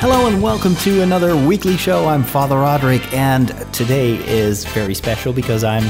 Hello 0.00 0.26
and 0.26 0.42
welcome 0.42 0.74
to 0.76 1.02
another 1.02 1.36
weekly 1.36 1.76
show. 1.76 2.08
I'm 2.08 2.22
Father 2.24 2.56
Roderick, 2.56 3.12
and 3.12 3.48
today 3.70 4.14
is 4.26 4.64
very 4.64 4.94
special 4.94 5.30
because 5.30 5.62
I'm 5.62 5.84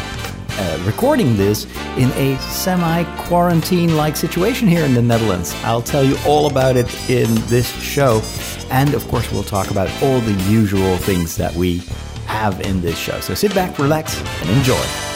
uh, 0.51 0.83
recording 0.85 1.37
this 1.37 1.67
in 1.97 2.11
a 2.15 2.37
semi 2.41 3.05
quarantine 3.29 3.97
like 3.97 4.17
situation 4.17 4.67
here 4.67 4.85
in 4.85 4.95
the 4.95 5.01
Netherlands. 5.01 5.55
I'll 5.63 5.81
tell 5.81 6.03
you 6.03 6.17
all 6.27 6.51
about 6.51 6.77
it 6.77 6.93
in 7.09 7.33
this 7.47 7.71
show. 7.81 8.21
And 8.69 8.95
of 8.95 9.07
course, 9.07 9.31
we'll 9.31 9.45
talk 9.45 9.71
about 9.71 9.89
all 10.03 10.19
the 10.19 10.35
usual 10.51 10.97
things 10.97 11.37
that 11.37 11.55
we 11.55 11.79
have 12.27 12.61
in 12.63 12.81
this 12.81 12.99
show. 12.99 13.21
So 13.21 13.35
sit 13.35 13.55
back, 13.55 13.79
relax, 13.79 14.21
and 14.41 14.51
enjoy. 14.51 15.10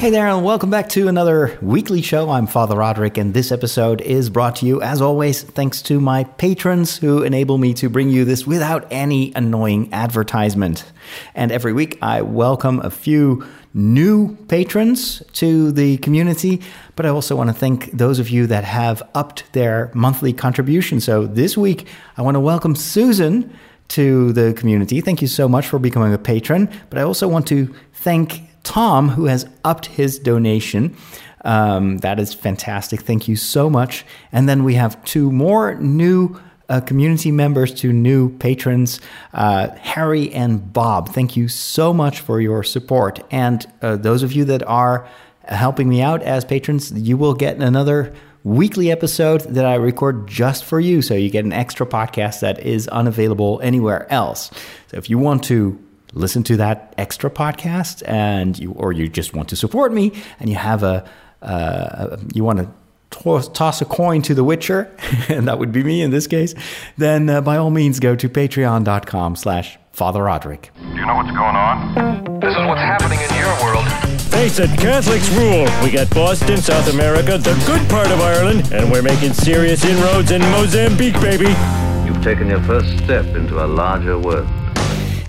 Hey 0.00 0.08
there, 0.08 0.28
and 0.28 0.42
welcome 0.42 0.70
back 0.70 0.88
to 0.90 1.08
another 1.08 1.58
weekly 1.60 2.00
show. 2.00 2.30
I'm 2.30 2.46
Father 2.46 2.74
Roderick, 2.74 3.18
and 3.18 3.34
this 3.34 3.52
episode 3.52 4.00
is 4.00 4.30
brought 4.30 4.56
to 4.56 4.66
you, 4.66 4.80
as 4.80 5.02
always, 5.02 5.42
thanks 5.42 5.82
to 5.82 6.00
my 6.00 6.24
patrons 6.24 6.96
who 6.96 7.22
enable 7.22 7.58
me 7.58 7.74
to 7.74 7.90
bring 7.90 8.08
you 8.08 8.24
this 8.24 8.46
without 8.46 8.88
any 8.90 9.30
annoying 9.36 9.92
advertisement. 9.92 10.90
And 11.34 11.52
every 11.52 11.74
week, 11.74 11.98
I 12.00 12.22
welcome 12.22 12.80
a 12.80 12.88
few 12.88 13.44
new 13.74 14.36
patrons 14.46 15.22
to 15.34 15.70
the 15.70 15.98
community, 15.98 16.62
but 16.96 17.04
I 17.04 17.10
also 17.10 17.36
want 17.36 17.50
to 17.50 17.54
thank 17.54 17.92
those 17.92 18.18
of 18.18 18.30
you 18.30 18.46
that 18.46 18.64
have 18.64 19.02
upped 19.14 19.52
their 19.52 19.90
monthly 19.92 20.32
contribution. 20.32 21.00
So 21.00 21.26
this 21.26 21.58
week, 21.58 21.86
I 22.16 22.22
want 22.22 22.36
to 22.36 22.40
welcome 22.40 22.74
Susan 22.74 23.54
to 23.88 24.32
the 24.32 24.54
community. 24.54 25.02
Thank 25.02 25.20
you 25.20 25.28
so 25.28 25.46
much 25.46 25.66
for 25.66 25.78
becoming 25.78 26.14
a 26.14 26.18
patron, 26.18 26.70
but 26.88 26.98
I 26.98 27.02
also 27.02 27.28
want 27.28 27.46
to 27.48 27.74
thank 27.92 28.40
Tom, 28.62 29.10
who 29.10 29.26
has 29.26 29.48
upped 29.64 29.86
his 29.86 30.18
donation. 30.18 30.96
Um, 31.44 31.98
that 31.98 32.20
is 32.20 32.34
fantastic. 32.34 33.00
Thank 33.00 33.26
you 33.26 33.36
so 33.36 33.70
much. 33.70 34.04
And 34.32 34.48
then 34.48 34.64
we 34.64 34.74
have 34.74 35.02
two 35.04 35.32
more 35.32 35.74
new 35.76 36.38
uh, 36.68 36.80
community 36.80 37.32
members, 37.32 37.74
two 37.74 37.92
new 37.92 38.36
patrons, 38.38 39.00
uh, 39.34 39.68
Harry 39.80 40.32
and 40.32 40.72
Bob. 40.72 41.08
Thank 41.08 41.36
you 41.36 41.48
so 41.48 41.92
much 41.92 42.20
for 42.20 42.40
your 42.40 42.62
support. 42.62 43.20
And 43.30 43.66
uh, 43.82 43.96
those 43.96 44.22
of 44.22 44.32
you 44.32 44.44
that 44.44 44.62
are 44.64 45.08
helping 45.44 45.88
me 45.88 46.00
out 46.00 46.22
as 46.22 46.44
patrons, 46.44 46.92
you 46.92 47.16
will 47.16 47.34
get 47.34 47.56
another 47.56 48.14
weekly 48.44 48.90
episode 48.90 49.40
that 49.42 49.66
I 49.66 49.74
record 49.74 50.26
just 50.26 50.64
for 50.64 50.78
you. 50.78 51.02
So 51.02 51.14
you 51.14 51.28
get 51.28 51.44
an 51.44 51.52
extra 51.52 51.86
podcast 51.86 52.40
that 52.40 52.60
is 52.60 52.88
unavailable 52.88 53.60
anywhere 53.62 54.10
else. 54.10 54.50
So 54.86 54.96
if 54.96 55.10
you 55.10 55.18
want 55.18 55.42
to 55.44 55.78
listen 56.12 56.42
to 56.44 56.56
that 56.56 56.94
extra 56.98 57.30
podcast 57.30 58.02
and 58.06 58.58
you 58.58 58.72
or 58.72 58.92
you 58.92 59.08
just 59.08 59.34
want 59.34 59.48
to 59.48 59.56
support 59.56 59.92
me 59.92 60.12
and 60.38 60.48
you 60.50 60.56
have 60.56 60.82
a 60.82 61.08
uh, 61.42 62.16
you 62.34 62.44
want 62.44 62.58
to 62.58 62.68
toss, 63.10 63.48
toss 63.48 63.80
a 63.80 63.84
coin 63.84 64.22
to 64.22 64.34
the 64.34 64.44
witcher 64.44 64.94
and 65.28 65.48
that 65.48 65.58
would 65.58 65.72
be 65.72 65.82
me 65.82 66.02
in 66.02 66.10
this 66.10 66.26
case 66.26 66.54
then 66.96 67.28
uh, 67.28 67.40
by 67.40 67.56
all 67.56 67.70
means 67.70 68.00
go 68.00 68.14
to 68.16 68.28
patreon.com 68.28 69.36
slash 69.36 69.78
father 69.92 70.22
roderick 70.22 70.70
do 70.76 70.86
you 70.88 71.06
know 71.06 71.14
what's 71.14 71.30
going 71.30 71.56
on 71.56 72.40
this 72.40 72.50
is 72.50 72.66
what's 72.66 72.80
happening 72.80 73.18
in 73.20 73.34
your 73.38 73.64
world 73.64 73.86
Face 74.30 74.60
it, 74.60 74.70
Catholics 74.78 75.28
rule. 75.30 75.66
We 75.82 75.90
got 75.90 76.08
Boston, 76.10 76.56
South 76.58 76.88
America, 76.94 77.36
the 77.36 77.52
good 77.66 77.90
part 77.90 78.10
of 78.12 78.20
Ireland, 78.20 78.72
and 78.72 78.90
we're 78.90 79.02
making 79.02 79.32
serious 79.32 79.84
inroads 79.84 80.30
in 80.30 80.40
Mozambique, 80.40 81.14
baby. 81.14 81.48
You've 82.06 82.22
taken 82.22 82.46
your 82.46 82.62
first 82.62 82.96
step 83.04 83.26
into 83.34 83.62
a 83.62 83.66
larger 83.66 84.18
world. 84.18 84.48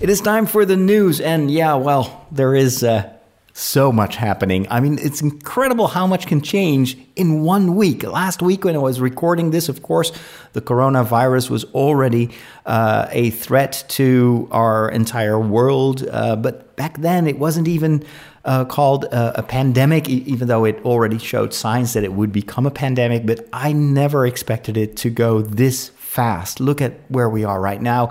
It 0.02 0.10
is 0.10 0.20
time 0.20 0.46
for 0.46 0.64
the 0.64 0.76
news, 0.76 1.20
and 1.20 1.48
yeah, 1.48 1.74
well, 1.74 2.26
there 2.32 2.56
is 2.56 2.82
uh, 2.82 3.08
so 3.52 3.92
much 3.92 4.16
happening. 4.16 4.66
I 4.68 4.80
mean, 4.80 4.98
it's 5.00 5.22
incredible 5.22 5.86
how 5.86 6.08
much 6.08 6.26
can 6.26 6.40
change 6.40 6.98
in 7.14 7.44
one 7.44 7.76
week. 7.76 8.02
Last 8.02 8.42
week, 8.42 8.64
when 8.64 8.74
I 8.74 8.80
was 8.80 8.98
recording 9.00 9.52
this, 9.52 9.68
of 9.68 9.84
course, 9.84 10.10
the 10.54 10.60
coronavirus 10.60 11.50
was 11.50 11.62
already 11.66 12.30
uh, 12.66 13.06
a 13.12 13.30
threat 13.30 13.84
to 13.90 14.48
our 14.50 14.90
entire 14.90 15.38
world. 15.38 16.04
Uh, 16.10 16.34
but 16.34 16.74
back 16.74 16.98
then, 16.98 17.28
it 17.28 17.38
wasn't 17.38 17.68
even 17.68 18.04
uh, 18.44 18.64
called 18.64 19.04
a, 19.04 19.38
a 19.38 19.42
pandemic, 19.44 20.08
even 20.08 20.48
though 20.48 20.64
it 20.64 20.84
already 20.84 21.18
showed 21.18 21.54
signs 21.54 21.92
that 21.92 22.02
it 22.02 22.12
would 22.12 22.32
become 22.32 22.66
a 22.66 22.72
pandemic. 22.72 23.24
But 23.24 23.48
I 23.52 23.72
never 23.72 24.26
expected 24.26 24.76
it 24.76 24.96
to 24.96 25.10
go 25.10 25.42
this 25.42 25.90
fast. 25.90 26.58
Look 26.58 26.82
at 26.82 26.94
where 27.06 27.28
we 27.30 27.44
are 27.44 27.60
right 27.60 27.80
now. 27.80 28.10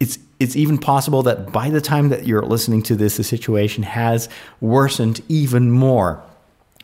It's 0.00 0.18
it's 0.40 0.56
even 0.56 0.78
possible 0.78 1.22
that 1.24 1.52
by 1.52 1.68
the 1.68 1.82
time 1.82 2.08
that 2.08 2.26
you're 2.26 2.42
listening 2.42 2.82
to 2.84 2.96
this, 2.96 3.18
the 3.18 3.24
situation 3.24 3.82
has 3.82 4.28
worsened 4.60 5.20
even 5.28 5.70
more. 5.70 6.22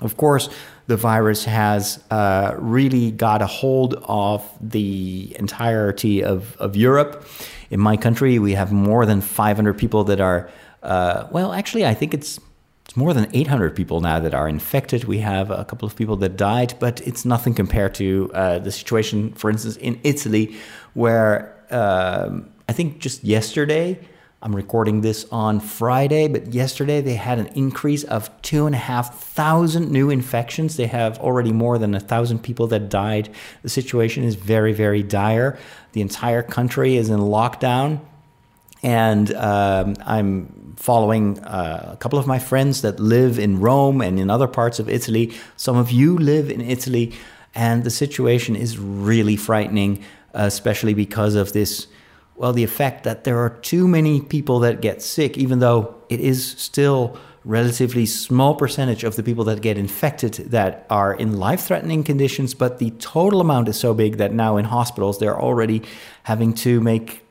Of 0.01 0.19
course, 0.19 0.51
the 0.87 0.97
virus 0.97 1.47
has 1.47 2.03
uh, 2.11 2.55
really 2.59 3.11
got 3.11 3.41
a 3.43 3.47
hold 3.47 3.95
of 4.07 4.47
the 4.61 5.35
entirety 5.39 6.23
of, 6.23 6.57
of 6.59 6.77
Europe. 6.77 7.27
In 7.71 7.81
my 7.81 7.97
country, 7.97 8.39
we 8.39 8.53
have 8.53 8.73
more 8.73 9.07
than 9.07 9.23
500 9.23 9.79
people 9.79 10.05
that 10.05 10.21
are, 10.21 10.51
uh, 10.83 11.27
well, 11.31 11.53
actually, 11.53 11.87
I 11.87 11.95
think 11.95 12.15
it's 12.15 12.39
it's 12.85 12.97
more 12.97 13.13
than 13.13 13.27
800 13.33 13.75
people 13.75 14.01
now 14.01 14.21
that 14.21 14.33
are 14.33 14.49
infected. 14.49 15.05
We 15.05 15.19
have 15.19 15.51
a 15.51 15.65
couple 15.65 15.89
of 15.89 15.97
people 15.97 16.15
that 16.19 16.37
died, 16.37 16.75
but 16.79 17.01
it's 17.01 17.25
nothing 17.25 17.53
compared 17.53 17.95
to 17.95 18.31
uh, 18.33 18.59
the 18.61 18.71
situation, 18.71 19.33
for 19.33 19.51
instance, 19.51 19.77
in 19.79 19.99
Italy, 20.05 20.55
where 20.95 21.53
um, 21.73 22.49
I 22.69 22.73
think 22.73 22.99
just 22.99 23.23
yesterday, 23.23 23.99
I'm 24.43 24.55
recording 24.55 25.01
this 25.01 25.25
on 25.31 25.61
Friday, 25.61 26.29
but 26.29 26.53
yesterday 26.53 27.01
they 27.01 27.15
had 27.15 27.39
an 27.39 27.47
increase 27.49 28.05
of 28.05 28.31
two 28.43 28.67
and 28.67 28.75
a 28.75 28.79
half 28.79 29.19
thousand 29.19 29.91
new 29.91 30.11
infections. 30.11 30.77
They 30.77 30.87
have 30.87 31.19
already 31.19 31.53
more 31.53 31.79
than 31.79 31.95
a 31.95 32.01
thousand 32.01 32.41
people 32.41 32.67
that 32.69 32.89
died. 32.89 33.29
The 33.63 33.69
situation 33.69 34.25
is 34.25 34.35
very, 34.35 34.73
very 34.73 35.03
dire. 35.03 35.59
The 35.93 36.01
entire 36.01 36.43
country 36.43 36.97
is 36.97 37.09
in 37.09 37.19
lockdown. 37.21 38.01
And 38.83 39.33
um, 39.35 39.97
I'm 40.05 40.75
following 40.77 41.39
uh, 41.41 41.91
a 41.95 41.97
couple 41.97 42.19
of 42.19 42.27
my 42.27 42.39
friends 42.39 42.83
that 42.83 43.01
live 43.01 43.39
in 43.39 43.61
Rome 43.61 44.01
and 44.01 44.19
in 44.21 44.29
other 44.29 44.47
parts 44.47 44.79
of 44.79 44.89
Italy. 44.89 45.33
Some 45.57 45.77
of 45.77 45.91
you 45.91 46.19
live 46.19 46.51
in 46.51 46.61
Italy, 46.61 47.15
and 47.55 47.85
the 47.85 47.91
situation 47.91 48.55
is 48.55 48.79
really 48.79 49.37
frightening, 49.37 50.05
especially 50.35 50.95
because 50.95 51.35
of 51.35 51.53
this 51.53 51.87
well, 52.37 52.53
the 52.53 52.65
effect 52.65 53.05
that 53.05 53.25
there 53.25 53.39
are 53.39 53.51
too 53.51 53.89
many 53.89 54.21
people 54.21 54.61
that 54.61 54.81
get 54.81 55.03
sick, 55.03 55.39
even 55.39 55.59
though 55.59 55.95
it 56.09 56.21
is 56.21 56.53
still 56.53 57.19
relatively 57.45 58.05
small 58.05 58.55
percentage 58.57 59.05
of 59.05 59.15
the 59.17 59.23
people 59.23 59.45
that 59.45 59.63
get 59.63 59.79
infected 59.79 60.35
that 60.51 60.85
are 60.91 61.15
in 61.15 61.39
life-threatening 61.39 62.03
conditions, 62.03 62.55
but 62.55 62.79
the 62.79 62.91
total 62.99 63.41
amount 63.41 63.69
is 63.69 63.79
so 63.79 63.95
big 63.95 64.17
that 64.17 64.33
now 64.33 64.57
in 64.57 64.65
hospitals 64.65 65.21
they're 65.21 65.41
already 65.41 65.81
having 66.25 66.53
to 66.53 66.81
make 66.81 67.25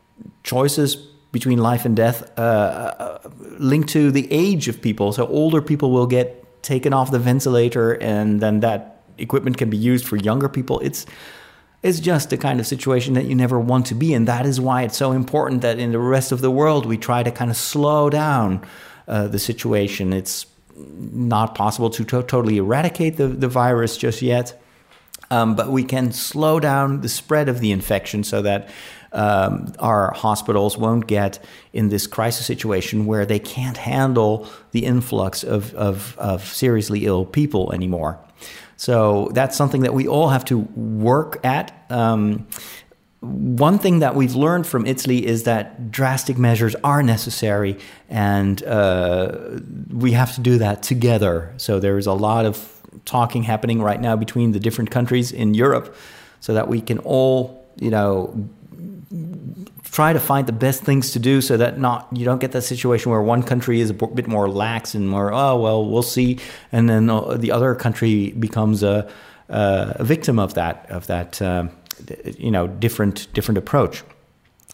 choices 0.44 0.96
between 1.34 1.58
life 1.60 1.84
and 1.84 1.98
death 1.98 2.32
uh, 2.40 2.42
uh 2.42 3.30
linked 3.60 3.90
to 3.90 4.10
the 4.10 4.32
age 4.32 4.70
of 4.70 4.82
people. 4.82 5.12
So 5.12 5.28
older 5.28 5.62
people 5.62 5.92
will 5.92 6.08
get 6.08 6.64
taken 6.64 6.94
off 6.94 7.12
the 7.12 7.20
ventilator, 7.20 7.94
and 7.94 8.40
then 8.40 8.62
that 8.62 9.04
equipment 9.18 9.58
can 9.58 9.70
be 9.70 9.78
used 9.78 10.06
for 10.06 10.16
younger 10.16 10.48
people. 10.48 10.80
It's 10.80 11.06
it's 11.86 12.00
just 12.00 12.32
the 12.32 12.38
kind 12.38 12.60
of 12.60 12.66
situation 12.66 13.14
that 13.14 13.26
you 13.26 13.36
never 13.36 13.60
want 13.60 13.86
to 13.86 13.94
be 13.94 14.12
in. 14.12 14.26
That 14.26 14.48
is 14.48 14.60
why 14.60 14.82
it's 14.82 14.98
so 14.98 15.12
important 15.12 15.62
that 15.62 15.78
in 15.78 15.92
the 15.92 16.00
rest 16.00 16.32
of 16.32 16.42
the 16.42 16.50
world 16.50 16.88
we 16.88 16.98
try 16.98 17.22
to 17.22 17.30
kind 17.30 17.52
of 17.52 17.58
slow 17.58 18.10
down 18.10 18.66
uh, 19.08 19.28
the 19.28 19.38
situation. 19.38 20.12
It's 20.12 20.48
not 20.76 21.54
possible 21.54 21.92
to, 21.92 22.04
to 22.06 22.24
totally 22.24 22.58
eradicate 22.58 23.18
the, 23.18 23.28
the 23.28 23.48
virus 23.48 23.98
just 23.98 24.24
yet, 24.24 24.60
um, 25.32 25.56
but 25.56 25.70
we 25.70 25.84
can 25.84 26.12
slow 26.12 26.60
down 26.60 27.02
the 27.02 27.10
spread 27.10 27.50
of 27.50 27.60
the 27.60 27.72
infection 27.72 28.24
so 28.24 28.42
that 28.42 28.70
um, 29.12 29.74
our 29.80 30.12
hospitals 30.14 30.78
won't 30.78 31.08
get 31.08 31.44
in 31.72 31.90
this 31.90 32.06
crisis 32.06 32.46
situation 32.46 33.06
where 33.06 33.26
they 33.26 33.40
can't 33.40 33.78
handle 33.78 34.48
the 34.72 34.86
influx 34.86 35.44
of, 35.44 35.74
of, 35.76 36.18
of 36.18 36.46
seriously 36.46 37.06
ill 37.06 37.26
people 37.26 37.72
anymore. 37.72 38.20
So 38.78 39.30
that's 39.34 39.56
something 39.56 39.82
that 39.82 39.94
we 39.94 40.08
all 40.08 40.30
have 40.30 40.44
to 40.46 40.60
work 40.60 41.40
at. 41.46 41.86
Um, 41.90 42.48
one 43.22 43.80
thing 43.80 44.00
that 44.00 44.16
we've 44.16 44.36
learned 44.36 44.68
from 44.68 44.86
Italy 44.86 45.26
is 45.26 45.44
that 45.44 45.92
drastic 45.92 46.38
measures 46.38 46.76
are 46.84 47.02
necessary, 47.02 47.78
and 48.10 48.62
uh, 48.64 49.60
we 49.90 50.12
have 50.12 50.36
to 50.36 50.42
do 50.42 50.58
that 50.60 50.84
together. 50.84 51.54
So 51.58 51.80
there's 51.80 52.06
a 52.06 52.14
lot 52.14 52.46
of 52.46 52.75
talking 53.04 53.44
happening 53.44 53.82
right 53.82 54.00
now 54.00 54.16
between 54.16 54.52
the 54.52 54.60
different 54.60 54.92
countries 54.92 55.32
in 55.32 55.54
Europe, 55.54 55.96
so 56.40 56.54
that 56.54 56.68
we 56.68 56.82
can 56.82 57.00
all, 57.00 57.66
you 57.78 57.90
know, 57.90 58.50
try 59.84 60.14
to 60.14 60.20
find 60.20 60.48
the 60.48 60.54
best 60.54 60.84
things 60.84 61.12
to 61.12 61.20
do 61.20 61.42
so 61.42 61.58
that 61.58 61.80
not 61.80 62.08
you 62.12 62.26
don't 62.26 62.40
get 62.40 62.52
that 62.52 62.64
situation 62.64 63.12
where 63.12 63.22
one 63.22 63.42
country 63.42 63.80
is 63.80 63.90
a 63.90 63.94
bit 63.94 64.28
more 64.28 64.50
lax 64.50 64.94
and 64.94 65.10
more 65.10 65.32
oh 65.32 65.58
well 65.58 65.90
we'll 65.90 66.04
see 66.04 66.38
and 66.72 66.90
then 66.90 67.10
uh, 67.10 67.38
the 67.38 67.52
other 67.52 67.76
country 67.76 68.32
becomes 68.32 68.84
a, 68.84 69.10
a 69.50 70.04
victim 70.04 70.38
of 70.38 70.54
that 70.56 70.86
of 70.90 71.08
that 71.08 71.42
um, 71.42 71.70
you 72.38 72.52
know 72.52 72.68
different 72.68 73.32
different 73.34 73.58
approach 73.58 74.04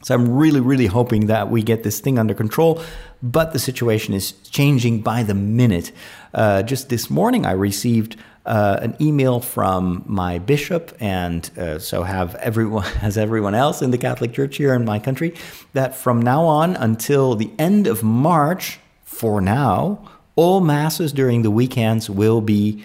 so 0.03 0.15
I'm 0.15 0.30
really 0.36 0.62
really 0.62 0.88
hoping 0.88 1.27
that 1.27 1.50
we 1.50 1.63
get 1.63 1.83
this 1.83 2.00
thing 2.00 2.18
under 2.18 2.33
control 2.33 2.81
but 3.21 3.53
the 3.53 3.59
situation 3.59 4.13
is 4.13 4.31
changing 4.50 5.01
by 5.01 5.24
the 5.24 5.33
minute 5.33 5.92
uh, 6.33 6.63
just 6.63 6.89
this 6.89 7.09
morning 7.09 7.45
I 7.45 7.51
received 7.51 8.18
uh, 8.45 8.80
an 8.81 8.95
email 9.00 9.39
from 9.39 10.03
my 10.07 10.39
bishop, 10.39 10.95
and 11.00 11.50
uh, 11.57 11.77
so 11.80 12.03
have 12.03 12.36
everyone 12.36 12.86
as 13.01 13.18
everyone 13.18 13.56
else 13.56 13.81
in 13.81 13.92
the 13.92 13.98
Catholic 13.98 14.33
Church 14.33 14.57
here 14.57 14.74
in 14.74 14.86
my 14.86 15.00
country, 15.00 15.36
that 15.74 15.95
from 15.95 16.21
now 16.21 16.45
on 16.45 16.75
until 16.75 17.36
the 17.36 17.51
end 17.59 17.88
of 17.88 18.04
March, 18.04 18.80
for 19.04 19.42
now, 19.42 20.09
all 20.36 20.62
masses 20.62 21.12
during 21.12 21.44
the 21.44 21.51
weekends 21.51 22.09
will 22.09 22.42
be 22.42 22.83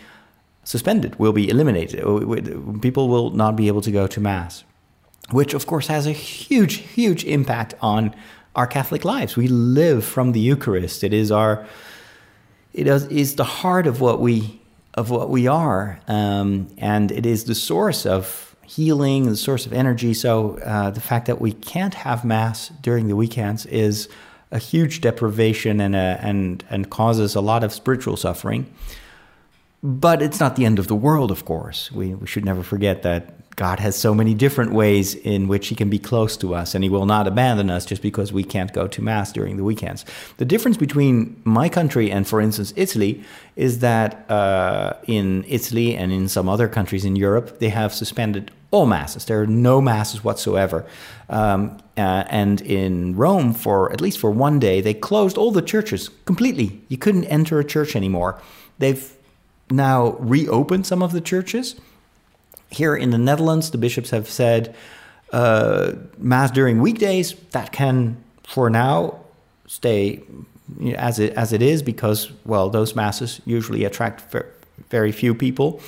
suspended, 0.64 1.18
will 1.18 1.32
be 1.32 1.48
eliminated. 1.48 2.02
People 2.82 3.08
will 3.08 3.30
not 3.30 3.56
be 3.56 3.68
able 3.68 3.80
to 3.80 3.90
go 3.90 4.06
to 4.06 4.20
mass, 4.20 4.64
which 5.30 5.54
of 5.54 5.66
course 5.66 5.86
has 5.88 6.06
a 6.06 6.12
huge, 6.12 6.74
huge 6.74 7.24
impact 7.24 7.74
on 7.80 8.14
our 8.54 8.66
Catholic 8.66 9.04
lives. 9.04 9.36
We 9.36 9.48
live 9.48 10.04
from 10.04 10.32
the 10.32 10.40
Eucharist. 10.40 11.04
It 11.04 11.12
is 11.12 11.30
our 11.30 11.66
it 12.72 12.86
is 12.86 13.36
the 13.36 13.44
heart 13.44 13.86
of 13.86 14.00
what 14.00 14.20
we 14.20 14.60
of 14.94 15.10
what 15.10 15.28
we 15.28 15.46
are, 15.46 16.00
um, 16.08 16.68
and 16.78 17.12
it 17.12 17.26
is 17.26 17.44
the 17.44 17.54
source 17.54 18.06
of 18.06 18.56
healing, 18.66 19.26
the 19.26 19.36
source 19.36 19.66
of 19.66 19.72
energy. 19.72 20.14
So 20.14 20.58
uh, 20.58 20.90
the 20.90 21.00
fact 21.00 21.26
that 21.26 21.40
we 21.40 21.52
can't 21.52 21.94
have 21.94 22.24
mass 22.24 22.68
during 22.80 23.08
the 23.08 23.16
weekends 23.16 23.66
is 23.66 24.08
a 24.50 24.58
huge 24.58 25.00
deprivation 25.00 25.80
and 25.80 25.94
a, 25.94 26.18
and 26.22 26.64
and 26.70 26.90
causes 26.90 27.34
a 27.34 27.40
lot 27.40 27.64
of 27.64 27.72
spiritual 27.72 28.16
suffering. 28.16 28.66
But 29.86 30.20
it's 30.20 30.40
not 30.40 30.56
the 30.56 30.64
end 30.64 30.80
of 30.80 30.88
the 30.88 30.96
world, 30.96 31.30
of 31.30 31.44
course. 31.44 31.92
We 31.92 32.12
we 32.12 32.26
should 32.26 32.44
never 32.44 32.64
forget 32.64 33.04
that 33.04 33.54
God 33.54 33.78
has 33.78 33.94
so 33.94 34.14
many 34.14 34.34
different 34.34 34.72
ways 34.72 35.14
in 35.14 35.46
which 35.46 35.68
He 35.68 35.76
can 35.76 35.88
be 35.88 36.00
close 36.00 36.36
to 36.38 36.56
us, 36.56 36.74
and 36.74 36.82
He 36.82 36.90
will 36.90 37.06
not 37.06 37.28
abandon 37.28 37.70
us 37.70 37.86
just 37.86 38.02
because 38.02 38.32
we 38.32 38.42
can't 38.42 38.72
go 38.72 38.88
to 38.88 39.00
Mass 39.00 39.30
during 39.30 39.56
the 39.56 39.62
weekends. 39.62 40.04
The 40.38 40.44
difference 40.44 40.76
between 40.76 41.40
my 41.44 41.68
country 41.68 42.10
and, 42.10 42.26
for 42.26 42.40
instance, 42.40 42.72
Italy 42.74 43.22
is 43.54 43.78
that 43.78 44.28
uh, 44.28 44.94
in 45.06 45.44
Italy 45.46 45.94
and 45.94 46.10
in 46.10 46.28
some 46.28 46.48
other 46.48 46.66
countries 46.66 47.04
in 47.04 47.14
Europe, 47.14 47.60
they 47.60 47.68
have 47.68 47.94
suspended 47.94 48.50
all 48.72 48.86
Masses. 48.86 49.24
There 49.26 49.40
are 49.40 49.46
no 49.46 49.80
Masses 49.80 50.24
whatsoever. 50.24 50.84
Um, 51.30 51.78
uh, 51.96 52.24
and 52.28 52.60
in 52.60 53.14
Rome, 53.14 53.54
for 53.54 53.92
at 53.92 54.00
least 54.00 54.18
for 54.18 54.32
one 54.32 54.58
day, 54.58 54.80
they 54.80 54.94
closed 54.94 55.38
all 55.38 55.52
the 55.52 55.62
churches 55.62 56.10
completely. 56.24 56.82
You 56.88 56.98
couldn't 56.98 57.26
enter 57.26 57.60
a 57.60 57.64
church 57.64 57.94
anymore. 57.94 58.42
They've 58.78 59.15
now 59.70 60.12
reopened 60.18 60.86
some 60.86 61.02
of 61.02 61.12
the 61.12 61.20
churches 61.20 61.76
here 62.70 62.94
in 62.94 63.10
the 63.10 63.18
Netherlands, 63.18 63.70
the 63.70 63.78
bishops 63.78 64.10
have 64.10 64.28
said 64.28 64.74
uh, 65.32 65.92
mass 66.18 66.50
during 66.50 66.80
weekdays 66.80 67.34
that 67.50 67.72
can, 67.72 68.16
for 68.44 68.70
now, 68.70 69.20
stay 69.66 70.22
as 70.96 71.18
it 71.18 71.32
as 71.34 71.52
it 71.52 71.62
is 71.62 71.82
because 71.82 72.30
well, 72.44 72.70
those 72.70 72.96
masses 72.96 73.40
usually 73.44 73.84
attract 73.84 74.34
very 74.90 75.12
few 75.12 75.34
people. 75.34 75.80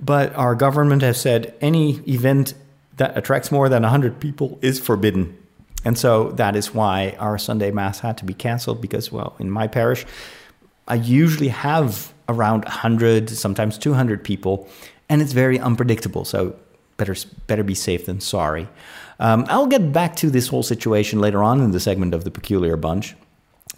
But 0.00 0.34
our 0.34 0.54
government 0.54 1.02
has 1.02 1.20
said 1.20 1.54
any 1.60 1.98
event 2.08 2.54
that 2.96 3.16
attracts 3.16 3.52
more 3.52 3.68
than 3.68 3.82
100 3.82 4.20
people 4.20 4.58
is 4.62 4.80
forbidden. 4.80 5.38
And 5.84 5.98
so 5.98 6.30
that 6.32 6.54
is 6.54 6.74
why 6.74 7.16
our 7.18 7.38
Sunday 7.38 7.70
Mass 7.70 8.00
had 8.00 8.18
to 8.18 8.24
be 8.24 8.34
canceled 8.34 8.80
because, 8.80 9.10
well, 9.10 9.34
in 9.38 9.50
my 9.50 9.66
parish, 9.66 10.06
I 10.86 10.96
usually 10.96 11.48
have 11.48 12.11
around 12.28 12.64
100, 12.64 13.30
sometimes 13.30 13.78
200 13.78 14.22
people 14.24 14.68
and 15.12 15.20
it's 15.20 15.32
very 15.32 15.58
unpredictable. 15.58 16.24
So 16.24 16.56
better 16.96 17.14
better 17.46 17.62
be 17.62 17.74
safe 17.74 18.06
than 18.06 18.20
sorry. 18.20 18.66
Um, 19.20 19.44
I'll 19.48 19.66
get 19.66 19.92
back 19.92 20.16
to 20.16 20.30
this 20.30 20.48
whole 20.48 20.62
situation 20.62 21.20
later 21.20 21.42
on 21.42 21.60
in 21.60 21.70
the 21.70 21.80
segment 21.80 22.14
of 22.14 22.24
the 22.24 22.30
peculiar 22.30 22.78
bunch, 22.78 23.14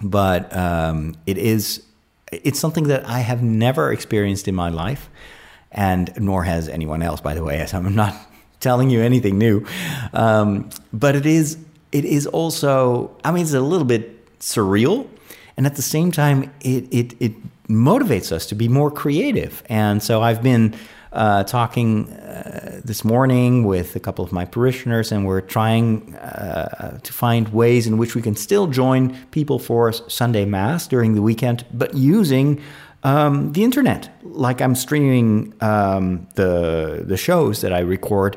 but 0.00 0.56
um, 0.56 1.16
it 1.26 1.36
is 1.36 1.82
it's 2.30 2.60
something 2.60 2.84
that 2.84 3.04
I 3.08 3.18
have 3.18 3.42
never 3.42 3.92
experienced 3.92 4.46
in 4.46 4.54
my 4.54 4.68
life, 4.68 5.10
and 5.72 6.12
nor 6.20 6.44
has 6.44 6.68
anyone 6.68 7.02
else, 7.02 7.20
by 7.20 7.34
the 7.34 7.42
way. 7.42 7.58
As 7.64 7.74
I'm 7.74 7.96
not 7.96 8.14
telling 8.60 8.88
you 8.88 9.00
anything 9.02 9.36
new, 9.36 9.66
um, 10.12 10.70
but 10.92 11.16
it 11.16 11.26
is 11.26 11.58
it 11.90 12.04
is 12.04 12.28
also 12.28 13.10
I 13.24 13.32
mean 13.32 13.42
it's 13.42 13.54
a 13.54 13.60
little 13.60 13.88
bit 13.88 14.38
surreal, 14.38 15.08
and 15.56 15.66
at 15.66 15.74
the 15.74 15.82
same 15.82 16.12
time 16.12 16.52
it 16.60 16.86
it 16.92 17.14
it 17.18 17.32
motivates 17.68 18.32
us 18.32 18.46
to 18.46 18.54
be 18.54 18.68
more 18.68 18.90
creative. 18.90 19.62
And 19.68 20.02
so 20.02 20.22
I've 20.22 20.42
been 20.42 20.74
uh, 21.12 21.44
talking 21.44 22.10
uh, 22.12 22.80
this 22.84 23.04
morning 23.04 23.64
with 23.64 23.94
a 23.94 24.00
couple 24.00 24.24
of 24.24 24.32
my 24.32 24.44
parishioners, 24.44 25.12
and 25.12 25.24
we're 25.24 25.40
trying 25.40 26.14
uh, 26.16 26.98
to 26.98 27.12
find 27.12 27.48
ways 27.50 27.86
in 27.86 27.98
which 27.98 28.14
we 28.14 28.22
can 28.22 28.34
still 28.34 28.66
join 28.66 29.16
people 29.30 29.58
for 29.58 29.92
Sunday 29.92 30.44
Mass 30.44 30.88
during 30.88 31.14
the 31.14 31.22
weekend, 31.22 31.64
but 31.72 31.94
using 31.94 32.60
um, 33.04 33.52
the 33.52 33.62
internet. 33.62 34.10
Like 34.22 34.60
I'm 34.60 34.74
streaming 34.74 35.54
um, 35.60 36.26
the 36.34 37.04
the 37.06 37.16
shows 37.16 37.60
that 37.60 37.72
I 37.72 37.80
record 37.80 38.36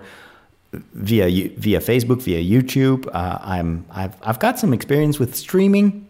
via 0.94 1.50
via 1.58 1.80
Facebook, 1.80 2.22
via 2.22 2.44
YouTube. 2.44 3.08
Uh, 3.08 3.40
I'm 3.42 3.86
I've 3.90 4.16
I've 4.22 4.40
got 4.40 4.60
some 4.60 4.74
experience 4.74 5.20
with 5.20 5.36
streaming 5.36 6.07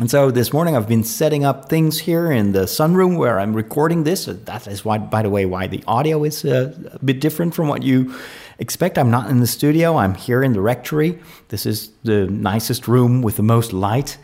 and 0.00 0.08
so 0.08 0.30
this 0.30 0.52
morning 0.52 0.76
I've 0.76 0.86
been 0.86 1.02
setting 1.02 1.44
up 1.44 1.68
things 1.68 1.98
here 1.98 2.30
in 2.30 2.52
the 2.52 2.66
sunroom 2.66 3.16
where 3.16 3.40
I'm 3.40 3.52
recording 3.52 4.04
this. 4.04 4.26
That 4.26 4.68
is 4.68 4.84
why, 4.84 4.98
by 4.98 5.22
the 5.22 5.30
way, 5.30 5.44
why 5.44 5.66
the 5.66 5.82
audio 5.88 6.22
is 6.22 6.44
uh, 6.44 6.72
a 6.92 7.04
bit 7.04 7.20
different 7.20 7.52
from 7.52 7.66
what 7.66 7.82
you 7.82 8.14
expect. 8.60 8.96
I'm 8.96 9.10
not 9.10 9.28
in 9.28 9.40
the 9.40 9.46
studio. 9.48 9.96
I'm 9.96 10.14
here 10.14 10.44
in 10.44 10.52
the 10.52 10.60
rectory. 10.60 11.18
This 11.48 11.66
is 11.66 11.90
the 12.04 12.26
nicest 12.26 12.86
room 12.86 13.22
with 13.22 13.38
the 13.38 13.42
most 13.42 13.72
light. 13.72 14.18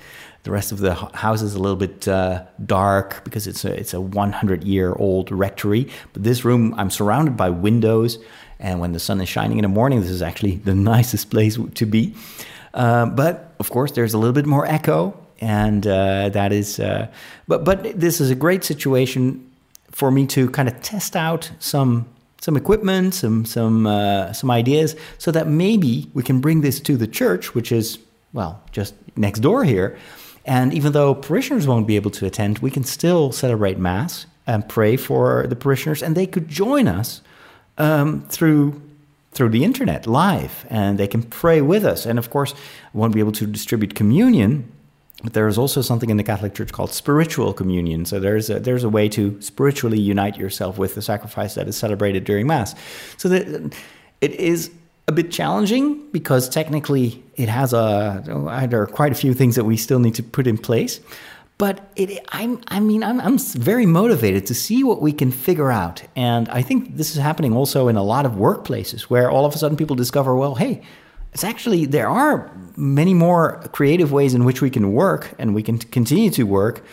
The 0.45 0.53
rest 0.53 0.71
of 0.71 0.79
the 0.79 0.95
house 0.95 1.43
is 1.43 1.57
a 1.57 1.59
little 1.59 1.77
bit 1.77 2.07
uh, 2.07 2.45
dark 2.65 3.25
because 3.25 3.49
it's 3.49 3.65
a 3.65 3.73
it's 3.73 3.95
a 3.95 4.01
100 4.01 4.63
year 4.63 4.93
old 4.93 5.33
rectory. 5.33 5.89
But 6.13 6.23
this 6.23 6.45
room, 6.45 6.73
I'm 6.77 6.91
surrounded 6.91 7.37
by 7.37 7.51
windows, 7.51 8.19
and 8.61 8.79
when 8.79 8.93
the 8.93 9.01
sun 9.01 9.21
is 9.21 9.29
shining 9.29 9.59
in 9.59 9.63
the 9.63 9.69
morning, 9.69 10.03
this 10.03 10.11
is 10.11 10.23
actually 10.23 10.57
the 10.57 10.75
nicest 10.95 11.31
place 11.31 11.59
to 11.75 11.85
be. 11.85 12.15
Uh, 12.75 13.07
but 13.07 13.55
of 13.59 13.71
course, 13.71 13.91
there's 13.91 14.15
a 14.15 14.19
little 14.19 14.35
bit 14.35 14.47
more 14.47 14.67
echo 14.67 15.19
and 15.45 15.87
uh, 15.87 16.31
that 16.31 16.53
is. 16.53 16.81
Uh, 16.81 17.07
but 17.47 17.65
but 17.65 18.01
this 18.01 18.21
is 18.21 18.31
a 18.31 18.35
great 18.35 18.65
situation 18.65 19.51
for 19.91 20.11
me 20.11 20.27
to 20.27 20.51
kind 20.51 20.69
of 20.69 20.81
test 20.83 21.15
out 21.15 21.53
some 21.59 22.07
some 22.41 22.57
equipment, 22.57 23.15
some 23.15 23.45
some 23.45 23.87
uh, 23.87 24.33
some 24.33 24.51
ideas, 24.51 24.97
so 25.19 25.31
that 25.31 25.47
maybe 25.47 26.09
we 26.15 26.23
can 26.23 26.41
bring 26.41 26.63
this 26.63 26.81
to 26.81 26.97
the 26.97 27.07
church, 27.07 27.55
which 27.55 27.71
is 27.71 27.99
well 28.33 28.63
just 28.73 28.95
next 29.17 29.41
door 29.41 29.65
here. 29.65 29.97
And 30.47 30.75
even 30.75 30.93
though 30.93 31.15
parishioners 31.15 31.67
won't 31.67 31.87
be 31.87 31.97
able 31.97 32.11
to 32.13 32.27
attend, 32.27 32.59
we 32.59 32.71
can 32.71 32.85
still 32.85 33.33
celebrate 33.33 33.79
Mass 33.79 34.27
and 34.47 34.69
pray 34.69 34.97
for 34.97 35.47
the 35.47 35.57
parishioners, 35.57 36.03
and 36.03 36.15
they 36.15 36.27
could 36.27 36.49
join 36.49 36.89
us 36.89 37.21
um, 37.77 38.23
through 38.29 38.81
through 39.33 39.51
the 39.51 39.65
internet 39.65 40.07
live, 40.07 40.65
and 40.71 40.97
they 40.99 41.09
can 41.09 41.23
pray 41.23 41.61
with 41.61 41.85
us. 41.85 42.07
And 42.07 42.19
of 42.19 42.31
course, 42.31 42.55
won't 42.95 43.13
be 43.13 43.21
able 43.21 43.33
to 43.33 43.47
distribute 43.47 43.95
communion 43.95 44.71
but 45.25 45.33
there 45.33 45.49
is 45.49 45.57
also 45.57 45.81
something 45.81 46.11
in 46.11 46.19
the 46.19 46.23
Catholic 46.23 46.55
Church 46.55 46.71
called 46.71 46.93
spiritual 46.93 47.55
communion. 47.55 48.05
So 48.05 48.21
there's 48.21 48.51
a, 48.51 48.61
there's 48.61 48.85
a 48.85 48.91
way 48.91 49.09
to 49.09 49.41
spiritually 49.41 49.99
unite 49.99 50.37
yourself 50.37 50.77
with 50.77 50.95
the 50.95 51.03
sacrifice 51.03 51.55
that 51.55 51.67
is 51.67 51.77
celebrated 51.77 52.25
during 52.25 52.47
Mass. 52.47 52.75
So 53.17 53.31
that 53.31 53.75
it 54.21 54.33
is 54.33 54.71
a 55.09 55.13
bit 55.13 55.31
challenging 55.33 56.11
because 56.13 56.49
technically 56.49 57.23
it 57.37 57.49
has 57.49 57.73
a 57.73 58.23
there 58.69 58.83
are 58.83 58.87
quite 58.87 59.13
a 59.13 59.15
few 59.15 59.33
things 59.35 59.57
that 59.57 59.65
we 59.65 59.79
still 59.79 59.99
need 59.99 60.15
to 60.17 60.23
put 60.23 60.47
in 60.47 60.59
place. 60.59 61.01
But 61.57 61.89
it, 61.95 62.23
I'm, 62.31 62.61
I 62.69 62.81
mean, 62.81 63.05
I'm, 63.05 63.21
I'm 63.21 63.39
very 63.39 63.87
motivated 63.87 64.45
to 64.47 64.55
see 64.55 64.83
what 64.83 65.01
we 65.01 65.13
can 65.13 65.31
figure 65.31 65.71
out. 65.71 66.03
And 66.17 66.49
I 66.49 66.63
think 66.63 66.97
this 66.97 67.13
is 67.13 67.17
happening 67.17 67.55
also 67.55 67.87
in 67.87 67.97
a 67.97 68.03
lot 68.03 68.27
of 68.27 68.33
workplaces 68.33 69.03
where 69.03 69.31
all 69.31 69.47
of 69.47 69.55
a 69.55 69.59
sudden 69.59 69.77
people 69.77 69.95
discover, 69.95 70.35
well, 70.35 70.57
hey, 70.57 70.83
it's 71.35 71.45
actually 71.45 71.85
there 71.85 72.09
are 72.09 72.51
many 72.77 73.13
more 73.13 73.61
creative 73.73 74.13
ways 74.13 74.35
in 74.35 74.45
which 74.45 74.63
we 74.63 74.71
can 74.71 74.93
work 74.93 75.35
and 75.39 75.55
we 75.55 75.63
can 75.63 75.79
continue 75.79 76.31
to 76.31 76.45
work 76.45 76.85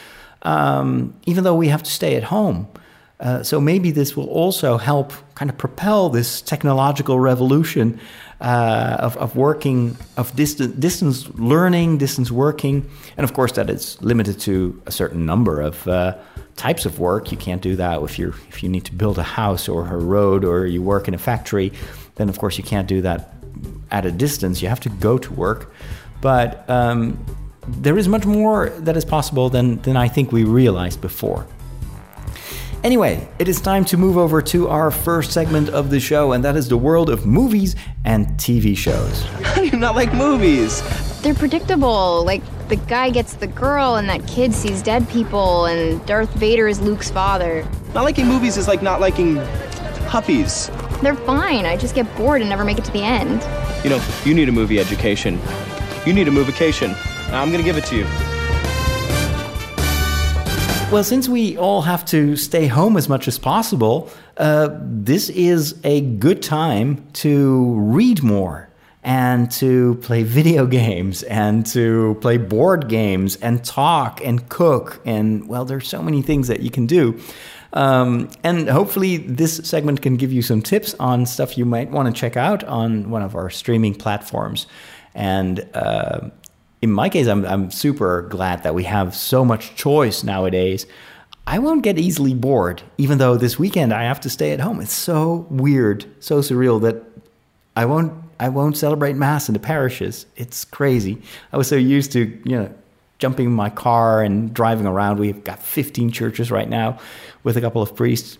um, 0.41 1.13
even 1.25 1.43
though 1.43 1.55
we 1.55 1.67
have 1.67 1.83
to 1.83 1.91
stay 1.91 2.15
at 2.15 2.24
home. 2.24 2.67
Uh, 3.19 3.43
so 3.43 3.62
maybe 3.62 3.91
this 3.91 4.17
will 4.17 4.27
also 4.29 4.77
help 4.77 5.13
kind 5.36 5.51
of 5.51 5.55
propel 5.55 6.10
this 6.10 6.41
technological 6.41 7.19
revolution 7.19 8.00
uh, 8.39 8.98
of, 9.00 9.15
of 9.17 9.36
working 9.36 9.95
of 10.17 10.36
distance 10.36 10.74
distance 10.74 11.29
learning 11.36 12.00
distance 12.00 12.31
working. 12.31 12.89
And 13.17 13.24
of 13.24 13.33
course 13.33 13.51
that 13.51 13.69
is 13.69 14.01
limited 14.01 14.39
to 14.41 14.81
a 14.88 14.91
certain 14.91 15.24
number 15.24 15.62
of 15.62 15.88
uh, 15.88 16.17
types 16.55 16.88
of 16.88 16.98
work. 16.98 17.31
You 17.31 17.38
can't 17.38 17.62
do 17.62 17.75
that 17.75 18.01
if 18.01 18.17
you 18.17 18.33
if 18.50 18.63
you 18.63 18.69
need 18.69 18.86
to 18.86 18.93
build 18.93 19.19
a 19.19 19.24
house 19.24 19.69
or 19.69 19.88
a 19.88 19.98
road 19.98 20.43
or 20.43 20.65
you 20.65 20.81
work 20.81 21.07
in 21.07 21.13
a 21.13 21.19
factory. 21.19 21.71
Then 22.15 22.27
of 22.27 22.39
course 22.39 22.57
you 22.57 22.63
can't 22.63 22.88
do 22.88 23.01
that 23.03 23.31
at 23.91 24.05
a 24.05 24.12
distance. 24.12 24.62
You 24.62 24.69
have 24.69 24.79
to 24.81 24.89
go 24.89 25.17
to 25.17 25.33
work. 25.33 25.74
But 26.21 26.69
um, 26.69 27.24
there 27.67 27.98
is 27.98 28.07
much 28.07 28.25
more 28.25 28.69
that 28.69 28.95
is 28.98 29.05
possible 29.05 29.50
than, 29.50 29.81
than 29.81 29.98
I 29.98 30.07
think 30.07 30.31
we 30.31 30.43
realized 30.43 31.01
before. 31.01 31.45
Anyway, 32.83 33.27
it 33.38 33.48
is 33.48 33.62
time 33.62 33.86
to 33.86 33.95
move 33.95 34.17
over 34.17 34.41
to 34.41 34.67
our 34.67 34.89
first 34.89 35.31
segment 35.31 35.69
of 35.69 35.91
the 35.91 36.00
show, 36.00 36.31
and 36.31 36.43
that 36.43 36.55
is 36.55 36.67
the 36.67 36.77
world 36.77 37.12
of 37.12 37.27
movies 37.27 37.75
and 38.05 38.25
TV 38.39 38.75
shows. 38.75 39.21
How 39.43 39.62
do 39.62 39.67
you 39.67 39.77
not 39.77 39.95
like 39.95 40.12
movies? 40.15 40.81
They're 41.21 41.36
predictable. 41.36 42.25
Like, 42.25 42.41
the 42.69 42.77
guy 42.77 43.12
gets 43.12 43.33
the 43.33 43.45
girl, 43.45 43.98
and 43.98 44.10
that 44.10 44.25
kid 44.25 44.51
sees 44.51 44.81
dead 44.81 45.07
people, 45.10 45.65
and 45.65 46.03
Darth 46.07 46.33
Vader 46.33 46.67
is 46.67 46.81
Luke's 46.81 47.12
father. 47.12 47.67
Not 47.93 48.03
liking 48.03 48.25
movies 48.25 48.57
is 48.57 48.67
like 48.67 48.81
not 48.81 49.00
liking 49.00 49.36
puppies. 50.07 50.71
They're 51.03 51.15
fine. 51.15 51.65
I 51.65 51.77
just 51.77 51.93
get 51.93 52.07
bored 52.17 52.41
and 52.41 52.50
never 52.50 52.65
make 52.65 52.79
it 52.79 52.86
to 52.86 52.91
the 52.91 53.03
end. 53.03 53.41
You 53.84 53.90
know, 53.90 54.04
you 54.24 54.36
need 54.36 54.48
a 54.48 54.52
movie 54.52 54.80
education. 54.80 55.40
You 56.06 56.14
need 56.14 56.28
a 56.28 56.32
movication. 56.32 56.96
I'm 57.32 57.52
gonna 57.52 57.64
give 57.64 57.78
it 57.78 57.86
to 57.86 57.96
you. 57.96 58.06
Well, 60.92 61.04
since 61.04 61.28
we 61.28 61.58
all 61.58 61.82
have 61.82 62.06
to 62.06 62.36
stay 62.36 62.68
home 62.68 62.96
as 62.96 63.10
much 63.10 63.28
as 63.28 63.40
possible, 63.40 64.10
uh, 64.38 64.70
this 64.82 65.30
is 65.30 65.80
a 65.84 66.02
good 66.02 66.44
time 66.44 67.08
to 67.14 67.74
read 67.80 68.22
more 68.22 68.70
and 69.04 69.50
to 69.52 69.96
play 69.96 70.22
video 70.22 70.68
games 70.68 71.24
and 71.24 71.66
to 71.68 72.18
play 72.22 72.38
board 72.38 72.88
games 72.88 73.36
and 73.38 73.64
talk 73.64 74.22
and 74.24 74.48
cook. 74.50 75.02
And, 75.06 75.48
well, 75.48 75.66
there's 75.66 75.88
so 75.88 76.04
many 76.04 76.22
things 76.22 76.50
that 76.50 76.60
you 76.60 76.70
can 76.70 76.86
do. 76.86 77.20
Um, 77.74 78.30
and 78.44 78.70
hopefully, 78.70 79.18
this 79.18 79.58
segment 79.58 80.01
can 80.01 80.18
give 80.18 80.32
you 80.32 80.42
some 80.42 80.62
tips 80.62 80.94
on 81.00 81.25
stuff 81.25 81.58
you 81.58 81.66
might 81.66 81.90
want 81.92 82.13
to 82.13 82.20
check 82.20 82.36
out 82.36 82.63
on 82.66 83.10
one 83.10 83.22
of 83.22 83.36
our 83.36 83.50
streaming 83.50 83.96
platforms. 83.96 84.68
And 85.16 85.68
uh, 85.74 86.30
in 86.82 86.92
my 86.92 87.10
case, 87.10 87.28
I'm, 87.28 87.46
I'm 87.46 87.72
super 87.72 88.24
glad 88.24 88.63
that 88.63 88.75
we 88.75 88.84
have 88.84 89.16
so 89.16 89.46
much 89.46 89.75
choice 89.75 90.24
nowadays. 90.24 90.86
I 91.48 91.60
won't 91.60 91.84
get 91.84 91.98
easily 91.98 92.34
bored, 92.34 92.82
even 92.98 93.18
though 93.18 93.36
this 93.36 93.58
weekend 93.58 93.94
I 93.94 94.04
have 94.04 94.20
to 94.22 94.30
stay 94.30 94.51
at 94.51 94.60
home. 94.60 94.80
It's 94.80 94.94
so 94.94 95.48
weird, 95.50 96.06
so 96.20 96.40
surreal 96.40 96.82
that 96.82 97.04
I 97.75 97.86
won't 97.86 98.13
I 98.40 98.50
won't 98.50 98.75
celebrate 98.75 99.16
mass 99.16 99.50
in 99.50 99.54
the 99.54 99.60
parishes. 99.60 100.25
It's 100.36 100.66
crazy. 100.66 101.22
I 101.54 101.58
was 101.58 101.68
so 101.68 101.75
used 101.75 102.12
to 102.13 102.42
you 102.46 102.58
know 102.58 102.74
jumping 103.22 103.46
in 103.46 103.54
my 103.54 103.70
car 103.70 104.22
and 104.22 104.54
driving 104.54 104.88
around. 104.88 105.20
We've 105.20 105.44
got 105.44 105.60
15 105.60 106.12
churches 106.12 106.51
right 106.51 106.68
now 106.68 107.00
with 107.44 107.56
a 107.56 107.62
couple 107.62 107.82
of 107.82 107.96
priests, 107.96 108.38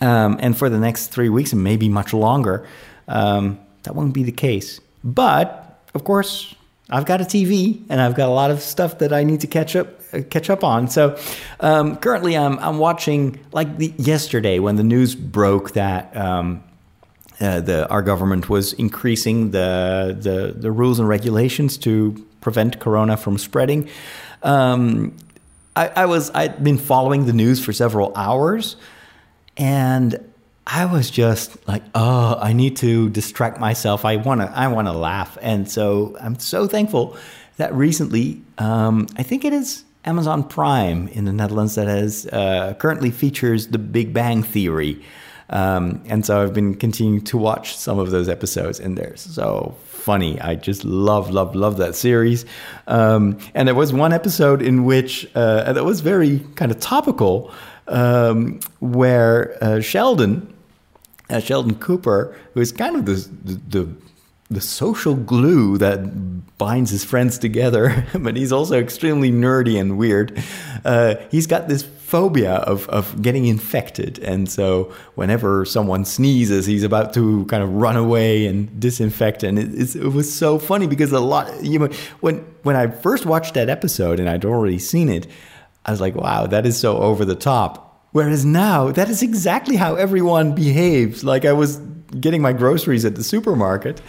um, 0.00 0.36
and 0.40 0.58
for 0.58 0.68
the 0.68 0.78
next 0.78 1.06
three 1.06 1.28
weeks 1.28 1.52
and 1.52 1.64
maybe 1.64 1.88
much 1.88 2.12
longer, 2.12 2.66
um, 3.08 3.58
that 3.84 3.94
won't 3.94 4.12
be 4.12 4.24
the 4.24 4.32
case. 4.32 4.80
But 5.02 5.80
of 5.94 6.04
course, 6.04 6.54
I've 6.90 7.06
got 7.06 7.20
a 7.20 7.24
TV 7.24 7.82
and 7.88 8.00
I've 8.00 8.14
got 8.14 8.28
a 8.28 8.32
lot 8.32 8.50
of 8.50 8.60
stuff 8.60 8.98
that 8.98 9.12
I 9.12 9.22
need 9.24 9.40
to 9.40 9.46
catch 9.46 9.76
up 9.76 9.88
catch 10.28 10.50
up 10.50 10.64
on. 10.64 10.88
So 10.88 11.16
um, 11.60 11.96
currently, 11.96 12.36
I'm 12.36 12.58
I'm 12.58 12.78
watching 12.78 13.38
like 13.52 13.78
the, 13.78 13.94
yesterday 13.96 14.58
when 14.58 14.76
the 14.76 14.82
news 14.82 15.14
broke 15.14 15.72
that. 15.72 16.14
Um, 16.16 16.64
uh, 17.40 17.58
the, 17.58 17.88
our 17.88 18.02
government 18.02 18.50
was 18.50 18.74
increasing 18.74 19.50
the, 19.52 20.14
the, 20.20 20.52
the 20.54 20.70
rules 20.70 20.98
and 20.98 21.08
regulations 21.08 21.78
to 21.78 22.26
prevent 22.40 22.80
corona 22.80 23.16
from 23.16 23.38
spreading. 23.38 23.88
Um, 24.42 25.16
I, 25.76 25.88
I 25.88 26.06
was 26.06 26.30
I'd 26.30 26.62
been 26.62 26.78
following 26.78 27.26
the 27.26 27.32
news 27.32 27.64
for 27.64 27.72
several 27.72 28.12
hours, 28.16 28.76
and 29.56 30.18
I 30.66 30.86
was 30.86 31.10
just 31.10 31.56
like, 31.68 31.82
oh, 31.94 32.38
I 32.40 32.52
need 32.52 32.76
to 32.78 33.10
distract 33.10 33.58
myself. 33.58 34.04
I 34.04 34.16
wanna 34.16 34.52
I 34.54 34.68
wanna 34.68 34.92
laugh, 34.92 35.38
and 35.40 35.70
so 35.70 36.16
I'm 36.20 36.38
so 36.38 36.66
thankful 36.66 37.16
that 37.56 37.74
recently, 37.74 38.40
um, 38.58 39.06
I 39.16 39.22
think 39.22 39.44
it 39.44 39.52
is 39.52 39.84
Amazon 40.04 40.42
Prime 40.44 41.08
in 41.08 41.24
the 41.26 41.32
Netherlands 41.32 41.74
that 41.74 41.86
has 41.86 42.26
uh, 42.26 42.74
currently 42.78 43.10
features 43.10 43.68
The 43.68 43.78
Big 43.78 44.12
Bang 44.12 44.42
Theory. 44.42 45.02
Um, 45.50 46.00
and 46.06 46.24
so 46.24 46.42
I've 46.42 46.54
been 46.54 46.74
continuing 46.74 47.22
to 47.24 47.36
watch 47.36 47.76
some 47.76 47.98
of 47.98 48.10
those 48.10 48.28
episodes, 48.28 48.80
and 48.80 48.96
they're 48.96 49.16
so 49.16 49.74
funny. 50.00 50.40
I 50.40 50.54
just 50.54 50.84
love, 50.84 51.30
love, 51.30 51.54
love 51.54 51.76
that 51.76 51.94
series. 51.94 52.44
Um, 52.86 53.38
and 53.54 53.68
there 53.68 53.74
was 53.74 53.92
one 53.92 54.12
episode 54.12 54.62
in 54.62 54.84
which 54.84 55.28
uh, 55.34 55.72
that 55.72 55.84
was 55.84 56.00
very 56.00 56.40
kind 56.56 56.72
of 56.72 56.80
topical, 56.80 57.52
um, 57.86 58.60
where 58.80 59.56
uh, 59.62 59.80
Sheldon, 59.80 60.52
uh, 61.28 61.40
Sheldon 61.40 61.76
Cooper, 61.76 62.36
who 62.54 62.60
is 62.60 62.72
kind 62.72 62.96
of 62.96 63.06
the, 63.06 63.28
the, 63.44 63.60
the 63.68 63.88
the 64.50 64.60
social 64.60 65.14
glue 65.14 65.78
that 65.78 66.58
binds 66.58 66.90
his 66.90 67.04
friends 67.04 67.38
together, 67.38 68.04
but 68.18 68.36
he's 68.36 68.50
also 68.50 68.80
extremely 68.80 69.30
nerdy 69.30 69.80
and 69.80 69.96
weird. 69.96 70.42
Uh, 70.84 71.14
he's 71.30 71.46
got 71.46 71.68
this 71.68 71.84
phobia 72.10 72.54
of, 72.72 72.88
of 72.88 73.22
getting 73.22 73.46
infected. 73.46 74.18
And 74.18 74.50
so 74.50 74.92
whenever 75.14 75.64
someone 75.64 76.04
sneezes, 76.04 76.66
he's 76.66 76.82
about 76.82 77.14
to 77.14 77.44
kind 77.46 77.62
of 77.62 77.72
run 77.72 77.96
away 77.96 78.46
and 78.46 78.80
disinfect. 78.80 79.44
And 79.44 79.58
it, 79.58 79.94
it 79.94 80.12
was 80.12 80.32
so 80.32 80.58
funny 80.58 80.88
because 80.88 81.12
a 81.12 81.20
lot, 81.20 81.62
you 81.62 81.78
know, 81.78 81.88
when, 82.20 82.38
when 82.64 82.74
I 82.74 82.88
first 82.88 83.26
watched 83.26 83.54
that 83.54 83.68
episode 83.68 84.18
and 84.18 84.28
I'd 84.28 84.44
already 84.44 84.80
seen 84.80 85.08
it, 85.08 85.28
I 85.86 85.92
was 85.92 86.00
like, 86.00 86.16
wow, 86.16 86.46
that 86.46 86.66
is 86.66 86.76
so 86.76 86.98
over 86.98 87.24
the 87.24 87.36
top. 87.36 88.08
Whereas 88.12 88.44
now, 88.44 88.90
that 88.90 89.08
is 89.08 89.22
exactly 89.22 89.76
how 89.76 89.94
everyone 89.94 90.52
behaves. 90.54 91.22
Like 91.22 91.44
I 91.44 91.52
was 91.52 91.76
getting 92.18 92.42
my 92.42 92.52
groceries 92.52 93.04
at 93.04 93.14
the 93.14 93.22
supermarket 93.22 94.02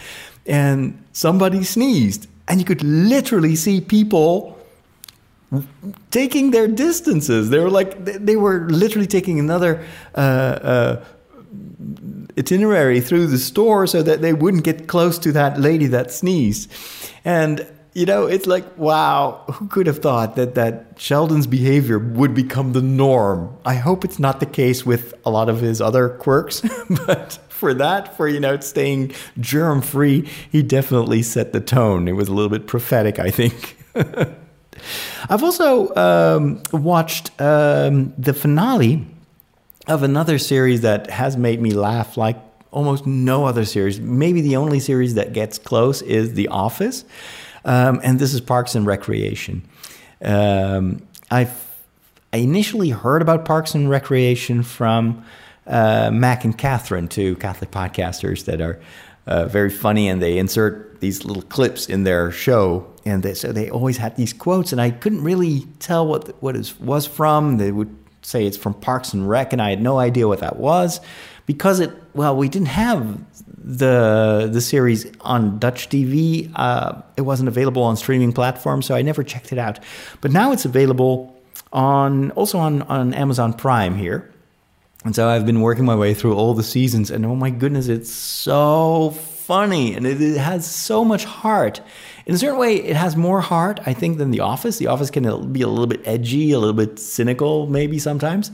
and 0.48 0.98
somebody 1.14 1.64
sneezed, 1.64 2.28
and 2.48 2.60
you 2.60 2.66
could 2.66 2.84
literally 2.84 3.56
see 3.56 3.80
people 3.80 4.58
taking 6.12 6.52
their 6.52 6.68
distances. 6.68 7.50
They 7.50 7.60
were 7.60 7.70
like 7.70 8.06
they 8.06 8.36
were 8.36 8.70
literally 8.70 9.08
taking 9.08 9.40
another 9.40 9.86
uh, 10.16 10.18
uh, 10.18 11.06
itinerary 12.38 13.02
through 13.02 13.28
the 13.28 13.38
store 13.38 13.88
so 13.88 14.02
that 14.02 14.22
they 14.22 14.34
wouldn't 14.34 14.64
get 14.64 14.88
close 14.88 15.18
to 15.20 15.32
that 15.34 15.60
lady 15.60 15.88
that 15.88 16.12
sneezed. 16.12 16.72
And 17.26 17.68
you 17.94 18.06
know, 18.06 18.26
it's 18.26 18.46
like 18.46 18.66
wow, 18.78 19.44
who 19.52 19.68
could 19.68 19.88
have 19.88 20.00
thought 20.00 20.38
that 20.38 20.56
that 20.56 20.94
Sheldon's 20.98 21.48
behavior 21.48 22.00
would 22.00 22.34
become 22.34 22.72
the 22.72 22.82
norm? 22.82 23.58
I 23.66 23.76
hope 23.76 24.06
it's 24.06 24.20
not 24.20 24.40
the 24.40 24.46
case 24.46 24.86
with 24.86 25.14
a 25.26 25.30
lot 25.30 25.50
of 25.50 25.60
his 25.60 25.82
other 25.82 26.08
quirks, 26.08 26.62
but 27.06 27.34
for 27.50 27.74
that, 27.74 28.16
for 28.16 28.30
you 28.30 28.40
know, 28.40 28.58
staying 28.62 29.14
germ 29.40 29.82
free, 29.82 30.30
he 30.50 30.64
definitely 30.64 31.22
set 31.22 31.52
the 31.52 31.60
tone. 31.60 32.08
It 32.08 32.14
was 32.14 32.30
a 32.30 32.34
little 32.34 32.50
bit 32.50 32.68
prophetic, 32.68 33.20
I 33.20 33.30
think. 33.30 33.78
I've 35.30 35.44
also 35.44 35.94
um, 35.96 36.62
watched 36.72 37.32
um, 37.40 38.14
the 38.18 38.34
finale 38.34 39.06
of 39.88 40.04
another 40.04 40.38
series 40.38 40.82
that 40.82 41.10
has 41.10 41.38
made 41.38 41.62
me 41.62 41.72
laugh 41.72 42.18
like 42.18 42.38
almost 42.72 43.06
no 43.06 43.46
other 43.46 43.66
series. 43.66 44.00
Maybe 44.00 44.42
the 44.42 44.56
only 44.56 44.80
series 44.80 45.16
that 45.16 45.34
gets 45.34 45.58
close 45.58 46.02
is 46.02 46.34
The 46.34 46.48
Office, 46.48 47.04
um, 47.66 48.00
and 48.04 48.20
this 48.20 48.34
is 48.34 48.42
Parks 48.42 48.76
and 48.76 48.86
Recreation. 48.86 49.64
Um, 50.24 51.02
i 51.30 51.50
initially 52.34 52.90
heard 52.90 53.22
about 53.22 53.46
Parks 53.46 53.76
and 53.76 53.90
Recreation 53.90 54.64
from 54.64 55.24
uh, 55.68 56.12
Mac 56.12 56.44
and 56.44 56.58
Catherine, 56.58 57.08
two 57.08 57.36
Catholic 57.38 57.72
podcasters 57.72 58.46
that 58.46 58.62
are 58.62 58.80
uh, 59.28 59.46
very 59.46 59.70
funny, 59.70 60.08
and 60.08 60.22
they 60.22 60.38
insert 60.38 61.00
these 61.00 61.26
little 61.26 61.44
clips 61.44 61.88
in 61.88 62.04
their 62.04 62.32
show. 62.32 62.91
And 63.06 63.24
they, 63.24 63.34
so 63.34 63.52
they 63.52 63.70
always 63.70 63.98
had 63.98 64.16
these 64.16 64.34
quotes, 64.34 64.72
and 64.72 64.80
I 64.80 64.92
couldn't 64.92 65.24
really 65.24 65.62
tell 65.80 66.06
what 66.06 66.42
what 66.42 66.56
it 66.56 66.74
was 66.80 67.08
from. 67.08 67.58
They 67.58 67.72
would 67.72 67.96
say 68.22 68.46
it's 68.46 68.58
from 68.58 68.74
Parks 68.76 69.14
and 69.14 69.28
Rec, 69.28 69.54
and 69.54 69.62
I 69.62 69.72
had 69.72 69.82
no 69.82 69.98
idea 69.98 70.28
what 70.28 70.40
that 70.40 70.58
was 70.58 71.00
because 71.46 71.80
it. 71.80 71.92
Well, 72.14 72.36
we 72.36 72.50
didn't 72.50 72.68
have 72.68 73.20
the 73.58 74.50
the 74.52 74.62
series 74.62 75.12
on 75.22 75.60
Dutch 75.60 75.90
TV. 75.90 76.52
Uh, 76.56 77.02
it 77.18 77.22
wasn't 77.22 77.48
available 77.48 77.84
on 77.84 77.96
streaming 77.98 78.34
platforms, 78.34 78.86
so 78.86 78.96
I 78.96 79.02
never 79.02 79.24
checked 79.24 79.52
it 79.52 79.58
out. 79.58 79.80
But 80.20 80.32
now 80.32 80.52
it's 80.52 80.66
available 80.66 81.36
on 81.74 82.32
also 82.32 82.60
on 82.60 82.84
on 82.84 83.14
Amazon 83.14 83.54
Prime 83.54 83.96
here. 83.96 84.32
And 85.04 85.16
so 85.16 85.28
I've 85.28 85.48
been 85.48 85.62
working 85.62 85.84
my 85.84 85.96
way 85.96 86.14
through 86.14 86.36
all 86.36 86.54
the 86.54 86.64
seasons, 86.64 87.10
and 87.10 87.26
oh 87.26 87.36
my 87.36 87.50
goodness, 87.50 87.88
it's 87.88 88.12
so 88.12 89.12
funny 89.52 89.94
and 89.96 90.08
it, 90.08 90.22
it, 90.22 90.38
has 90.38 90.66
so 90.66 91.04
much 91.04 91.26
heart. 91.26 91.82
In 92.26 92.36
a 92.36 92.38
certain 92.38 92.58
way, 92.58 92.76
it 92.76 92.96
has 92.96 93.18
more 93.18 93.42
heart, 93.42 93.82
I 93.86 93.92
think, 93.94 94.18
than 94.18 94.32
The 94.32 94.40
Office. 94.40 94.78
The 94.78 94.88
Office 94.88 95.12
can 95.12 95.52
be 95.52 95.62
a 95.62 95.68
little 95.68 95.88
bit 95.88 96.00
edgy, 96.06 96.54
a 96.54 96.58
little 96.58 96.74
bit 96.74 96.98
cynical, 97.00 97.68
maybe 97.68 98.00
sometimes, 98.00 98.50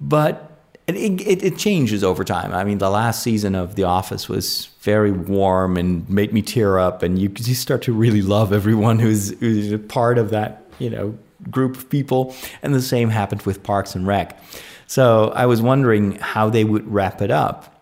but 0.00 0.52
it, 0.86 0.94
it, 1.20 1.42
it 1.42 1.58
changes 1.58 2.04
over 2.04 2.22
time. 2.22 2.54
I 2.54 2.62
mean, 2.62 2.78
the 2.78 2.90
last 2.90 3.24
season 3.24 3.56
of 3.56 3.74
The 3.74 3.82
Office 3.82 4.28
was 4.28 4.66
very 4.82 5.10
warm 5.10 5.76
and 5.76 6.08
made 6.08 6.32
me 6.32 6.42
tear 6.42 6.78
up, 6.78 7.02
and 7.02 7.18
you, 7.18 7.32
you 7.36 7.54
start 7.56 7.82
to 7.82 7.92
really 7.92 8.22
love 8.22 8.52
everyone 8.52 9.00
who's, 9.00 9.36
who's 9.40 9.72
a 9.72 9.80
part 9.80 10.16
of 10.16 10.30
that, 10.30 10.62
you 10.78 10.90
know, 10.90 11.18
group 11.50 11.76
of 11.76 11.90
people. 11.90 12.36
And 12.62 12.72
the 12.72 12.82
same 12.82 13.08
happened 13.08 13.42
with 13.42 13.64
Parks 13.64 13.96
and 13.96 14.06
Rec. 14.06 14.38
So 14.86 15.32
I 15.34 15.46
was 15.46 15.60
wondering 15.60 16.20
how 16.20 16.50
they 16.50 16.62
would 16.62 16.86
wrap 16.86 17.20
it 17.20 17.32
up. 17.32 17.73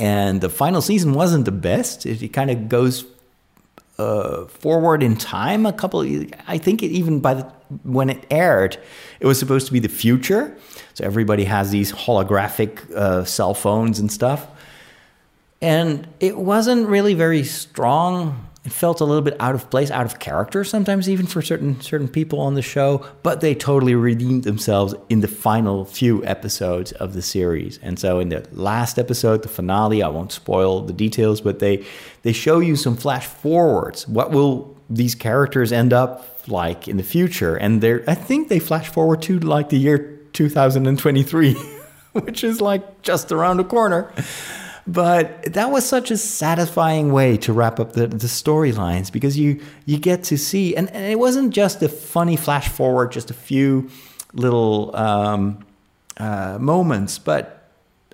And 0.00 0.40
the 0.40 0.48
final 0.48 0.80
season 0.80 1.12
wasn't 1.12 1.44
the 1.44 1.52
best. 1.52 2.06
It, 2.06 2.22
it 2.22 2.28
kind 2.28 2.50
of 2.50 2.68
goes 2.68 3.04
uh, 3.98 4.46
forward 4.46 5.02
in 5.02 5.14
time 5.16 5.66
a 5.66 5.72
couple. 5.72 6.00
I 6.48 6.56
think 6.58 6.82
it 6.82 6.86
even 6.86 7.20
by 7.20 7.34
the 7.34 7.42
when 7.84 8.10
it 8.10 8.24
aired, 8.30 8.78
it 9.20 9.26
was 9.26 9.38
supposed 9.38 9.66
to 9.66 9.72
be 9.72 9.78
the 9.78 9.88
future. 9.88 10.56
So 10.94 11.04
everybody 11.04 11.44
has 11.44 11.70
these 11.70 11.92
holographic 11.92 12.90
uh, 12.92 13.24
cell 13.24 13.54
phones 13.54 14.00
and 14.00 14.10
stuff. 14.10 14.46
And 15.62 16.08
it 16.18 16.36
wasn't 16.38 16.88
really 16.88 17.14
very 17.14 17.44
strong 17.44 18.48
it 18.62 18.72
felt 18.72 19.00
a 19.00 19.04
little 19.04 19.22
bit 19.22 19.36
out 19.40 19.54
of 19.54 19.70
place, 19.70 19.90
out 19.90 20.04
of 20.04 20.18
character 20.18 20.64
sometimes 20.64 21.08
even 21.08 21.26
for 21.26 21.40
certain 21.40 21.80
certain 21.80 22.08
people 22.08 22.40
on 22.40 22.54
the 22.54 22.62
show, 22.62 23.06
but 23.22 23.40
they 23.40 23.54
totally 23.54 23.94
redeemed 23.94 24.44
themselves 24.44 24.94
in 25.08 25.20
the 25.20 25.28
final 25.28 25.86
few 25.86 26.22
episodes 26.26 26.92
of 26.92 27.14
the 27.14 27.22
series. 27.22 27.78
And 27.82 27.98
so 27.98 28.18
in 28.20 28.28
the 28.28 28.46
last 28.52 28.98
episode, 28.98 29.42
the 29.42 29.48
finale, 29.48 30.02
I 30.02 30.08
won't 30.08 30.32
spoil 30.32 30.82
the 30.82 30.92
details, 30.92 31.40
but 31.40 31.58
they 31.58 31.86
they 32.22 32.32
show 32.32 32.58
you 32.58 32.76
some 32.76 32.96
flash 32.96 33.26
forwards. 33.26 34.06
What 34.06 34.30
will 34.30 34.76
these 34.90 35.14
characters 35.14 35.72
end 35.72 35.94
up 35.94 36.46
like 36.46 36.86
in 36.86 36.98
the 36.98 37.02
future? 37.02 37.56
And 37.56 37.80
they 37.80 38.04
I 38.06 38.14
think 38.14 38.48
they 38.48 38.58
flash 38.58 38.90
forward 38.90 39.22
to 39.22 39.38
like 39.38 39.70
the 39.70 39.78
year 39.78 40.18
2023, 40.34 41.54
which 42.12 42.44
is 42.44 42.60
like 42.60 43.00
just 43.00 43.32
around 43.32 43.56
the 43.56 43.64
corner. 43.64 44.12
But 44.86 45.52
that 45.52 45.70
was 45.70 45.86
such 45.86 46.10
a 46.10 46.16
satisfying 46.16 47.12
way 47.12 47.36
to 47.38 47.52
wrap 47.52 47.78
up 47.78 47.92
the, 47.92 48.06
the 48.06 48.26
storylines 48.26 49.12
because 49.12 49.38
you 49.38 49.60
you 49.86 49.98
get 49.98 50.24
to 50.24 50.36
see, 50.36 50.74
and, 50.74 50.90
and, 50.90 51.10
it 51.10 51.18
wasn't 51.18 51.52
just 51.52 51.82
a 51.82 51.88
funny 51.88 52.36
flash 52.36 52.68
forward, 52.68 53.12
just 53.12 53.30
a 53.30 53.34
few 53.34 53.90
little 54.32 54.94
um, 54.96 55.64
uh, 56.16 56.58
moments, 56.60 57.18
but 57.18 57.68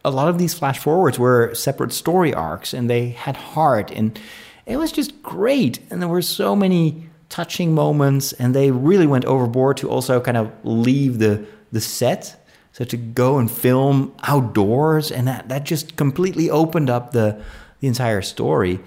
a 0.04 0.10
lot 0.10 0.28
of 0.28 0.38
these 0.38 0.54
flash 0.54 0.78
forwards 0.78 1.18
were 1.18 1.52
separate 1.54 1.92
story 1.92 2.32
arcs 2.32 2.72
and 2.72 2.88
they 2.88 3.10
had 3.10 3.36
heart, 3.36 3.90
and 3.90 4.18
it 4.66 4.76
was 4.76 4.92
just 4.92 5.22
great. 5.22 5.78
And 5.90 6.02
there 6.02 6.08
were 6.08 6.22
so 6.22 6.56
many 6.56 7.08
touching 7.28 7.74
moments, 7.74 8.32
and 8.32 8.54
they 8.54 8.70
really 8.70 9.06
went 9.06 9.24
overboard 9.24 9.76
to 9.78 9.90
also 9.90 10.20
kind 10.20 10.36
of 10.36 10.52
leave 10.64 11.18
the 11.18 11.46
the 11.72 11.80
set 11.80 12.45
so 12.76 12.84
to 12.84 12.98
go 12.98 13.38
and 13.38 13.50
film 13.50 14.14
outdoors, 14.24 15.10
and 15.10 15.26
that, 15.26 15.48
that 15.48 15.64
just 15.64 15.96
completely 15.96 16.50
opened 16.50 16.90
up 16.90 17.12
the, 17.12 17.42
the 17.80 17.86
entire 17.86 18.20
story. 18.20 18.80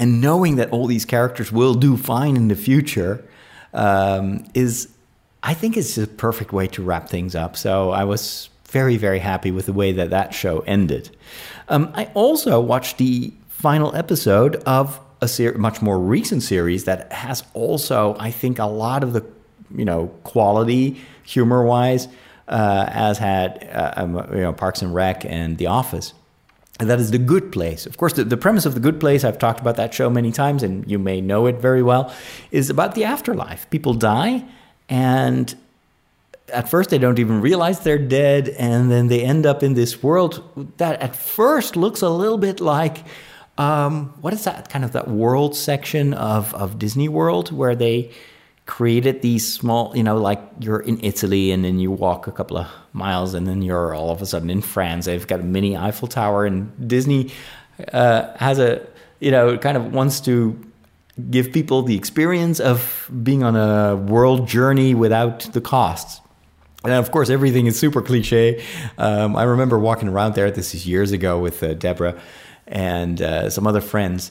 And 0.00 0.20
knowing 0.20 0.56
that 0.56 0.70
all 0.70 0.88
these 0.88 1.04
characters 1.04 1.52
will 1.52 1.74
do 1.74 1.96
fine 1.96 2.34
in 2.34 2.48
the 2.48 2.56
future 2.56 3.24
um, 3.72 4.44
is, 4.52 4.88
I 5.44 5.54
think, 5.54 5.76
it's 5.76 5.96
a 5.96 6.08
perfect 6.08 6.52
way 6.52 6.66
to 6.66 6.82
wrap 6.82 7.08
things 7.08 7.36
up. 7.36 7.56
So 7.56 7.92
I 7.92 8.02
was 8.02 8.50
very, 8.64 8.96
very 8.96 9.20
happy 9.20 9.52
with 9.52 9.66
the 9.66 9.72
way 9.72 9.92
that 9.92 10.10
that 10.10 10.34
show 10.34 10.64
ended. 10.66 11.16
Um, 11.68 11.92
I 11.94 12.06
also 12.14 12.60
watched 12.60 12.98
the 12.98 13.32
final 13.46 13.94
episode 13.94 14.56
of 14.66 14.98
a 15.20 15.28
ser- 15.28 15.56
much 15.56 15.80
more 15.80 16.00
recent 16.00 16.42
series 16.42 16.82
that 16.86 17.12
has 17.12 17.44
also, 17.54 18.16
I 18.18 18.32
think, 18.32 18.58
a 18.58 18.66
lot 18.66 19.04
of 19.04 19.12
the 19.12 19.24
you 19.72 19.84
know 19.84 20.08
quality 20.24 21.00
humor 21.22 21.62
wise 21.62 22.08
uh, 22.48 22.86
as 22.88 23.18
had 23.18 23.68
uh, 23.72 23.92
um, 23.96 24.14
you 24.32 24.40
know 24.40 24.52
Parks 24.52 24.82
and 24.82 24.94
Rec 24.94 25.24
and 25.24 25.58
The 25.58 25.66
Office. 25.66 26.14
And 26.80 26.88
that 26.88 27.00
is 27.00 27.10
The 27.10 27.18
Good 27.18 27.50
Place. 27.50 27.86
Of 27.86 27.96
course, 27.96 28.12
the, 28.12 28.22
the 28.22 28.36
premise 28.36 28.64
of 28.64 28.74
The 28.74 28.80
Good 28.80 29.00
Place, 29.00 29.24
I've 29.24 29.38
talked 29.38 29.58
about 29.58 29.74
that 29.76 29.92
show 29.92 30.08
many 30.08 30.30
times, 30.30 30.62
and 30.62 30.88
you 30.88 30.96
may 30.98 31.20
know 31.20 31.46
it 31.46 31.56
very 31.56 31.82
well, 31.82 32.14
is 32.52 32.70
about 32.70 32.94
the 32.94 33.02
afterlife. 33.02 33.68
People 33.70 33.94
die, 33.94 34.44
and 34.88 35.56
at 36.52 36.68
first 36.68 36.90
they 36.90 36.98
don't 36.98 37.18
even 37.18 37.40
realize 37.40 37.80
they're 37.80 37.98
dead, 37.98 38.48
and 38.50 38.90
then 38.92 39.08
they 39.08 39.22
end 39.22 39.44
up 39.44 39.64
in 39.64 39.74
this 39.74 40.02
world 40.04 40.42
that 40.76 41.02
at 41.02 41.16
first 41.16 41.74
looks 41.74 42.00
a 42.00 42.08
little 42.08 42.38
bit 42.38 42.60
like 42.60 43.04
um, 43.58 44.14
what 44.20 44.32
is 44.32 44.44
that 44.44 44.70
kind 44.70 44.84
of 44.84 44.92
that 44.92 45.08
world 45.08 45.56
section 45.56 46.14
of, 46.14 46.54
of 46.54 46.78
Disney 46.78 47.08
World 47.08 47.50
where 47.50 47.74
they 47.74 48.12
created 48.68 49.22
these 49.22 49.50
small, 49.50 49.96
you 49.96 50.02
know, 50.02 50.18
like 50.18 50.40
you're 50.60 50.80
in 50.80 51.02
Italy 51.02 51.50
and 51.50 51.64
then 51.64 51.78
you 51.78 51.90
walk 51.90 52.26
a 52.26 52.30
couple 52.30 52.58
of 52.58 52.68
miles 52.92 53.32
and 53.32 53.46
then 53.46 53.62
you're 53.62 53.94
all 53.94 54.10
of 54.10 54.20
a 54.20 54.26
sudden 54.26 54.50
in 54.50 54.60
France. 54.60 55.06
They've 55.06 55.26
got 55.26 55.40
a 55.40 55.42
mini 55.42 55.74
Eiffel 55.74 56.06
Tower 56.06 56.44
and 56.44 56.70
Disney 56.86 57.32
uh, 57.94 58.36
has 58.36 58.58
a, 58.58 58.86
you 59.20 59.30
know, 59.30 59.56
kind 59.56 59.78
of 59.78 59.94
wants 59.94 60.20
to 60.20 60.54
give 61.30 61.50
people 61.50 61.82
the 61.82 61.96
experience 61.96 62.60
of 62.60 63.10
being 63.22 63.42
on 63.42 63.56
a 63.56 63.96
world 63.96 64.46
journey 64.46 64.94
without 64.94 65.40
the 65.54 65.62
costs. 65.62 66.20
And 66.84 66.92
of 66.92 67.10
course, 67.10 67.30
everything 67.30 67.66
is 67.66 67.78
super 67.78 68.02
cliche. 68.02 68.62
Um, 68.98 69.34
I 69.34 69.44
remember 69.44 69.78
walking 69.78 70.08
around 70.08 70.34
there, 70.34 70.50
this 70.50 70.74
is 70.74 70.86
years 70.86 71.10
ago 71.10 71.40
with 71.40 71.62
uh, 71.62 71.72
Deborah 71.72 72.20
and 72.66 73.20
uh, 73.22 73.48
some 73.48 73.66
other 73.66 73.80
friends 73.80 74.30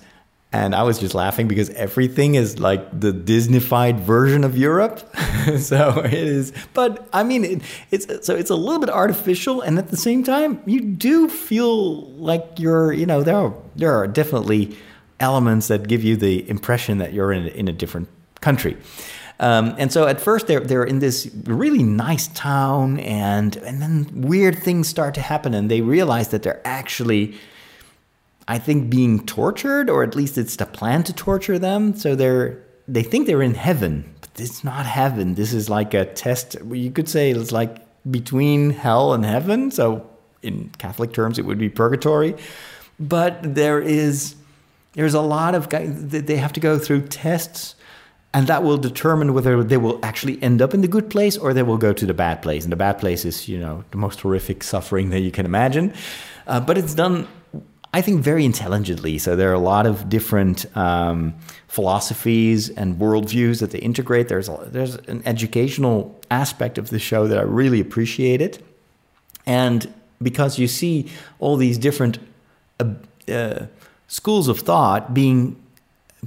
and 0.53 0.73
I 0.73 0.83
was 0.83 0.97
just 0.97 1.13
laughing 1.13 1.47
because 1.47 1.69
everything 1.71 2.35
is 2.35 2.57
like 2.57 2.97
the 2.97 3.11
Disneyfied 3.11 3.99
version 3.99 4.43
of 4.43 4.57
Europe. 4.57 4.99
so 5.57 5.99
it 5.99 6.13
is, 6.13 6.53
but 6.73 7.07
I 7.11 7.23
mean, 7.23 7.43
it, 7.43 7.61
it's 7.91 8.25
so 8.25 8.35
it's 8.35 8.49
a 8.49 8.55
little 8.55 8.79
bit 8.79 8.89
artificial, 8.89 9.61
and 9.61 9.77
at 9.77 9.89
the 9.89 9.97
same 9.97 10.23
time, 10.23 10.61
you 10.65 10.81
do 10.81 11.27
feel 11.27 12.03
like 12.11 12.45
you're, 12.57 12.93
you 12.93 13.05
know, 13.05 13.23
there 13.23 13.35
are 13.35 13.53
there 13.75 13.93
are 13.93 14.07
definitely 14.07 14.77
elements 15.19 15.67
that 15.67 15.87
give 15.87 16.03
you 16.03 16.15
the 16.15 16.49
impression 16.49 16.97
that 16.99 17.13
you're 17.13 17.33
in 17.33 17.47
in 17.47 17.67
a 17.67 17.73
different 17.73 18.07
country. 18.39 18.77
Um, 19.39 19.75
and 19.77 19.91
so 19.91 20.07
at 20.07 20.19
first 20.19 20.47
they're 20.47 20.61
they're 20.61 20.83
in 20.83 20.99
this 20.99 21.29
really 21.43 21.83
nice 21.83 22.27
town, 22.29 22.99
and 22.99 23.57
and 23.57 23.81
then 23.81 24.07
weird 24.13 24.59
things 24.59 24.87
start 24.87 25.13
to 25.15 25.21
happen, 25.21 25.53
and 25.53 25.69
they 25.69 25.81
realize 25.81 26.29
that 26.29 26.43
they're 26.43 26.61
actually 26.65 27.35
I 28.47 28.59
think 28.59 28.89
being 28.89 29.25
tortured, 29.25 29.89
or 29.89 30.03
at 30.03 30.15
least 30.15 30.37
it's 30.37 30.55
the 30.55 30.65
plan 30.65 31.03
to 31.03 31.13
torture 31.13 31.59
them. 31.59 31.95
So 31.95 32.15
they're 32.15 32.63
they 32.87 33.03
think 33.03 33.27
they're 33.27 33.41
in 33.41 33.55
heaven, 33.55 34.15
but 34.21 34.29
it's 34.37 34.63
not 34.63 34.85
heaven. 34.85 35.35
This 35.35 35.53
is 35.53 35.69
like 35.69 35.93
a 35.93 36.05
test. 36.05 36.55
You 36.71 36.91
could 36.91 37.09
say 37.09 37.31
it's 37.31 37.51
like 37.51 37.77
between 38.09 38.69
hell 38.69 39.13
and 39.13 39.25
heaven. 39.25 39.71
So 39.71 40.09
in 40.41 40.69
Catholic 40.77 41.11
terms, 41.11 41.37
it 41.37 41.45
would 41.45 41.57
be 41.57 41.69
purgatory. 41.69 42.35
But 42.99 43.55
there 43.55 43.81
is 43.81 44.35
there's 44.93 45.13
a 45.13 45.21
lot 45.21 45.53
of 45.53 45.69
they 45.69 46.37
have 46.37 46.53
to 46.53 46.59
go 46.59 46.79
through 46.79 47.07
tests 47.07 47.75
and 48.33 48.47
that 48.47 48.63
will 48.63 48.77
determine 48.77 49.33
whether 49.33 49.63
they 49.63 49.77
will 49.77 49.99
actually 50.03 50.41
end 50.43 50.61
up 50.61 50.73
in 50.73 50.81
the 50.81 50.87
good 50.87 51.09
place 51.09 51.37
or 51.37 51.53
they 51.53 51.63
will 51.63 51.77
go 51.77 51.93
to 51.93 52.05
the 52.05 52.13
bad 52.13 52.41
place 52.41 52.63
and 52.63 52.71
the 52.71 52.77
bad 52.77 52.99
place 52.99 53.25
is 53.25 53.47
you 53.47 53.59
know 53.59 53.83
the 53.91 53.97
most 53.97 54.21
horrific 54.21 54.63
suffering 54.63 55.09
that 55.11 55.19
you 55.19 55.31
can 55.31 55.45
imagine 55.45 55.93
uh, 56.47 56.59
but 56.59 56.77
it's 56.77 56.93
done 56.93 57.27
I 57.97 58.01
think 58.01 58.21
very 58.21 58.45
intelligently. 58.45 59.17
So 59.17 59.35
there 59.35 59.49
are 59.49 59.55
a 59.55 59.67
lot 59.75 59.87
of 59.87 60.07
different 60.07 60.67
um, 60.77 61.33
philosophies 61.67 62.69
and 62.69 62.97
worldviews 62.97 63.59
that 63.59 63.71
they 63.71 63.79
integrate. 63.79 64.27
There's 64.27 64.49
a, 64.49 64.67
there's 64.67 64.97
an 65.07 65.23
educational 65.25 66.15
aspect 66.29 66.77
of 66.77 66.91
the 66.91 66.99
show 66.99 67.27
that 67.27 67.39
I 67.39 67.41
really 67.41 67.79
appreciate 67.79 68.39
it, 68.39 68.63
and 69.47 69.91
because 70.21 70.59
you 70.59 70.67
see 70.67 71.09
all 71.39 71.57
these 71.57 71.79
different 71.79 72.19
uh, 72.79 72.93
uh, 73.27 73.65
schools 74.07 74.47
of 74.47 74.59
thought 74.59 75.15
being 75.15 75.55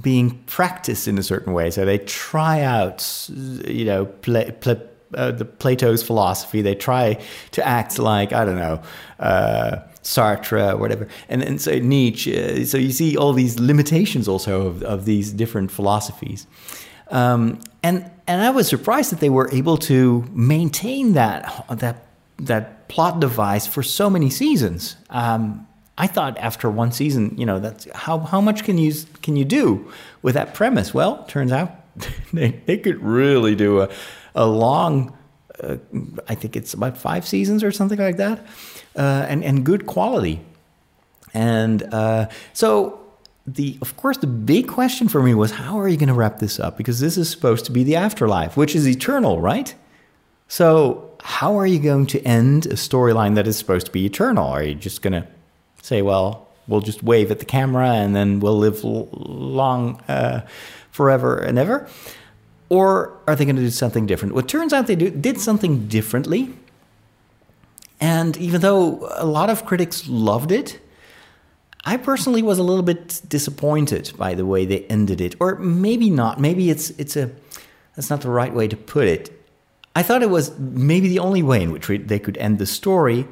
being 0.01 0.43
practiced 0.47 1.07
in 1.07 1.17
a 1.17 1.23
certain 1.23 1.53
way. 1.53 1.71
So 1.71 1.85
they 1.85 1.99
try 1.99 2.63
out, 2.63 3.29
you 3.29 3.85
know, 3.85 4.07
play, 4.07 4.51
play, 4.59 4.75
uh, 5.13 5.31
the 5.31 5.45
Plato's 5.45 6.03
philosophy. 6.03 6.61
They 6.61 6.75
try 6.75 7.17
to 7.51 7.65
act 7.65 7.97
like 7.97 8.33
I 8.33 8.43
don't 8.43 8.57
know 8.57 8.81
uh, 9.19 9.77
Sartre, 10.03 10.77
whatever, 10.79 11.07
and 11.29 11.43
and 11.43 11.61
so 11.61 11.77
Nietzsche. 11.77 12.65
So 12.65 12.77
you 12.77 12.91
see 12.91 13.17
all 13.17 13.33
these 13.33 13.59
limitations 13.59 14.27
also 14.27 14.67
of, 14.67 14.83
of 14.83 15.05
these 15.05 15.31
different 15.31 15.71
philosophies, 15.71 16.47
um, 17.09 17.59
and 17.83 18.09
and 18.27 18.41
I 18.41 18.49
was 18.49 18.67
surprised 18.67 19.11
that 19.11 19.19
they 19.19 19.29
were 19.29 19.49
able 19.51 19.77
to 19.77 20.25
maintain 20.31 21.13
that 21.13 21.65
that 21.69 22.07
that 22.37 22.87
plot 22.87 23.19
device 23.19 23.67
for 23.67 23.83
so 23.83 24.09
many 24.09 24.29
seasons. 24.29 24.95
Um, 25.09 25.67
I 25.97 26.07
thought 26.07 26.37
after 26.39 26.69
one 26.69 26.91
season, 26.91 27.35
you 27.37 27.45
know, 27.45 27.59
that's 27.59 27.87
how 27.93 28.19
how 28.19 28.41
much 28.41 28.63
can 28.63 28.79
you 28.79 28.93
can 29.21 29.35
you 29.35 29.45
do 29.45 29.91
with 30.23 30.33
that 30.33 30.55
premise? 30.55 30.95
Well, 30.95 31.23
turns 31.25 31.51
out 31.51 31.71
they 32.33 32.59
they 32.65 32.77
could 32.77 33.03
really 33.03 33.55
do 33.55 33.81
a 33.81 33.89
a 34.33 34.47
long. 34.47 35.15
Uh, 35.61 35.77
I 36.27 36.33
think 36.33 36.55
it's 36.55 36.73
about 36.73 36.97
five 36.97 37.27
seasons 37.27 37.63
or 37.63 37.71
something 37.71 37.99
like 37.99 38.17
that 38.17 38.43
uh, 38.95 39.25
and 39.29 39.43
and 39.43 39.65
good 39.65 39.85
quality. 39.85 40.41
And 41.33 41.83
uh, 41.93 42.27
so 42.53 42.99
the 43.47 43.77
of 43.81 43.97
course 43.97 44.17
the 44.17 44.27
big 44.27 44.67
question 44.67 45.07
for 45.07 45.23
me 45.23 45.33
was 45.33 45.51
how 45.51 45.79
are 45.79 45.87
you 45.87 45.97
going 45.97 46.09
to 46.09 46.13
wrap 46.13 46.39
this 46.39 46.59
up 46.59 46.77
because 46.77 46.99
this 46.99 47.17
is 47.17 47.29
supposed 47.29 47.65
to 47.65 47.71
be 47.71 47.83
the 47.83 47.95
afterlife, 47.95 48.55
which 48.57 48.75
is 48.75 48.87
eternal, 48.87 49.41
right? 49.41 49.73
So 50.47 51.11
how 51.23 51.57
are 51.57 51.65
you 51.65 51.79
going 51.79 52.07
to 52.07 52.21
end 52.23 52.65
a 52.65 52.73
storyline 52.73 53.35
that 53.35 53.47
is 53.47 53.57
supposed 53.57 53.85
to 53.85 53.91
be 53.91 54.05
eternal? 54.05 54.47
Are 54.47 54.63
you 54.63 54.75
just 54.75 55.01
going 55.01 55.13
to 55.13 55.27
say, 55.81 56.01
well, 56.01 56.47
we'll 56.67 56.81
just 56.81 57.03
wave 57.03 57.31
at 57.31 57.39
the 57.39 57.45
camera 57.45 57.89
and 57.89 58.15
then 58.15 58.39
we'll 58.39 58.57
live 58.57 58.83
long 58.83 60.01
uh, 60.07 60.45
forever 60.91 61.37
and 61.37 61.57
ever? 61.57 61.87
Or 62.69 63.17
are 63.27 63.35
they 63.35 63.45
going 63.45 63.57
to 63.57 63.61
do 63.61 63.69
something 63.69 64.05
different? 64.05 64.33
Well, 64.33 64.43
it 64.43 64.49
turns 64.49 64.73
out 64.73 64.87
they 64.87 64.95
do, 64.95 65.09
did 65.09 65.39
something 65.39 65.87
differently. 65.87 66.53
And 68.01 68.35
even 68.37 68.61
though 68.61 69.07
a 69.15 69.25
lot 69.25 69.49
of 69.51 69.65
critics 69.65 70.07
loved 70.07 70.51
it, 70.51 70.79
I 71.85 71.97
personally 71.97 72.41
was 72.41 72.57
a 72.57 72.63
little 72.63 72.83
bit 72.83 73.21
disappointed 73.27 74.11
by 74.17 74.33
the 74.33 74.45
way 74.45 74.65
they 74.65 74.85
ended 74.85 75.21
it, 75.21 75.35
or 75.39 75.55
maybe 75.55 76.09
not. 76.09 76.39
Maybe 76.39 76.69
it's 76.69 76.89
it's 76.91 77.15
a 77.15 77.31
that's 77.95 78.09
not 78.09 78.21
the 78.21 78.29
right 78.29 78.53
way 78.53 78.67
to 78.67 78.77
put 78.77 79.07
it. 79.07 79.31
I 79.95 80.03
thought 80.03 80.23
it 80.23 80.29
was 80.29 80.57
maybe 80.57 81.09
the 81.09 81.19
only 81.19 81.43
way 81.43 81.61
in 81.61 81.71
which 81.71 81.87
they 81.87 82.19
could 82.19 82.37
end 82.37 82.59
the 82.59 82.65
story, 82.65 83.27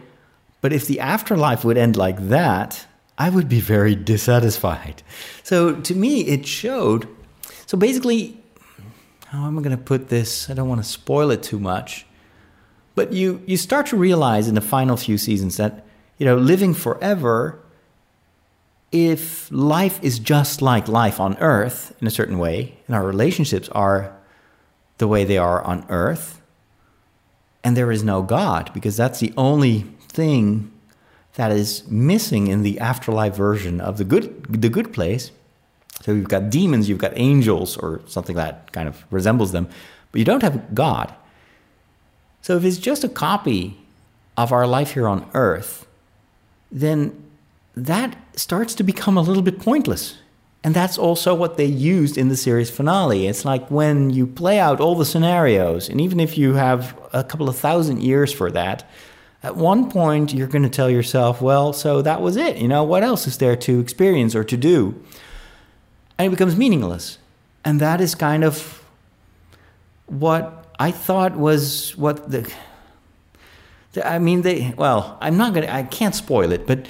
but 0.62 0.74
if 0.74 0.88
the 0.88 1.00
afterlife 1.00 1.64
would 1.64 1.78
end 1.78 1.96
like 1.96 2.30
that, 2.30 2.86
I 3.18 3.30
would 3.30 3.48
be 3.48 3.62
very 3.62 3.96
dissatisfied. 3.96 5.04
So 5.44 5.76
to 5.76 5.96
me, 5.96 6.22
it 6.22 6.46
showed. 6.46 7.08
So 7.66 7.78
basically, 7.78 8.42
how 9.28 9.46
am 9.46 9.58
I 9.58 9.62
going 9.62 9.78
to 9.78 9.84
put 9.84 10.10
this? 10.10 10.50
I 10.50 10.54
don't 10.54 10.68
want 10.68 10.84
to 10.84 10.90
spoil 10.90 11.32
it 11.32 11.44
too 11.44 11.60
much. 11.60 12.06
But 13.00 13.14
you, 13.14 13.42
you 13.46 13.56
start 13.56 13.86
to 13.88 13.96
realize 13.96 14.50
in 14.50 14.56
the 14.56 14.68
final 14.76 14.98
few 14.98 15.18
seasons 15.18 15.56
that, 15.56 15.86
you 16.18 16.26
know, 16.26 16.36
living 16.36 16.74
forever, 16.74 17.58
if 18.92 19.50
life 19.54 20.04
is 20.04 20.20
just 20.20 20.62
like 20.62 20.90
life 20.90 21.18
on 21.18 21.38
Earth 21.38 21.96
in 22.02 22.08
a 22.08 22.12
certain 22.12 22.38
way, 22.38 22.78
and 22.88 22.98
our 22.98 23.06
relationships 23.06 23.70
are 23.70 24.14
the 24.98 25.08
way 25.08 25.24
they 25.24 25.38
are 25.38 25.62
on 25.64 25.86
Earth, 25.88 26.42
and 27.64 27.78
there 27.78 27.90
is 27.90 28.04
no 28.04 28.22
God, 28.22 28.70
because 28.74 28.98
that's 28.98 29.22
the 29.22 29.34
only 29.38 29.86
thing 30.10 30.70
that 31.36 31.54
is 31.54 31.88
missing 31.88 32.48
in 32.48 32.64
the 32.64 32.82
afterlife 32.82 33.34
version 33.34 33.80
of 33.80 33.98
the 33.98 34.04
good 34.04 34.62
the 34.62 34.68
good 34.68 34.92
place. 34.92 35.32
So 36.02 36.12
you've 36.12 36.28
got 36.28 36.50
demons, 36.50 36.90
you've 36.90 37.06
got 37.06 37.14
angels, 37.16 37.78
or 37.78 38.02
something 38.08 38.36
that 38.36 38.74
kind 38.74 38.90
of 38.90 39.06
resembles 39.10 39.54
them, 39.54 39.70
but 40.12 40.20
you 40.20 40.26
don't 40.26 40.44
have 40.44 40.76
God. 40.76 41.16
So 42.42 42.58
if 42.58 42.64
it's 42.64 42.78
just 42.78 43.04
a 43.04 43.10
copy 43.10 43.78
of 44.38 44.52
our 44.52 44.66
life 44.66 44.94
here 44.94 45.08
on 45.08 45.30
earth, 45.34 45.86
then 46.72 47.24
that 47.76 48.16
starts 48.36 48.76
to 48.76 48.84
become 48.84 49.18
a 49.18 49.22
little 49.22 49.44
bit 49.44 49.60
pointless. 49.60 50.18
And 50.64 50.76
that's 50.76 50.98
also 50.98 51.34
what 51.34 51.58
they 51.58 51.66
used 51.66 52.18
in 52.18 52.28
the 52.28 52.36
series 52.36 52.70
finale. 52.70 53.28
It's 53.28 53.46
like 53.46 53.70
when 53.72 54.10
you 54.10 54.28
play 54.28 54.60
out 54.60 54.82
all 54.82 54.96
the 54.96 55.06
scenarios, 55.06 55.88
and 55.88 56.02
even 56.02 56.20
if 56.20 56.38
you 56.38 56.56
have 56.56 56.98
a 57.14 57.24
couple 57.24 57.48
of 57.48 57.56
thousand 57.56 58.02
years 58.02 58.34
for 58.34 58.52
that, 58.52 58.90
at 59.42 59.56
one 59.56 59.90
point 59.90 60.34
you're 60.34 60.48
going 60.48 60.64
to 60.64 60.70
tell 60.70 60.90
yourself, 60.90 61.42
well, 61.42 61.72
so 61.72 62.02
that 62.02 62.22
was 62.22 62.36
it. 62.36 62.58
You 62.58 62.68
know, 62.68 62.84
what 62.84 63.04
else 63.04 63.26
is 63.26 63.38
there 63.38 63.56
to 63.56 63.80
experience 63.80 64.36
or 64.36 64.44
to 64.44 64.58
do? 64.58 65.02
And 66.18 66.28
it 66.28 66.30
becomes 66.32 66.58
meaningless. 66.58 67.20
And 67.64 67.80
that 67.80 68.02
is 68.02 68.14
kind 68.16 68.44
of 68.44 68.84
what 70.08 70.59
I 70.80 70.92
thought 70.92 71.36
was 71.36 71.96
what 71.98 72.32
the. 72.32 72.52
I 74.04 74.18
mean, 74.18 74.42
they. 74.44 74.74
Well, 74.78 75.18
I'm 75.22 75.38
not 75.38 75.54
gonna. 75.54 75.68
I 75.68 75.84
can't 75.84 76.16
spoil 76.16 76.54
it, 76.54 76.66
but 76.66 76.88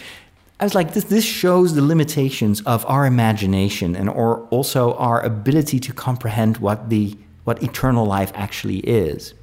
I 0.59 0.63
was 0.63 0.75
like, 0.75 0.93
this. 0.93 1.05
This 1.05 1.25
shows 1.25 1.73
the 1.73 1.81
limitations 1.81 2.61
of 2.61 2.85
our 2.85 3.07
imagination 3.07 3.95
and 3.95 4.07
or 4.07 4.41
also 4.51 4.93
our 4.93 5.19
ability 5.21 5.79
to 5.79 5.93
comprehend 5.93 6.57
what 6.57 6.89
the 6.89 7.17
what 7.45 7.63
eternal 7.63 8.05
life 8.05 8.31
actually 8.35 8.79
is. 8.79 9.33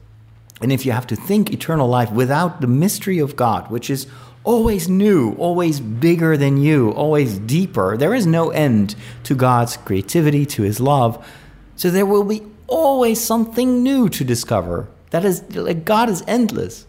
And 0.62 0.72
if 0.72 0.86
you 0.86 0.92
have 0.92 1.08
to 1.08 1.16
think 1.16 1.52
eternal 1.52 1.88
life 1.88 2.12
without 2.12 2.60
the 2.60 2.66
mystery 2.68 3.18
of 3.18 3.34
God, 3.34 3.68
which 3.70 3.90
is 3.90 4.06
always 4.44 4.88
new, 4.88 5.32
always 5.34 5.80
bigger 5.80 6.36
than 6.36 6.56
you, 6.56 6.90
always 6.92 7.38
deeper, 7.40 7.96
there 7.96 8.14
is 8.14 8.26
no 8.26 8.50
end 8.50 8.94
to 9.24 9.34
God's 9.34 9.76
creativity, 9.76 10.46
to 10.46 10.62
his 10.62 10.78
love. 10.78 11.26
So 11.74 11.90
there 11.90 12.06
will 12.06 12.24
be 12.24 12.42
always 12.68 13.20
something 13.20 13.82
new 13.82 14.08
to 14.08 14.24
discover. 14.24 14.88
That 15.10 15.24
is, 15.24 15.42
like, 15.54 15.84
God 15.84 16.08
is 16.08 16.22
endless. 16.26 16.86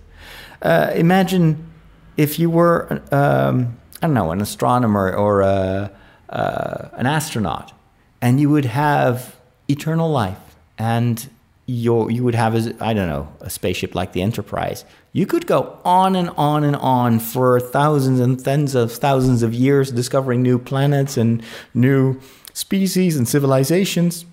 Uh, 0.61 0.91
imagine 0.95 1.71
if 2.17 2.39
you 2.39 2.49
were, 2.49 3.01
um, 3.11 3.77
I 4.01 4.07
don't 4.07 4.13
know, 4.13 4.31
an 4.31 4.41
astronomer 4.41 5.13
or 5.13 5.41
a, 5.41 5.91
uh, 6.29 6.89
an 6.93 7.05
astronaut, 7.05 7.73
and 8.21 8.39
you 8.39 8.49
would 8.49 8.65
have 8.65 9.35
eternal 9.67 10.09
life 10.09 10.37
and 10.77 11.29
your, 11.67 12.09
you 12.09 12.23
would 12.23 12.35
have, 12.35 12.55
I 12.81 12.93
don't 12.93 13.09
know, 13.09 13.27
a 13.41 13.49
spaceship 13.49 13.93
like 13.93 14.13
the 14.13 14.21
Enterprise. 14.21 14.85
You 15.11 15.25
could 15.25 15.45
go 15.45 15.79
on 15.83 16.15
and 16.15 16.29
on 16.37 16.63
and 16.63 16.75
on 16.77 17.19
for 17.19 17.59
thousands 17.59 18.19
and 18.19 18.43
tens 18.43 18.73
of 18.73 18.91
thousands 18.91 19.43
of 19.43 19.53
years, 19.53 19.91
discovering 19.91 20.41
new 20.41 20.59
planets 20.59 21.17
and 21.17 21.43
new 21.73 22.19
species 22.53 23.17
and 23.17 23.27
civilizations. 23.27 24.25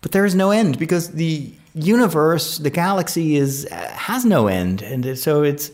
But 0.00 0.12
there 0.12 0.24
is 0.24 0.34
no 0.34 0.50
end 0.50 0.78
because 0.78 1.10
the 1.10 1.52
universe, 1.74 2.58
the 2.58 2.70
galaxy, 2.70 3.36
is 3.36 3.68
has 3.70 4.24
no 4.24 4.46
end, 4.46 4.82
and 4.82 5.18
so 5.18 5.42
it's. 5.42 5.70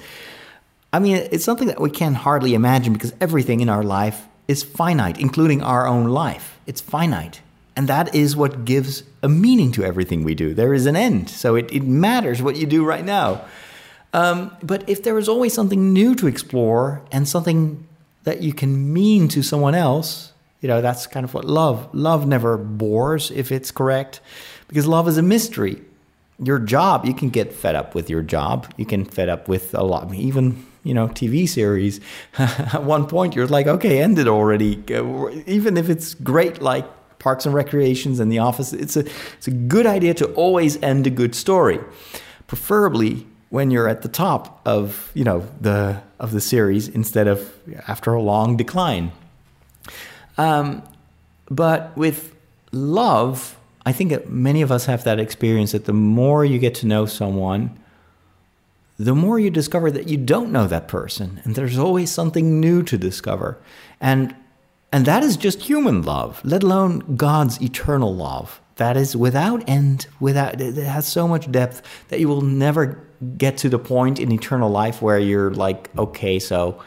I 0.92 0.98
mean, 0.98 1.16
it's 1.30 1.44
something 1.44 1.68
that 1.68 1.80
we 1.80 1.90
can 1.90 2.14
hardly 2.14 2.54
imagine 2.54 2.92
because 2.94 3.12
everything 3.20 3.60
in 3.60 3.68
our 3.68 3.82
life 3.82 4.26
is 4.48 4.62
finite, 4.62 5.20
including 5.20 5.62
our 5.62 5.86
own 5.86 6.06
life. 6.06 6.58
It's 6.66 6.80
finite. 6.80 7.42
And 7.74 7.88
that 7.88 8.14
is 8.14 8.34
what 8.34 8.64
gives 8.64 9.02
a 9.22 9.28
meaning 9.28 9.72
to 9.72 9.84
everything 9.84 10.24
we 10.24 10.34
do. 10.34 10.54
There 10.54 10.72
is 10.72 10.86
an 10.86 10.96
end. 10.96 11.28
So 11.28 11.54
it, 11.54 11.70
it 11.70 11.82
matters 11.82 12.40
what 12.40 12.56
you 12.56 12.66
do 12.66 12.84
right 12.84 13.04
now. 13.04 13.44
Um, 14.14 14.56
but 14.62 14.88
if 14.88 15.02
there 15.02 15.18
is 15.18 15.28
always 15.28 15.52
something 15.52 15.92
new 15.92 16.14
to 16.14 16.26
explore 16.26 17.02
and 17.12 17.28
something 17.28 17.86
that 18.24 18.40
you 18.40 18.54
can 18.54 18.92
mean 18.92 19.28
to 19.28 19.42
someone 19.42 19.74
else, 19.74 20.32
you 20.66 20.72
know, 20.72 20.80
that's 20.80 21.06
kind 21.06 21.22
of 21.22 21.32
what 21.32 21.44
love. 21.44 21.88
Love 21.94 22.26
never 22.26 22.56
bores 22.58 23.30
if 23.30 23.52
it's 23.52 23.70
correct, 23.70 24.20
because 24.66 24.84
love 24.84 25.06
is 25.06 25.16
a 25.16 25.22
mystery. 25.22 25.80
Your 26.42 26.58
job, 26.58 27.04
you 27.04 27.14
can 27.14 27.30
get 27.30 27.52
fed 27.52 27.76
up 27.76 27.94
with 27.94 28.10
your 28.10 28.20
job. 28.20 28.66
You 28.76 28.84
can 28.84 29.04
fed 29.04 29.28
up 29.28 29.46
with 29.46 29.76
a 29.76 29.84
lot, 29.84 30.12
even 30.12 30.66
you 30.82 30.92
know, 30.92 31.06
TV 31.06 31.48
series. 31.48 32.00
At 32.38 32.82
one 32.82 33.06
point, 33.06 33.36
you're 33.36 33.46
like, 33.46 33.68
okay, 33.68 34.02
end 34.02 34.18
it 34.18 34.26
already. 34.26 34.82
Even 35.46 35.76
if 35.76 35.88
it's 35.88 36.14
great, 36.14 36.60
like 36.60 36.84
Parks 37.20 37.46
and 37.46 37.54
Recreations 37.54 38.18
and 38.18 38.32
The 38.32 38.40
Office, 38.40 38.72
it's 38.72 38.96
a 38.96 39.04
it's 39.36 39.46
a 39.46 39.52
good 39.52 39.86
idea 39.86 40.14
to 40.14 40.26
always 40.32 40.82
end 40.82 41.06
a 41.06 41.10
good 41.10 41.36
story, 41.36 41.78
preferably 42.48 43.24
when 43.50 43.70
you're 43.70 43.88
at 43.88 44.02
the 44.02 44.08
top 44.08 44.60
of 44.66 45.12
you 45.14 45.22
know 45.22 45.46
the 45.60 46.02
of 46.18 46.32
the 46.32 46.40
series 46.40 46.88
instead 46.88 47.28
of 47.28 47.52
after 47.86 48.12
a 48.12 48.20
long 48.20 48.56
decline. 48.56 49.12
Um, 50.38 50.82
but 51.50 51.96
with 51.96 52.34
love, 52.72 53.56
I 53.84 53.92
think 53.92 54.28
many 54.28 54.62
of 54.62 54.72
us 54.72 54.86
have 54.86 55.04
that 55.04 55.20
experience 55.20 55.72
that 55.72 55.84
the 55.84 55.92
more 55.92 56.44
you 56.44 56.58
get 56.58 56.74
to 56.76 56.86
know 56.86 57.06
someone, 57.06 57.78
the 58.98 59.14
more 59.14 59.38
you 59.38 59.50
discover 59.50 59.90
that 59.90 60.08
you 60.08 60.16
don't 60.16 60.50
know 60.50 60.66
that 60.66 60.88
person, 60.88 61.40
and 61.44 61.54
there's 61.54 61.78
always 61.78 62.10
something 62.10 62.60
new 62.60 62.82
to 62.82 62.98
discover. 62.98 63.58
And 64.00 64.34
and 64.92 65.04
that 65.04 65.22
is 65.22 65.36
just 65.36 65.62
human 65.62 66.02
love, 66.02 66.40
let 66.44 66.62
alone 66.62 67.16
God's 67.16 67.60
eternal 67.60 68.14
love. 68.14 68.60
That 68.76 68.96
is 68.96 69.16
without 69.16 69.68
end, 69.68 70.06
without 70.20 70.60
it 70.60 70.76
has 70.76 71.06
so 71.06 71.26
much 71.28 71.50
depth 71.50 71.82
that 72.08 72.20
you 72.20 72.28
will 72.28 72.42
never 72.42 72.98
get 73.36 73.56
to 73.58 73.68
the 73.68 73.78
point 73.78 74.18
in 74.18 74.32
eternal 74.32 74.70
life 74.70 75.02
where 75.02 75.18
you're 75.18 75.50
like, 75.50 75.90
okay, 75.98 76.38
so 76.38 76.82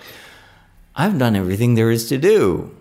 I've 0.96 1.18
done 1.18 1.36
everything 1.36 1.76
there 1.76 1.92
is 1.92 2.10
to 2.10 2.18
do 2.18 2.76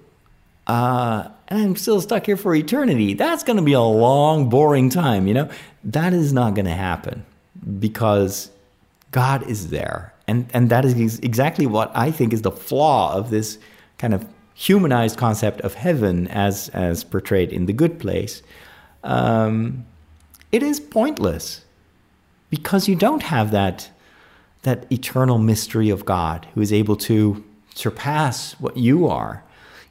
uh, 0.68 1.28
and 1.48 1.60
I'm 1.60 1.76
still 1.76 2.00
stuck 2.00 2.26
here 2.26 2.36
for 2.36 2.54
eternity. 2.54 3.14
That's 3.14 3.42
going 3.42 3.56
to 3.56 3.62
be 3.62 3.72
a 3.72 3.80
long, 3.80 4.50
boring 4.50 4.90
time, 4.90 5.26
you 5.26 5.34
know? 5.34 5.48
That 5.82 6.12
is 6.12 6.32
not 6.32 6.54
going 6.54 6.66
to 6.66 6.72
happen 6.72 7.24
because 7.80 8.50
God 9.10 9.48
is 9.48 9.70
there. 9.70 10.12
And, 10.26 10.46
and 10.52 10.68
that 10.68 10.84
is 10.84 11.18
exactly 11.20 11.66
what 11.66 11.90
I 11.96 12.10
think 12.10 12.34
is 12.34 12.42
the 12.42 12.50
flaw 12.50 13.14
of 13.14 13.30
this 13.30 13.58
kind 13.96 14.12
of 14.12 14.26
humanized 14.52 15.16
concept 15.16 15.62
of 15.62 15.72
heaven 15.74 16.28
as, 16.28 16.68
as 16.70 17.02
portrayed 17.02 17.50
in 17.50 17.64
The 17.64 17.72
Good 17.72 17.98
Place. 17.98 18.42
Um, 19.02 19.86
it 20.52 20.62
is 20.62 20.80
pointless 20.80 21.64
because 22.50 22.88
you 22.88 22.94
don't 22.94 23.22
have 23.22 23.52
that, 23.52 23.90
that 24.62 24.90
eternal 24.92 25.38
mystery 25.38 25.88
of 25.88 26.04
God 26.04 26.46
who 26.54 26.60
is 26.60 26.74
able 26.74 26.96
to 26.96 27.42
surpass 27.74 28.52
what 28.60 28.76
you 28.76 29.06
are. 29.06 29.42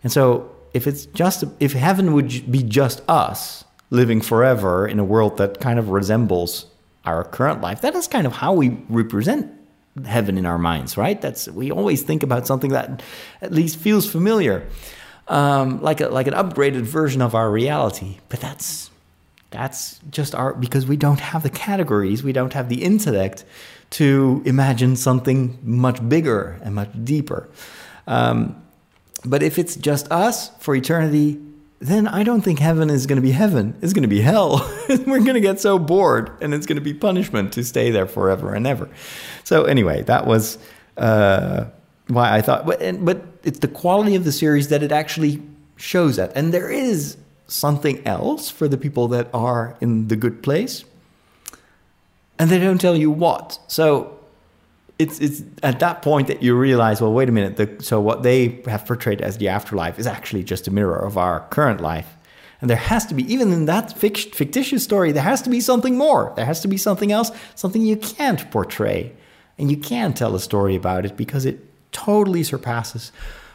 And 0.04 0.12
so 0.12 0.52
if 0.78 0.86
it's 0.88 1.08
just 1.08 1.44
if 1.60 1.74
heaven 1.74 2.14
would 2.14 2.50
be 2.50 2.64
just 2.64 3.02
us 3.10 3.66
living 3.90 4.22
forever 4.22 4.88
in 4.88 5.00
a 5.00 5.04
world 5.04 5.38
that 5.38 5.60
kind 5.60 5.80
of 5.80 5.90
resembles 5.90 6.68
our 7.04 7.24
current 7.24 7.62
life, 7.62 7.82
that 7.82 7.96
is 7.96 8.08
kind 8.08 8.28
of 8.28 8.34
how 8.34 8.54
we 8.54 8.70
represent 8.90 9.52
heaven 10.06 10.38
in 10.38 10.46
our 10.46 10.60
minds, 10.60 10.96
right? 10.96 11.20
That's 11.20 11.48
we 11.50 11.72
always 11.72 12.04
think 12.04 12.22
about 12.22 12.46
something 12.46 12.72
that 12.72 13.02
at 13.42 13.52
least 13.52 13.78
feels 13.78 14.10
familiar, 14.10 14.68
um, 15.28 15.82
like 15.82 16.00
a, 16.00 16.10
like 16.10 16.28
an 16.28 16.36
upgraded 16.36 16.84
version 16.84 17.22
of 17.22 17.34
our 17.34 17.50
reality. 17.50 18.20
But 18.30 18.40
that's 18.40 18.92
that's 19.50 20.00
just 20.12 20.36
our 20.36 20.54
because 20.54 20.86
we 20.86 20.98
don't 20.98 21.20
have 21.20 21.42
the 21.42 21.50
categories, 21.50 22.24
we 22.24 22.34
don't 22.34 22.54
have 22.54 22.70
the 22.70 22.84
intellect 22.84 23.46
to 23.90 24.44
imagine 24.46 24.96
something 24.96 25.58
much 25.64 26.08
bigger 26.08 26.60
and 26.62 26.76
much 26.76 26.92
deeper. 27.04 27.50
Um, 28.06 28.62
but 29.26 29.44
if 29.44 29.58
it's 29.58 29.76
just 29.76 30.12
us 30.12 30.50
for 30.60 30.76
eternity, 30.76 31.40
then 31.80 32.08
I 32.08 32.24
don't 32.24 32.42
think 32.42 32.60
heaven 32.60 32.90
is 32.90 33.06
going 33.06 33.18
to 33.18 33.22
be 33.22 33.32
heaven. 33.32 33.76
It's 33.82 33.94
going 33.94 34.04
to 34.04 34.10
be 34.10 34.22
hell. 34.22 34.68
We're 34.90 35.20
going 35.20 35.36
to 35.36 35.42
get 35.42 35.60
so 35.60 35.78
bored, 35.78 36.32
and 36.42 36.54
it's 36.54 36.66
going 36.66 36.78
to 36.78 36.84
be 36.84 36.94
punishment 36.94 37.54
to 37.54 37.64
stay 37.64 37.92
there 37.92 38.08
forever 38.08 38.54
and 38.54 38.66
ever. 38.66 38.90
So, 39.44 39.66
anyway, 39.66 40.02
that 40.04 40.26
was 40.26 40.58
uh, 40.98 41.66
why 42.08 42.36
I 42.36 42.42
thought, 42.42 42.66
but, 42.66 43.06
but 43.06 43.22
it's 43.44 43.60
the 43.60 43.68
quality 43.68 44.16
of 44.16 44.24
the 44.24 44.32
series 44.32 44.70
that 44.70 44.82
it 44.82 44.92
actually 44.92 45.42
shows 45.76 46.16
that. 46.16 46.32
And 46.36 46.54
there 46.54 46.70
is 46.70 47.18
something 47.48 48.06
else 48.06 48.50
for 48.50 48.68
the 48.68 48.78
people 48.78 49.08
that 49.10 49.30
are 49.34 49.78
in 49.80 50.08
the 50.08 50.16
good 50.16 50.42
place, 50.42 50.84
and 52.40 52.50
they 52.50 52.60
don't 52.60 52.82
tell 52.82 52.96
you 52.96 53.12
what. 53.12 53.60
So, 53.68 54.17
it's 55.00 55.20
it's 55.20 55.44
at 55.64 55.80
that 55.80 56.02
point 56.02 56.28
that 56.28 56.42
you 56.42 56.56
realize, 56.56 57.02
well, 57.02 57.14
wait 57.14 57.30
a 57.30 57.32
minute. 57.32 57.58
The, 57.58 57.84
so 57.84 58.02
what 58.02 58.24
they 58.24 58.62
have 58.66 58.86
portrayed 58.86 59.22
as 59.22 59.38
the 59.38 59.50
afterlife 59.50 60.00
is 60.00 60.08
actually 60.08 60.44
just 60.44 60.68
a 60.68 60.72
mirror 60.72 60.98
of 60.98 61.18
our 61.18 61.42
current 61.50 61.82
life, 61.82 62.16
and 62.62 62.70
there 62.70 62.78
has 62.78 63.06
to 63.08 63.14
be 63.14 63.32
even 63.32 63.54
in 63.54 63.66
that 63.66 63.98
fictitious 63.98 64.84
story, 64.84 65.12
there 65.12 65.24
has 65.24 65.42
to 65.44 65.50
be 65.50 65.62
something 65.62 65.98
more. 65.98 66.34
There 66.36 66.46
has 66.46 66.62
to 66.62 66.68
be 66.68 66.78
something 66.78 67.12
else, 67.12 67.32
something 67.56 67.82
you 67.82 67.98
can't 67.98 68.50
portray, 68.52 69.14
and 69.58 69.70
you 69.70 69.78
can't 69.78 70.18
tell 70.18 70.36
a 70.36 70.40
story 70.40 70.76
about 70.76 71.06
it 71.06 71.16
because 71.16 71.46
it 71.46 71.60
totally 71.92 72.44
surpasses 72.44 73.12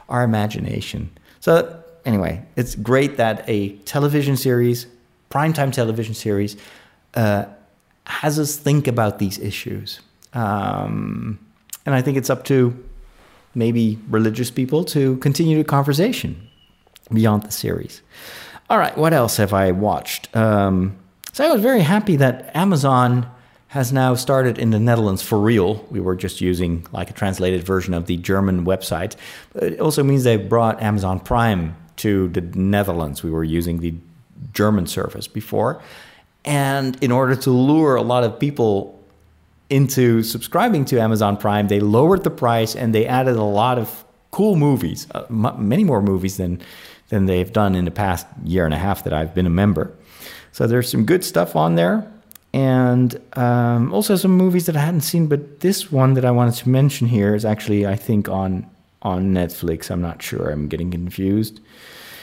our 0.09 0.23
imagination. 0.23 1.11
So 1.41 1.83
anyway, 2.05 2.45
it's 2.57 2.75
great 2.75 3.17
that 3.17 3.45
a 3.49 3.77
television 3.79 4.37
series, 4.37 4.87
primetime 5.31 5.73
television 5.73 6.15
series, 6.15 6.57
uh, 7.15 7.47
has 8.05 8.39
us 8.39 8.57
think 8.57 8.87
about 8.87 9.19
these 9.19 9.39
issues. 9.39 10.01
Um, 10.35 11.39
and 11.85 11.95
I 11.95 12.03
think 12.03 12.17
it's 12.17 12.31
up 12.31 12.45
to 12.45 12.77
maybe 13.55 13.99
religious 14.09 14.51
people 14.51 14.85
to 14.85 15.17
continue 15.19 15.59
the 15.59 15.65
conversation 15.65 16.49
beyond 17.13 17.43
the 17.43 17.51
series. 17.51 18.03
All 18.71 18.79
right, 18.79 18.97
what 18.97 19.13
else 19.13 19.37
have 19.37 19.53
I 19.53 19.73
watched? 19.73 20.35
Um, 20.35 20.97
so 21.33 21.45
I 21.45 21.53
was 21.53 21.61
very 21.61 21.81
happy 21.81 22.17
that 22.17 22.55
Amazon 22.55 23.27
has 23.69 23.93
now 23.93 24.15
started 24.15 24.59
in 24.59 24.71
the 24.71 24.79
Netherlands 24.79 25.23
for 25.23 25.39
real. 25.39 25.87
We 25.91 26.01
were 26.01 26.15
just 26.15 26.41
using 26.41 26.87
like 26.93 27.09
a 27.09 27.15
translated 27.15 27.65
version 27.65 27.95
of 27.95 28.07
the 28.07 28.19
German 28.19 28.67
website. 28.67 29.17
It 29.55 29.81
also 29.81 30.03
means 30.03 30.25
they 30.25 30.37
brought 30.37 30.83
Amazon 30.83 31.21
Prime 31.21 31.75
to 31.97 32.29
the 32.29 32.43
Netherlands. 32.43 33.23
We 33.23 33.31
were 33.31 33.45
using 33.45 33.81
the 33.81 33.95
German 34.53 34.87
service 34.87 35.27
before. 35.27 35.83
And 36.45 37.03
in 37.03 37.13
order 37.13 37.35
to 37.37 37.51
lure 37.51 37.97
a 37.97 38.03
lot 38.03 38.25
of 38.25 38.39
people 38.39 39.02
into 39.73 40.23
subscribing 40.23 40.85
to 40.85 41.01
Amazon 41.01 41.37
Prime, 41.37 41.69
they 41.69 41.81
lowered 41.81 42.25
the 42.25 42.31
price 42.31 42.77
and 42.77 42.95
they 42.95 43.07
added 43.07 43.37
a 43.37 43.43
lot 43.43 43.79
of 43.79 44.05
cool 44.31 44.55
movies, 44.57 45.07
uh, 45.15 45.25
m- 45.31 45.69
many 45.69 45.85
more 45.85 46.03
movies 46.03 46.37
than 46.37 46.61
than 47.09 47.27
they've 47.27 47.53
done 47.53 47.75
in 47.75 47.85
the 47.85 47.91
past 47.91 48.27
year 48.45 48.65
and 48.65 48.75
a 48.75 48.79
half 48.79 49.05
that 49.05 49.13
I've 49.13 49.35
been 49.35 49.47
a 49.47 49.51
member. 49.51 49.93
So 50.53 50.67
there's 50.67 50.91
some 50.91 51.05
good 51.05 51.25
stuff 51.25 51.57
on 51.57 51.75
there, 51.75 52.11
and 52.53 53.19
um, 53.35 53.93
also 53.93 54.17
some 54.17 54.33
movies 54.37 54.65
that 54.67 54.77
I 54.77 54.81
hadn't 54.81 55.03
seen. 55.03 55.27
But 55.27 55.61
this 55.61 55.93
one 55.93 56.15
that 56.15 56.25
I 56.25 56.31
wanted 56.31 56.55
to 56.63 56.69
mention 56.69 57.09
here 57.09 57.35
is 57.35 57.45
actually, 57.45 57.87
I 57.87 57.97
think, 57.97 58.29
on 58.29 58.67
on 59.01 59.33
Netflix. 59.33 59.91
I'm 59.91 60.03
not 60.03 60.23
sure. 60.23 60.51
I'm 60.51 60.69
getting 60.69 60.91
confused. 60.91 61.61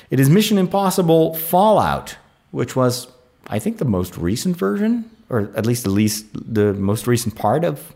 It 0.09 0.19
is 0.19 0.29
Mission 0.29 0.57
Impossible 0.57 1.33
Fallout, 1.35 2.17
which 2.51 2.75
was, 2.75 3.07
I 3.47 3.59
think, 3.59 3.77
the 3.77 3.85
most 3.85 4.17
recent 4.17 4.57
version, 4.57 5.09
or 5.29 5.51
at 5.55 5.65
least 5.65 5.83
the 5.83 5.89
least 5.89 6.25
the 6.33 6.73
most 6.73 7.07
recent 7.07 7.35
part 7.35 7.63
of 7.63 7.93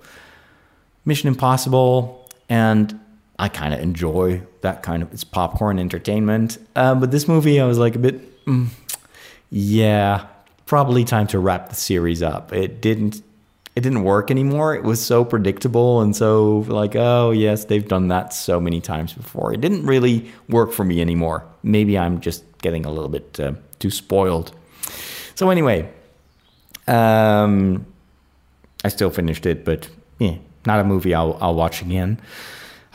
Mission 1.05 1.27
Impossible, 1.27 2.29
and 2.49 2.99
I 3.39 3.49
kind 3.49 3.73
of 3.73 3.79
enjoy 3.79 4.41
that 4.61 4.83
kind 4.83 5.03
of 5.03 5.11
it's 5.11 5.23
popcorn 5.23 5.79
entertainment. 5.79 6.57
Um, 6.75 6.99
but 6.99 7.11
this 7.11 7.27
movie, 7.27 7.59
I 7.59 7.65
was 7.65 7.77
like 7.77 7.95
a 7.95 7.99
bit, 7.99 8.45
mm, 8.45 8.67
yeah, 9.49 10.27
probably 10.65 11.03
time 11.03 11.27
to 11.27 11.39
wrap 11.39 11.69
the 11.69 11.75
series 11.75 12.21
up. 12.21 12.53
It 12.53 12.81
didn't 12.81 13.21
it 13.75 13.81
didn't 13.81 14.03
work 14.03 14.29
anymore. 14.29 14.75
It 14.75 14.83
was 14.83 15.03
so 15.03 15.25
predictable 15.25 16.01
and 16.01 16.15
so 16.15 16.59
like, 16.67 16.95
oh 16.95 17.31
yes, 17.31 17.65
they've 17.65 17.87
done 17.87 18.09
that 18.09 18.33
so 18.33 18.59
many 18.59 18.79
times 18.79 19.13
before. 19.13 19.51
It 19.51 19.61
didn't 19.61 19.85
really 19.85 20.31
work 20.47 20.71
for 20.71 20.83
me 20.83 21.01
anymore. 21.01 21.43
Maybe 21.63 21.97
I'm 21.97 22.21
just 22.21 22.43
getting 22.61 22.85
a 22.85 22.91
little 22.91 23.09
bit 23.09 23.39
uh, 23.39 23.53
too 23.79 23.89
spoiled. 23.89 24.55
So 25.33 25.49
anyway, 25.49 25.91
um, 26.87 27.85
I 28.83 28.89
still 28.89 29.09
finished 29.09 29.45
it, 29.45 29.63
but 29.65 29.89
yeah, 30.19 30.35
not 30.65 30.79
a 30.79 30.83
movie 30.83 31.13
I'll, 31.13 31.37
I'll 31.41 31.55
watch 31.55 31.81
again. 31.81 32.19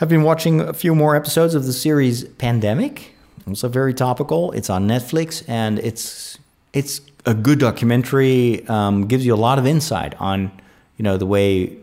I've 0.01 0.09
been 0.09 0.23
watching 0.23 0.61
a 0.61 0.73
few 0.73 0.95
more 0.95 1.17
episodes 1.17 1.55
of 1.55 1.67
the 1.67 1.73
series 1.73 2.25
Pandemic. 2.25 3.15
Also 3.47 3.69
very 3.69 3.95
topical. 3.95 4.53
It's 4.53 4.71
on 4.71 4.87
Netflix 4.87 5.43
and 5.49 5.79
it's 5.79 6.39
it's 6.73 7.01
a 7.25 7.35
good 7.35 7.59
documentary. 7.59 8.67
Um, 8.69 9.07
gives 9.07 9.25
you 9.25 9.35
a 9.35 9.37
lot 9.37 9.59
of 9.59 9.67
insight 9.67 10.15
on 10.21 10.53
you 10.99 11.03
know 11.03 11.17
the 11.17 11.27
way 11.27 11.79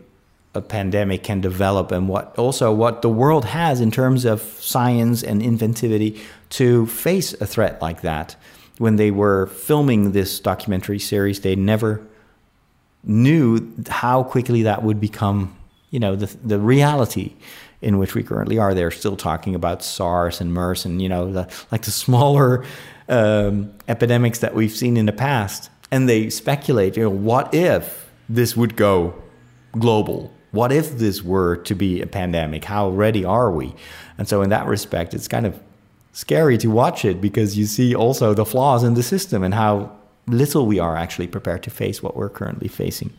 a 0.54 0.62
pandemic 0.62 1.22
can 1.22 1.40
develop 1.40 1.92
and 1.92 2.08
what 2.08 2.36
also 2.38 2.72
what 2.72 3.02
the 3.02 3.08
world 3.10 3.44
has 3.44 3.80
in 3.80 3.90
terms 3.90 4.24
of 4.24 4.40
science 4.40 5.22
and 5.22 5.42
inventivity 5.42 6.18
to 6.48 6.86
face 6.86 7.34
a 7.34 7.46
threat 7.46 7.82
like 7.82 8.00
that. 8.00 8.36
When 8.78 8.96
they 8.96 9.10
were 9.10 9.46
filming 9.46 10.12
this 10.12 10.38
documentary 10.40 10.98
series, 10.98 11.40
they 11.40 11.56
never 11.56 12.06
knew 13.04 13.72
how 13.88 14.24
quickly 14.24 14.62
that 14.62 14.82
would 14.82 15.00
become, 15.00 15.56
you 15.90 16.00
know, 16.00 16.16
the 16.16 16.26
the 16.44 16.58
reality 16.58 17.34
in 17.82 17.98
which 17.98 18.14
we 18.14 18.22
currently 18.22 18.58
are. 18.58 18.74
They're 18.74 18.90
still 18.90 19.16
talking 19.16 19.54
about 19.54 19.82
SARS 19.82 20.40
and 20.40 20.52
MERS 20.52 20.84
and 20.84 21.00
you 21.00 21.08
know 21.08 21.32
the, 21.32 21.48
like 21.70 21.82
the 21.82 21.90
smaller 21.90 22.64
um, 23.08 23.72
epidemics 23.88 24.40
that 24.40 24.54
we've 24.54 24.72
seen 24.72 24.96
in 24.96 25.06
the 25.06 25.12
past, 25.12 25.70
and 25.90 26.08
they 26.08 26.30
speculate, 26.30 26.96
you 26.96 27.04
know, 27.04 27.10
what 27.10 27.54
if 27.54 28.10
this 28.28 28.56
would 28.56 28.76
go 28.76 29.14
global? 29.78 30.32
What 30.50 30.72
if 30.72 30.98
this 30.98 31.22
were 31.22 31.56
to 31.58 31.74
be 31.74 32.00
a 32.00 32.06
pandemic? 32.06 32.64
How 32.64 32.88
ready 32.88 33.24
are 33.24 33.50
we? 33.50 33.74
And 34.18 34.26
so, 34.28 34.42
in 34.42 34.50
that 34.50 34.66
respect, 34.66 35.14
it's 35.14 35.28
kind 35.28 35.46
of 35.46 35.60
scary 36.16 36.56
to 36.56 36.68
watch 36.68 37.04
it 37.04 37.20
because 37.20 37.58
you 37.58 37.66
see 37.66 37.94
also 37.94 38.32
the 38.32 38.46
flaws 38.46 38.82
in 38.82 38.94
the 38.94 39.02
system 39.02 39.42
and 39.42 39.52
how 39.52 39.92
little 40.26 40.66
we 40.66 40.78
are 40.78 40.96
actually 40.96 41.26
prepared 41.26 41.62
to 41.62 41.68
face 41.68 42.02
what 42.02 42.16
we're 42.16 42.30
currently 42.30 42.68
facing. 42.68 43.12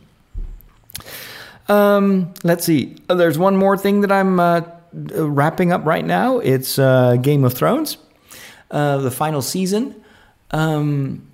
Um, 1.68 2.34
let's 2.42 2.64
see. 2.64 2.96
There's 3.06 3.38
one 3.38 3.56
more 3.56 3.78
thing 3.78 4.00
that 4.00 4.10
I'm 4.10 4.40
uh, 4.40 4.62
wrapping 4.92 5.70
up 5.70 5.86
right 5.86 6.04
now. 6.04 6.40
It's 6.40 6.76
uh, 6.76 7.14
Game 7.22 7.44
of 7.44 7.54
Thrones, 7.54 7.98
uh, 8.72 8.96
the 8.96 9.12
final 9.12 9.42
season. 9.42 9.94
Um, 10.50 11.24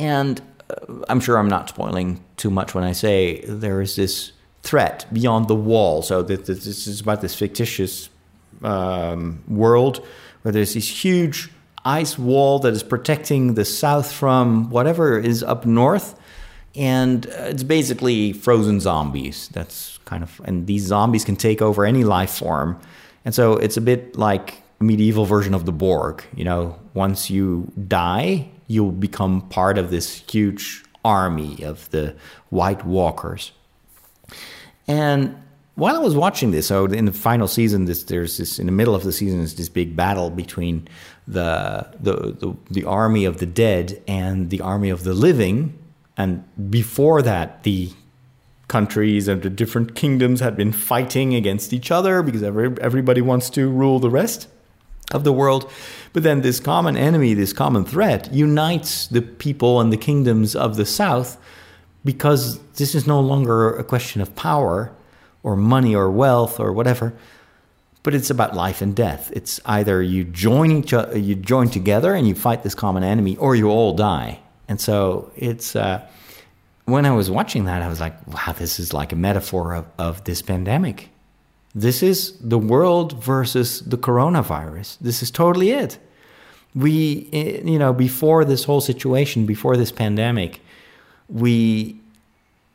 and 0.00 0.42
uh, 0.70 1.04
I'm 1.08 1.20
sure 1.20 1.36
I'm 1.36 1.48
not 1.48 1.68
spoiling 1.68 2.20
too 2.36 2.50
much 2.50 2.74
when 2.74 2.82
I 2.82 2.92
say 2.92 3.44
there 3.46 3.80
is 3.80 3.94
this 3.94 4.32
threat 4.64 5.06
beyond 5.12 5.46
the 5.46 5.54
wall. 5.54 6.02
So 6.02 6.20
this 6.24 6.48
is 6.88 7.00
about 7.00 7.20
this 7.20 7.36
fictitious 7.36 8.10
um, 8.64 9.44
world 9.46 10.04
where 10.42 10.52
there's 10.52 10.74
this 10.74 10.88
huge 10.88 11.50
ice 11.84 12.18
wall 12.18 12.58
that 12.60 12.72
is 12.72 12.82
protecting 12.82 13.54
the 13.54 13.64
south 13.64 14.12
from 14.12 14.70
whatever 14.70 15.18
is 15.18 15.42
up 15.42 15.66
north 15.66 16.18
and 16.74 17.26
uh, 17.26 17.48
it's 17.48 17.62
basically 17.62 18.32
frozen 18.32 18.80
zombies. 18.80 19.48
That's 19.52 19.98
kind 20.04 20.22
of, 20.22 20.40
and 20.44 20.66
these 20.66 20.82
zombies 20.84 21.24
can 21.24 21.36
take 21.36 21.60
over 21.60 21.84
any 21.84 22.04
life 22.04 22.30
form, 22.30 22.80
and 23.24 23.34
so 23.34 23.56
it's 23.56 23.76
a 23.76 23.80
bit 23.80 24.16
like 24.16 24.62
a 24.80 24.84
medieval 24.84 25.24
version 25.24 25.54
of 25.54 25.66
the 25.66 25.72
Borg. 25.72 26.24
You 26.34 26.44
know, 26.44 26.78
once 26.94 27.30
you 27.30 27.70
die, 27.88 28.48
you'll 28.66 28.92
become 28.92 29.42
part 29.48 29.78
of 29.78 29.90
this 29.90 30.22
huge 30.30 30.84
army 31.04 31.62
of 31.62 31.90
the 31.90 32.14
White 32.50 32.84
Walkers. 32.84 33.52
And 34.88 35.36
while 35.82 35.96
I 35.96 35.98
was 35.98 36.14
watching 36.14 36.50
this, 36.52 36.66
so 36.68 36.86
in 36.86 37.04
the 37.04 37.12
final 37.12 37.48
season, 37.48 37.86
this 37.86 38.04
there's 38.04 38.38
this 38.38 38.58
in 38.58 38.66
the 38.66 38.72
middle 38.72 38.94
of 38.94 39.02
the 39.02 39.12
season 39.12 39.40
is 39.40 39.56
this 39.56 39.68
big 39.68 39.96
battle 39.96 40.30
between 40.30 40.88
the 41.26 41.86
the 42.00 42.14
the, 42.42 42.56
the 42.70 42.84
army 42.84 43.24
of 43.24 43.38
the 43.38 43.46
dead 43.46 44.02
and 44.06 44.50
the 44.50 44.60
army 44.60 44.90
of 44.90 45.04
the 45.04 45.14
living 45.14 45.78
and 46.16 46.44
before 46.70 47.22
that, 47.22 47.62
the 47.62 47.90
countries 48.68 49.28
and 49.28 49.42
the 49.42 49.50
different 49.50 49.94
kingdoms 49.94 50.40
had 50.40 50.56
been 50.56 50.72
fighting 50.72 51.34
against 51.34 51.72
each 51.72 51.90
other 51.90 52.22
because 52.22 52.42
every, 52.42 52.74
everybody 52.80 53.20
wants 53.20 53.50
to 53.50 53.68
rule 53.68 53.98
the 53.98 54.10
rest 54.10 54.48
of 55.10 55.24
the 55.24 55.32
world. 55.32 55.70
But 56.12 56.22
then 56.22 56.42
this 56.42 56.60
common 56.60 56.96
enemy, 56.96 57.34
this 57.34 57.52
common 57.52 57.84
threat, 57.84 58.32
unites 58.32 59.06
the 59.06 59.20
people 59.20 59.80
and 59.80 59.92
the 59.92 59.96
kingdoms 59.96 60.54
of 60.54 60.76
the 60.76 60.86
south 60.86 61.38
because 62.04 62.58
this 62.74 62.94
is 62.94 63.06
no 63.06 63.20
longer 63.20 63.76
a 63.76 63.84
question 63.84 64.20
of 64.20 64.34
power 64.36 64.92
or 65.42 65.56
money 65.56 65.94
or 65.94 66.10
wealth 66.10 66.60
or 66.60 66.72
whatever, 66.72 67.12
but 68.02 68.14
it's 68.14 68.30
about 68.30 68.54
life 68.54 68.82
and 68.82 68.94
death. 68.96 69.30
It's 69.32 69.60
either 69.64 70.02
you 70.02 70.24
join 70.24 70.72
each 70.72 70.92
other, 70.92 71.18
you 71.18 71.34
join 71.34 71.68
together 71.68 72.14
and 72.14 72.26
you 72.26 72.34
fight 72.34 72.62
this 72.62 72.74
common 72.74 73.04
enemy, 73.04 73.36
or 73.36 73.54
you 73.54 73.68
all 73.68 73.94
die. 73.94 74.40
And 74.68 74.80
so 74.80 75.30
it's 75.36 75.76
uh, 75.76 76.06
when 76.84 77.06
I 77.06 77.12
was 77.12 77.30
watching 77.30 77.64
that, 77.66 77.82
I 77.82 77.88
was 77.88 78.00
like, 78.00 78.26
wow, 78.26 78.52
this 78.56 78.80
is 78.80 78.92
like 78.92 79.12
a 79.12 79.16
metaphor 79.16 79.74
of, 79.74 79.86
of 79.98 80.24
this 80.24 80.42
pandemic. 80.42 81.10
This 81.74 82.02
is 82.02 82.36
the 82.38 82.58
world 82.58 83.22
versus 83.22 83.80
the 83.80 83.96
coronavirus. 83.96 84.98
This 85.00 85.22
is 85.22 85.30
totally 85.30 85.70
it. 85.70 85.98
We, 86.74 87.28
eh, 87.32 87.60
you 87.64 87.78
know, 87.78 87.92
before 87.92 88.44
this 88.44 88.64
whole 88.64 88.80
situation, 88.80 89.46
before 89.46 89.76
this 89.76 89.92
pandemic, 89.92 90.60
we, 91.28 92.00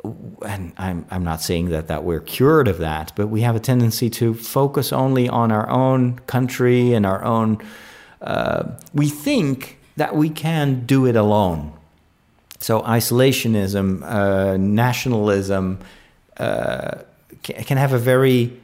and 0.03 0.73
I'm, 0.77 1.05
I'm 1.09 1.23
not 1.23 1.41
saying 1.41 1.69
that, 1.69 1.87
that 1.87 2.03
we're 2.03 2.21
cured 2.21 2.67
of 2.67 2.77
that, 2.77 3.11
but 3.15 3.27
we 3.27 3.41
have 3.41 3.55
a 3.55 3.59
tendency 3.59 4.09
to 4.11 4.33
focus 4.33 4.93
only 4.93 5.27
on 5.27 5.51
our 5.51 5.69
own 5.69 6.19
country 6.19 6.93
and 6.93 7.05
our 7.05 7.23
own. 7.23 7.57
Uh, 8.21 8.71
we 8.93 9.09
think 9.09 9.79
that 9.97 10.15
we 10.15 10.29
can 10.29 10.85
do 10.85 11.05
it 11.05 11.15
alone 11.15 11.73
so 12.59 12.81
isolationism, 12.81 14.01
uh, 14.03 14.57
nationalism 14.57 15.79
uh, 16.37 16.99
can 17.43 17.77
have 17.77 17.93
a 17.93 17.99
very 17.99 18.59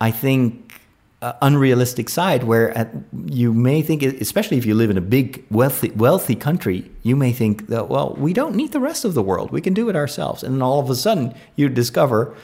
I 0.00 0.10
think, 0.10 0.79
uh, 1.22 1.34
unrealistic 1.42 2.08
side 2.08 2.44
where 2.44 2.76
at, 2.76 2.90
you 3.26 3.52
may 3.52 3.82
think, 3.82 4.02
especially 4.02 4.56
if 4.56 4.64
you 4.64 4.74
live 4.74 4.90
in 4.90 4.96
a 4.96 5.02
big, 5.02 5.44
wealthy, 5.50 5.90
wealthy 5.90 6.34
country, 6.34 6.90
you 7.02 7.14
may 7.14 7.32
think 7.32 7.66
that, 7.66 7.88
well, 7.88 8.14
we 8.18 8.32
don't 8.32 8.54
need 8.54 8.72
the 8.72 8.80
rest 8.80 9.04
of 9.04 9.14
the 9.14 9.22
world. 9.22 9.50
We 9.50 9.60
can 9.60 9.74
do 9.74 9.88
it 9.90 9.96
ourselves. 9.96 10.42
And 10.42 10.54
then 10.54 10.62
all 10.62 10.80
of 10.80 10.88
a 10.88 10.94
sudden, 10.94 11.34
you 11.56 11.68
discover 11.68 12.34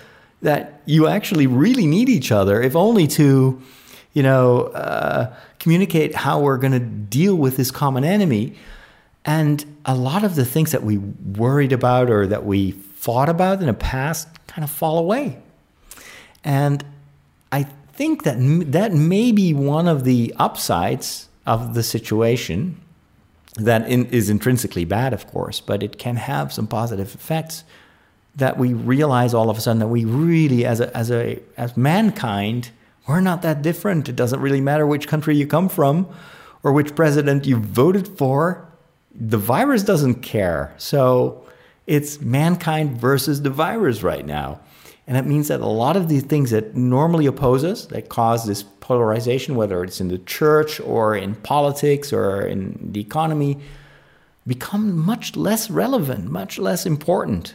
that 0.43 0.83
you 0.85 1.07
actually 1.07 1.47
really 1.47 1.87
need 1.87 2.09
each 2.09 2.31
other, 2.31 2.61
if 2.61 2.77
only 2.77 3.07
to, 3.07 3.61
you 4.13 4.23
know, 4.23 4.65
uh, 4.67 5.35
communicate 5.59 6.15
how 6.15 6.41
we're 6.41 6.59
going 6.59 6.73
to 6.73 6.79
deal 6.79 7.35
with 7.35 7.57
this 7.57 7.71
common 7.71 8.05
enemy. 8.05 8.55
And 9.25 9.65
a 9.87 9.95
lot 9.95 10.23
of 10.23 10.35
the 10.35 10.45
things 10.45 10.73
that 10.73 10.83
we 10.83 10.99
worried 10.99 11.73
about 11.73 12.11
or 12.11 12.27
that 12.27 12.45
we 12.45 12.73
fought 12.73 13.29
about 13.29 13.61
in 13.61 13.67
the 13.67 13.75
past 13.75 14.29
kind 14.47 14.63
of 14.63 14.71
fall 14.71 14.99
away. 14.99 15.39
And 16.45 16.85
I 17.51 17.67
think 17.97 18.25
that 18.25 18.37
that 18.73 18.93
may 18.93 19.33
be 19.33 19.55
one 19.55 19.89
of 19.89 20.05
the 20.05 20.35
upsides 20.39 21.29
of 21.47 21.75
the 21.75 21.83
situation 21.83 22.81
that 23.57 23.89
in, 23.89 24.07
is 24.07 24.29
intrinsically 24.29 24.85
bad, 24.85 25.13
of 25.13 25.27
course, 25.27 25.61
but 25.61 25.83
it 25.83 25.99
can 25.99 26.17
have 26.17 26.53
some 26.53 26.67
positive 26.67 27.15
effects 27.15 27.65
that 28.35 28.59
we 28.59 28.75
realize 28.75 29.33
all 29.33 29.49
of 29.49 29.57
a 29.57 29.61
sudden 29.61 29.79
that 29.79 29.87
we 29.89 30.05
really, 30.05 30.67
as 30.67 30.81
a, 30.81 30.95
as 30.95 31.11
a, 31.11 31.41
as 31.57 31.77
mankind, 31.77 32.71
we're 33.09 33.21
not 33.21 33.41
that 33.43 33.63
different. 33.63 34.09
It 34.09 34.17
doesn't 34.17 34.41
really 34.41 34.61
matter 34.61 34.87
which 34.87 35.09
country 35.09 35.37
you 35.37 35.47
come 35.47 35.69
from 35.69 36.07
or 36.63 36.73
which 36.73 36.95
president 36.95 37.47
you 37.47 37.57
voted 37.57 38.07
for 38.07 38.67
the 39.19 39.39
virus 39.39 39.83
doesn't 39.83 40.17
care. 40.17 40.75
So 40.77 41.47
it's 41.87 42.21
mankind 42.21 42.99
versus 43.01 43.43
the 43.43 43.51
virus 43.51 44.03
right 44.03 44.27
now. 44.27 44.61
And 45.07 45.17
that 45.17 45.27
means 45.27 45.49
that 45.49 45.61
a 45.61 45.67
lot 45.67 45.97
of 45.97 46.09
these 46.09 46.25
things 46.25 46.51
that 46.51 46.75
normally 46.75 47.27
oppose 47.27 47.63
us, 47.63 47.87
that 47.87 48.09
cause 48.09 48.45
this 48.47 48.63
polarization, 48.63 49.55
whether 49.55 49.85
it's 49.85 50.01
in 50.01 50.09
the 50.09 50.19
church 50.19 50.81
or 50.81 51.17
in 51.17 51.37
politics 51.37 52.13
or 52.13 52.45
in 52.45 52.93
the 52.93 53.01
economy, 53.01 53.59
become 54.47 54.99
much 54.99 55.37
less 55.37 55.71
relevant, 55.71 56.31
much 56.31 56.59
less 56.59 56.87
important. 56.87 57.55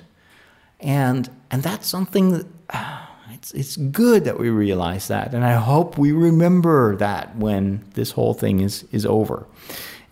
And, 0.79 1.29
and 1.49 1.61
that's 1.61 1.87
something 1.87 2.31
that, 2.31 2.45
it's, 3.31 3.51
it's 3.51 3.75
good 3.75 4.23
that 4.23 4.39
we 4.39 4.49
realize 4.49 5.09
that. 5.09 5.33
And 5.33 5.43
I 5.43 5.53
hope 5.53 5.97
we 5.97 6.13
remember 6.13 6.95
that 6.97 7.35
when 7.35 7.83
this 7.95 8.11
whole 8.11 8.33
thing 8.33 8.61
is, 8.61 8.85
is 8.93 9.05
over. 9.05 9.45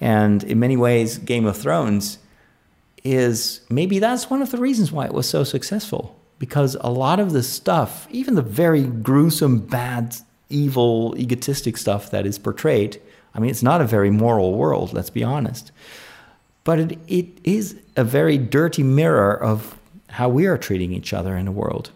And 0.01 0.43
in 0.43 0.59
many 0.59 0.75
ways, 0.75 1.17
Game 1.17 1.45
of 1.45 1.57
Thrones 1.57 2.19
is 3.03 3.61
maybe 3.69 3.99
that's 3.99 4.29
one 4.29 4.41
of 4.41 4.51
the 4.51 4.57
reasons 4.57 4.91
why 4.91 5.05
it 5.05 5.13
was 5.13 5.27
so 5.27 5.45
successful. 5.45 6.18
Because 6.39 6.75
a 6.81 6.89
lot 6.89 7.19
of 7.19 7.33
the 7.33 7.43
stuff, 7.43 8.07
even 8.09 8.35
the 8.35 8.41
very 8.41 8.83
gruesome, 8.83 9.59
bad, 9.59 10.15
evil, 10.49 11.15
egotistic 11.17 11.77
stuff 11.77 12.09
that 12.11 12.25
is 12.25 12.39
portrayed, 12.39 13.01
I 13.35 13.39
mean, 13.39 13.51
it's 13.51 13.63
not 13.63 13.81
a 13.81 13.85
very 13.85 14.09
moral 14.09 14.55
world, 14.55 14.93
let's 14.93 15.09
be 15.09 15.23
honest. 15.23 15.71
But 16.63 16.79
it, 16.79 16.97
it 17.07 17.27
is 17.43 17.77
a 17.95 18.03
very 18.03 18.37
dirty 18.37 18.83
mirror 18.83 19.35
of 19.41 19.77
how 20.07 20.29
we 20.29 20.45
are 20.47 20.57
treating 20.57 20.93
each 20.93 21.13
other 21.13 21.37
in 21.37 21.45
the 21.45 21.51
world. 21.51 21.91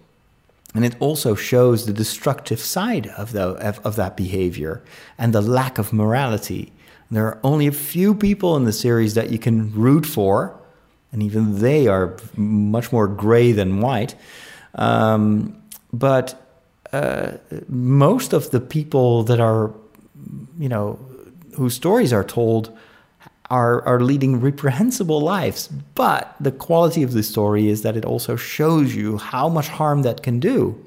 And 0.76 0.84
it 0.86 0.96
also 1.00 1.36
shows 1.36 1.86
the 1.86 1.94
destructive 1.94 2.60
side 2.60 3.08
of, 3.08 3.32
the, 3.32 3.42
of, 3.42 3.80
of 3.86 3.96
that 3.96 4.18
behavior 4.18 4.84
and 5.18 5.34
the 5.34 5.42
lack 5.42 5.78
of 5.78 5.94
morality 5.94 6.74
there 7.14 7.28
are 7.28 7.40
only 7.44 7.68
a 7.68 7.72
few 7.72 8.16
people 8.16 8.58
in 8.58 8.64
the 8.64 8.74
series 8.74 9.14
that 9.14 9.30
you 9.30 9.38
can 9.38 9.72
root 9.74 10.06
for, 10.06 10.60
and 11.14 11.24
even 11.24 11.60
they 11.60 11.88
are 11.88 12.18
much 12.36 12.92
more 12.92 13.08
gray 13.08 13.54
than 13.54 13.80
white. 13.80 14.16
Um, 14.76 15.56
but 15.94 16.36
uh, 16.92 17.34
most 17.70 18.34
of 18.34 18.52
the 18.52 18.60
people 18.60 19.24
that 19.24 19.40
are, 19.40 19.72
you 20.60 20.68
know, 20.68 21.00
whose 21.56 21.76
stories 21.76 22.12
are 22.12 22.24
told 22.24 22.76
are, 23.50 23.86
are 23.86 24.00
leading 24.00 24.42
reprehensible 24.42 25.22
lives. 25.22 25.68
But 25.96 26.36
the 26.40 26.52
quality 26.52 27.04
of 27.04 27.14
the 27.14 27.24
story 27.24 27.70
is 27.70 27.84
that 27.84 27.96
it 27.96 28.04
also 28.04 28.36
shows 28.36 28.96
you 28.96 29.18
how 29.18 29.48
much 29.48 29.68
harm 29.68 30.02
that 30.02 30.24
can 30.24 30.40
do. 30.40 30.84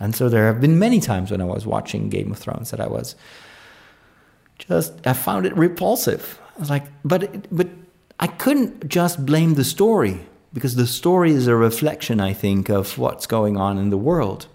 And 0.00 0.16
so 0.16 0.28
there 0.28 0.46
have 0.46 0.60
been 0.60 0.78
many 0.78 1.00
times 1.00 1.30
when 1.30 1.42
I 1.42 1.44
was 1.44 1.66
watching 1.66 2.08
Game 2.08 2.30
of 2.30 2.38
Thrones 2.38 2.70
that 2.70 2.80
I 2.80 2.86
was 2.86 3.14
just 4.58 4.94
I 5.06 5.12
found 5.12 5.44
it 5.44 5.56
repulsive. 5.56 6.40
I 6.56 6.60
was 6.60 6.70
like, 6.70 6.84
but 7.04 7.46
but 7.54 7.68
I 8.20 8.26
couldn't 8.26 8.88
just 8.88 9.24
blame 9.24 9.54
the 9.54 9.64
story 9.64 10.20
because 10.52 10.74
the 10.74 10.86
story 10.86 11.32
is 11.32 11.46
a 11.46 11.54
reflection, 11.54 12.20
I 12.20 12.32
think, 12.32 12.68
of 12.68 12.98
what's 12.98 13.26
going 13.26 13.56
on 13.56 13.78
in 13.78 13.90
the 13.90 13.96
world. 13.96 14.46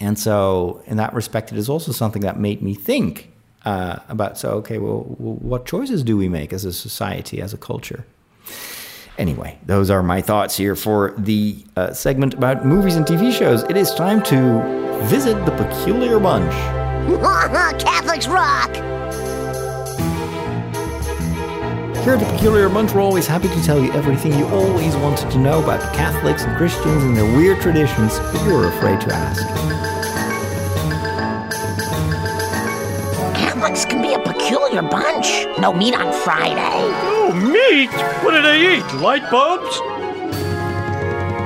And 0.00 0.18
so, 0.18 0.82
in 0.86 0.96
that 0.98 1.12
respect, 1.12 1.50
it 1.50 1.58
is 1.58 1.68
also 1.68 1.90
something 1.90 2.22
that 2.22 2.38
made 2.38 2.62
me 2.62 2.74
think 2.74 3.32
uh, 3.64 3.96
about. 4.08 4.38
So, 4.38 4.50
okay, 4.58 4.78
well, 4.78 5.00
what 5.00 5.66
choices 5.66 6.04
do 6.04 6.16
we 6.16 6.28
make 6.28 6.52
as 6.52 6.64
a 6.64 6.72
society, 6.72 7.40
as 7.40 7.52
a 7.52 7.58
culture? 7.58 8.06
Anyway, 9.18 9.58
those 9.66 9.90
are 9.90 10.02
my 10.04 10.20
thoughts 10.20 10.56
here 10.56 10.76
for 10.76 11.14
the 11.18 11.56
uh, 11.74 11.92
segment 11.92 12.34
about 12.34 12.64
movies 12.64 12.94
and 12.94 13.04
TV 13.04 13.36
shows. 13.36 13.64
It 13.64 13.76
is 13.76 13.92
time 13.92 14.22
to 14.24 15.02
visit 15.06 15.44
the 15.44 15.50
peculiar 15.52 16.20
bunch. 16.20 16.52
Catholics 17.82 18.28
rock! 18.28 18.87
Here 22.08 22.16
at 22.16 22.24
the 22.24 22.32
Peculiar 22.32 22.70
Bunch, 22.70 22.94
we're 22.94 23.02
always 23.02 23.26
happy 23.26 23.48
to 23.48 23.62
tell 23.62 23.78
you 23.78 23.92
everything 23.92 24.32
you 24.32 24.48
always 24.48 24.96
wanted 24.96 25.30
to 25.30 25.38
know 25.38 25.62
about 25.62 25.82
Catholics 25.94 26.42
and 26.42 26.56
Christians 26.56 27.04
and 27.04 27.14
their 27.14 27.26
weird 27.36 27.60
traditions, 27.60 28.18
but 28.18 28.42
you 28.46 28.54
were 28.54 28.68
afraid 28.68 28.98
to 29.02 29.12
ask. 29.12 29.46
Catholics 33.36 33.84
can 33.84 34.00
be 34.00 34.14
a 34.14 34.18
peculiar 34.20 34.80
bunch. 34.80 35.46
No 35.60 35.70
meat 35.70 35.94
on 35.94 36.10
Friday. 36.22 36.80
Oh, 37.04 37.34
meat? 37.34 37.90
What 38.24 38.30
do 38.30 38.40
they 38.40 38.78
eat? 38.78 39.02
Light 39.02 39.30
bulbs? 39.30 39.78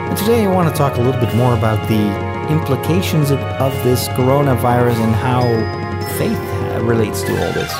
And 0.07 0.17
today 0.17 0.47
I 0.47 0.55
want 0.55 0.69
to 0.69 0.75
talk 0.77 0.97
a 0.97 1.01
little 1.01 1.21
bit 1.21 1.35
more 1.35 1.55
about 1.59 1.89
the 1.89 2.53
implications 2.53 3.33
of, 3.33 3.41
of 3.59 3.73
this 3.83 4.07
coronavirus 4.11 4.95
and 4.95 5.13
how 5.13 5.43
faith 6.19 6.39
relates 6.85 7.23
to 7.23 7.33
all 7.33 7.53
this. 7.53 7.73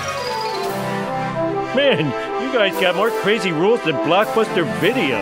Man, 1.77 2.07
you 2.07 2.32
guys 2.53 2.79
got 2.79 2.95
more 2.95 3.11
crazy 3.23 3.51
rules 3.51 3.83
than 3.85 3.95
Blockbuster 4.07 4.65
Video. 4.79 5.17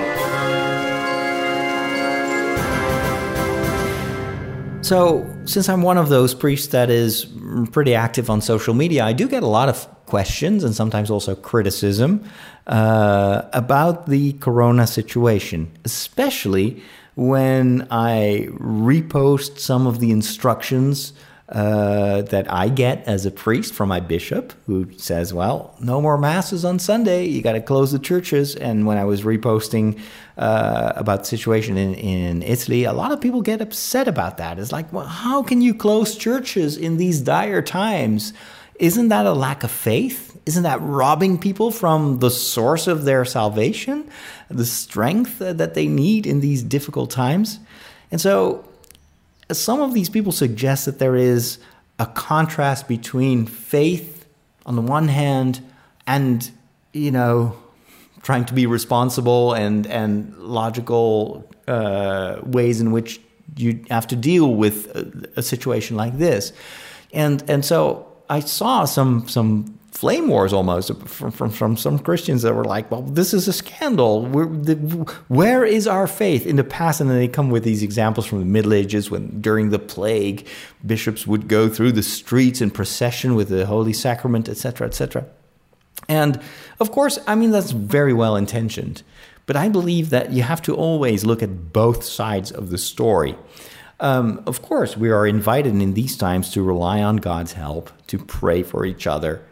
So, 4.83 5.33
since 5.45 5.69
I'm 5.69 5.83
one 5.83 5.97
of 5.97 6.09
those 6.09 6.35
priests 6.35 6.69
that 6.69 6.91
is 6.91 7.27
pretty 7.71 7.95
active 7.95 8.31
on 8.31 8.41
social 8.41 8.75
media, 8.75 9.05
I 9.05 9.13
do 9.13 9.29
get 9.29 9.45
a 9.45 9.47
lot 9.47 9.69
of 9.69 9.87
questions 10.07 10.65
and 10.65 10.75
sometimes 10.75 11.09
also 11.09 11.37
criticism 11.37 12.25
uh, 12.67 13.43
about 13.53 14.09
the 14.09 14.33
corona 14.35 14.89
situation, 14.89 15.71
especially 15.85 16.83
when 17.15 17.87
I 17.93 18.49
repost 18.59 19.61
some 19.61 19.87
of 19.87 20.01
the 20.01 20.11
instructions 20.11 21.13
uh, 21.51 22.23
that 22.23 22.51
I 22.53 22.69
get 22.69 23.07
as 23.07 23.27
a 23.27 23.31
priest 23.31 23.75
from 23.75 23.89
my 23.89 24.01
bishop, 24.01 24.53
who 24.67 24.93
says, 24.97 25.35
"Well, 25.35 25.75
no 25.81 26.01
more 26.01 26.17
masses 26.17 26.65
on 26.65 26.79
Sunday. 26.79 27.27
You 27.27 27.43
got 27.43 27.53
to 27.53 27.61
close 27.61 27.93
the 27.93 27.99
churches." 27.99 28.55
And 28.55 28.87
when 28.87 28.99
I 28.99 29.05
was 29.05 29.23
reposting 29.23 29.99
uh, 30.41 30.93
about 30.97 31.21
the 31.21 31.27
situation 31.27 31.77
in, 31.77 31.95
in 31.95 32.43
Italy, 32.43 32.85
a 32.85 32.93
lot 32.93 33.13
of 33.13 33.21
people 33.21 33.43
get 33.43 33.61
upset 33.61 34.09
about 34.09 34.39
that. 34.39 34.59
It's 34.59 34.73
like, 34.73 34.91
well, 34.93 35.07
how 35.07 35.43
can 35.43 35.61
you 35.61 35.75
close 35.75 36.17
churches 36.17 36.77
in 36.77 36.97
these 36.97 37.21
dire 37.21 37.63
times? 37.63 38.33
Isn't 38.79 39.09
that 39.09 39.27
a 39.27 39.35
lack 39.35 39.63
of 39.63 39.71
faith? 39.71 40.41
Isn't 40.47 40.63
that 40.63 40.81
robbing 40.81 41.37
people 41.39 41.71
from 41.71 42.21
the 42.21 42.31
source 42.31 42.87
of 42.87 43.05
their 43.05 43.27
salvation, 43.27 44.09
the 44.49 44.65
strength 44.65 45.39
that 45.41 45.75
they 45.75 45.87
need 45.87 46.27
in 46.27 46.41
these 46.41 46.63
difficult 46.63 47.11
times? 47.11 47.59
And 48.11 48.19
so, 48.21 48.65
some 49.53 49.81
of 49.81 49.95
these 49.95 50.09
people 50.09 50.33
suggest 50.33 50.87
that 50.87 50.99
there 50.99 51.17
is 51.17 51.59
a 51.99 52.07
contrast 52.07 52.89
between 52.89 53.47
faith 53.47 54.27
on 54.67 54.77
the 54.77 54.83
one 54.83 55.09
hand 55.09 55.61
and, 56.07 56.51
you 56.93 57.11
know, 57.11 57.57
trying 58.23 58.45
to 58.45 58.55
be 58.55 58.67
responsible 58.67 59.55
and, 59.55 59.87
and 59.87 60.37
logical 60.39 61.49
uh, 61.67 62.39
ways 62.43 62.81
in 62.81 62.93
which 62.93 63.21
you 63.57 63.85
have 63.91 64.07
to 64.07 64.17
deal 64.17 64.55
with 64.55 64.87
a, 64.95 65.41
a 65.41 65.43
situation 65.43 65.97
like 65.97 66.19
this. 66.19 66.53
And, 67.13 67.43
and 67.49 67.65
so 67.65 68.07
I 68.29 68.41
saw 68.41 68.85
some, 68.85 69.27
some 69.29 69.80
flame 69.91 70.29
wars 70.29 70.53
almost 70.53 70.95
from, 71.07 71.31
from, 71.31 71.51
from 71.51 71.77
some 71.77 71.99
Christians 71.99 72.43
that 72.43 72.55
were 72.55 72.65
like, 72.65 72.91
well, 72.91 73.03
this 73.03 73.35
is 73.35 73.49
a 73.49 73.53
scandal. 73.53 74.23
The, 74.23 74.75
where 75.29 75.65
is 75.65 75.87
our 75.87 76.07
faith 76.07 76.47
in 76.47 76.57
the 76.57 76.65
past? 76.65 77.01
And 77.01 77.11
then 77.11 77.19
they 77.19 77.29
come 77.29 77.51
with 77.51 77.65
these 77.65 77.83
examples 77.83 78.27
from 78.27 78.39
the 78.39 78.45
Middle 78.45 78.73
Ages 78.73 79.11
when 79.11 79.41
during 79.41 79.71
the 79.71 79.79
plague, 79.79 80.47
bishops 80.87 81.27
would 81.27 81.49
go 81.49 81.69
through 81.69 81.93
the 81.93 82.03
streets 82.03 82.61
in 82.61 82.71
procession 82.71 83.35
with 83.35 83.49
the 83.49 83.67
Holy 83.67 83.93
Sacrament, 83.93 84.49
etc., 84.49 84.87
etc. 84.87 85.27
And 86.09 86.41
of 86.79 86.93
course, 86.93 87.19
I 87.27 87.35
mean, 87.35 87.51
that's 87.51 87.73
very 87.73 88.13
well 88.13 88.37
intentioned. 88.37 89.03
But 89.47 89.57
I 89.57 89.69
believe 89.69 90.11
that 90.11 90.31
you 90.31 90.43
have 90.43 90.63
to 90.63 90.77
always 90.77 91.25
look 91.25 91.43
at 91.43 91.73
both 91.73 92.05
sides 92.05 92.53
of 92.53 92.71
the 92.71 92.79
story. 92.79 93.37
Um, 93.99 94.43
of 94.47 94.63
course, 94.63 94.97
we 94.97 95.11
are 95.11 95.27
invited 95.27 95.75
in 95.75 95.95
these 95.95 96.17
times 96.17 96.51
to 96.53 96.63
rely 96.63 97.03
on 97.03 97.17
God's 97.17 97.53
help, 97.53 97.91
to 98.07 98.19
pray 98.19 98.63
for 98.63 98.87
each 98.87 99.07
other, 99.07 99.43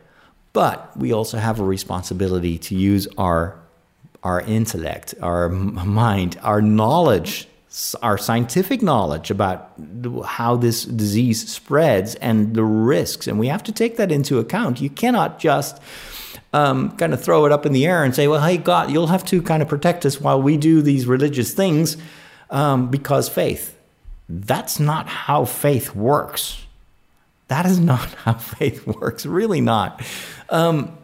but 0.53 0.97
we 0.97 1.13
also 1.13 1.39
have 1.39 1.61
a 1.61 1.65
responsibility 1.65 2.59
to 2.59 2.75
use 2.75 3.09
our 3.17 3.59
our 4.25 4.41
intellect, 4.41 5.15
our 5.23 5.49
mind, 5.49 6.39
our 6.43 6.61
knowledge, 6.61 7.47
our 8.03 8.19
scientific 8.19 8.83
knowledge 8.83 9.31
about 9.31 9.73
how 10.27 10.57
this 10.57 10.85
disease 10.85 11.49
spreads 11.49 12.17
and 12.17 12.55
the 12.55 12.65
risks, 12.65 13.27
and 13.29 13.39
we 13.39 13.47
have 13.47 13.63
to 13.63 13.73
take 13.73 13.97
that 13.97 14.11
into 14.11 14.39
account. 14.39 14.81
You 14.81 14.91
cannot 14.91 15.39
just 15.39 15.81
um, 16.53 16.97
kind 16.97 17.13
of 17.15 17.23
throw 17.23 17.47
it 17.47 17.53
up 17.53 17.67
in 17.67 17.73
the 17.73 17.87
air 17.87 18.03
and 18.03 18.15
say, 18.15 18.27
"Well, 18.27 18.45
hey, 18.45 18.57
God, 18.57 18.91
you'll 18.91 19.09
have 19.09 19.25
to 19.27 19.43
kind 19.43 19.63
of 19.63 19.69
protect 19.69 20.05
us 20.05 20.21
while 20.21 20.41
we 20.41 20.57
do 20.57 20.83
these 20.83 21.07
religious 21.07 21.53
things," 21.55 21.97
um, 22.51 22.91
because 22.91 23.29
faith. 23.29 23.77
That's 24.29 24.79
not 24.79 25.07
how 25.09 25.45
faith 25.45 25.95
works. 25.95 26.67
That 27.49 27.67
is 27.67 27.79
not 27.93 28.09
how 28.15 28.35
faith 28.35 28.87
works. 28.87 29.27
Really 29.27 29.61
not. 29.61 30.03
Um, 30.49 30.97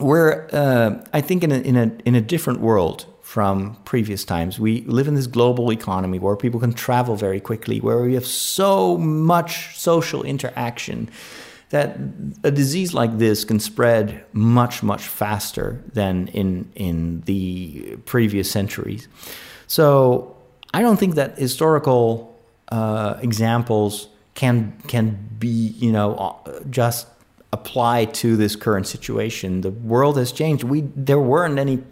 we're, 0.00 0.48
uh, 0.52 1.04
I 1.12 1.20
think, 1.20 1.44
in 1.44 1.52
a, 1.52 1.58
in 1.58 1.76
a 1.76 1.92
in 2.04 2.14
a 2.14 2.20
different 2.20 2.60
world 2.60 3.06
from 3.22 3.76
previous 3.84 4.24
times. 4.24 4.60
We 4.60 4.82
live 4.82 5.08
in 5.08 5.14
this 5.14 5.26
global 5.26 5.72
economy 5.72 6.18
where 6.18 6.36
people 6.36 6.60
can 6.60 6.72
travel 6.72 7.16
very 7.16 7.40
quickly, 7.40 7.80
where 7.80 8.02
we 8.02 8.14
have 8.14 8.26
so 8.26 8.98
much 8.98 9.76
social 9.78 10.22
interaction 10.22 11.10
that 11.70 11.96
a 12.44 12.50
disease 12.50 12.94
like 12.94 13.18
this 13.18 13.44
can 13.44 13.58
spread 13.58 14.24
much 14.32 14.82
much 14.82 15.02
faster 15.02 15.82
than 15.92 16.28
in 16.28 16.70
in 16.74 17.22
the 17.22 17.96
previous 18.04 18.50
centuries. 18.50 19.08
So 19.66 20.36
I 20.72 20.82
don't 20.82 20.98
think 20.98 21.14
that 21.14 21.38
historical 21.38 22.40
uh, 22.68 23.18
examples 23.22 24.08
can 24.34 24.74
can 24.88 25.28
be 25.38 25.48
you 25.48 25.92
know 25.92 26.14
uh, 26.14 26.60
just 26.70 27.06
apply 27.52 28.06
to 28.06 28.36
this 28.36 28.56
current 28.56 28.86
situation. 28.86 29.60
The 29.60 29.70
world 29.70 30.16
has 30.16 30.32
changed. 30.32 30.64
We 30.64 30.82
there 30.96 31.20
weren't 31.20 31.58
any 31.58 31.82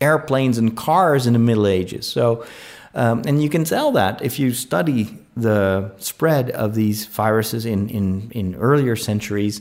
airplanes 0.00 0.58
and 0.58 0.76
cars 0.76 1.26
in 1.26 1.32
the 1.32 1.38
Middle 1.38 1.66
Ages, 1.66 2.06
so 2.06 2.44
um, 2.94 3.22
and 3.26 3.42
you 3.42 3.48
can 3.48 3.64
tell 3.64 3.92
that 3.92 4.22
if 4.22 4.38
you 4.38 4.52
study 4.52 5.18
the 5.36 5.92
spread 5.98 6.50
of 6.50 6.74
these 6.74 7.06
viruses 7.06 7.64
in 7.66 7.88
in 7.88 8.30
in 8.32 8.54
earlier 8.56 8.96
centuries. 8.96 9.60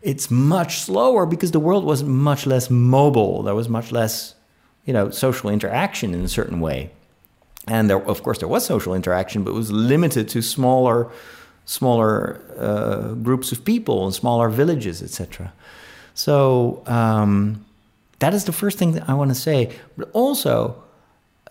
It's 0.00 0.30
much 0.30 0.78
slower 0.78 1.26
because 1.26 1.50
the 1.50 1.58
world 1.58 1.84
was 1.84 2.04
much 2.04 2.46
less 2.46 2.70
mobile. 2.70 3.42
There 3.42 3.56
was 3.56 3.68
much 3.68 3.90
less, 3.90 4.36
you 4.84 4.92
know, 4.92 5.10
social 5.10 5.50
interaction 5.50 6.14
in 6.14 6.20
a 6.20 6.28
certain 6.28 6.60
way 6.60 6.92
and 7.68 7.90
there, 7.90 8.00
of 8.00 8.22
course, 8.22 8.38
there 8.38 8.48
was 8.48 8.64
social 8.64 8.94
interaction, 8.94 9.44
but 9.44 9.50
it 9.50 9.54
was 9.54 9.70
limited 9.70 10.28
to 10.30 10.42
smaller, 10.42 11.10
smaller 11.68 12.40
uh, 12.58 13.12
groups 13.12 13.52
of 13.52 13.62
people 13.62 14.06
and 14.06 14.14
smaller 14.14 14.48
villages, 14.48 15.02
etc. 15.02 15.52
So 16.14 16.82
um, 16.86 17.64
that 18.20 18.32
is 18.32 18.44
the 18.44 18.52
first 18.52 18.78
thing 18.78 18.92
that 18.92 19.06
I 19.06 19.12
want 19.12 19.30
to 19.30 19.34
say. 19.34 19.76
But 19.98 20.08
also, 20.14 20.82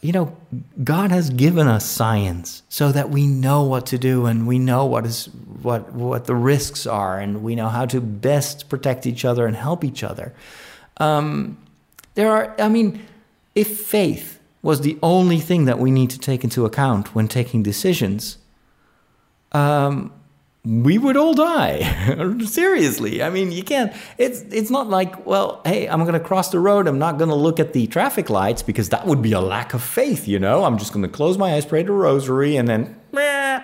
you 0.01 0.11
know, 0.11 0.35
God 0.83 1.11
has 1.11 1.29
given 1.29 1.67
us 1.67 1.85
science 1.85 2.63
so 2.67 2.91
that 2.91 3.11
we 3.11 3.27
know 3.27 3.63
what 3.63 3.85
to 3.87 3.99
do 3.99 4.25
and 4.25 4.47
we 4.47 4.57
know 4.57 4.87
what 4.87 5.05
is 5.05 5.25
what 5.61 5.93
what 5.93 6.25
the 6.25 6.35
risks 6.35 6.87
are 6.87 7.19
and 7.19 7.43
we 7.43 7.53
know 7.53 7.69
how 7.69 7.85
to 7.85 8.01
best 8.01 8.69
protect 8.69 9.05
each 9.05 9.23
other 9.23 9.45
and 9.45 9.55
help 9.55 9.83
each 9.83 10.03
other. 10.03 10.33
Um, 10.97 11.59
there 12.15 12.31
are, 12.31 12.55
I 12.59 12.69
mean, 12.69 13.05
if 13.53 13.79
faith 13.81 14.39
was 14.63 14.81
the 14.81 14.97
only 15.03 15.39
thing 15.39 15.65
that 15.65 15.77
we 15.77 15.91
need 15.91 16.09
to 16.09 16.19
take 16.19 16.43
into 16.43 16.65
account 16.65 17.13
when 17.13 17.27
taking 17.27 17.61
decisions, 17.61 18.39
um, 19.57 20.13
we 20.65 20.97
would 20.97 21.15
all 21.15 21.33
die. 21.33 22.37
Seriously, 22.45 23.23
I 23.23 23.29
mean, 23.29 23.51
you 23.51 23.63
can't. 23.63 23.93
It's 24.17 24.41
it's 24.51 24.69
not 24.69 24.89
like, 24.89 25.25
well, 25.25 25.61
hey, 25.65 25.87
I'm 25.87 26.01
going 26.01 26.13
to 26.13 26.19
cross 26.19 26.49
the 26.49 26.59
road. 26.59 26.87
I'm 26.87 26.99
not 26.99 27.17
going 27.17 27.29
to 27.29 27.35
look 27.35 27.59
at 27.59 27.73
the 27.73 27.87
traffic 27.87 28.29
lights 28.29 28.63
because 28.63 28.89
that 28.89 29.07
would 29.07 29.21
be 29.21 29.31
a 29.31 29.39
lack 29.39 29.73
of 29.73 29.81
faith. 29.81 30.27
You 30.27 30.39
know, 30.39 30.65
I'm 30.65 30.77
just 30.77 30.91
going 30.91 31.03
to 31.03 31.11
close 31.11 31.37
my 31.37 31.53
eyes, 31.53 31.65
pray 31.65 31.83
the 31.83 31.93
rosary, 31.93 32.57
and 32.57 32.67
then 32.67 32.99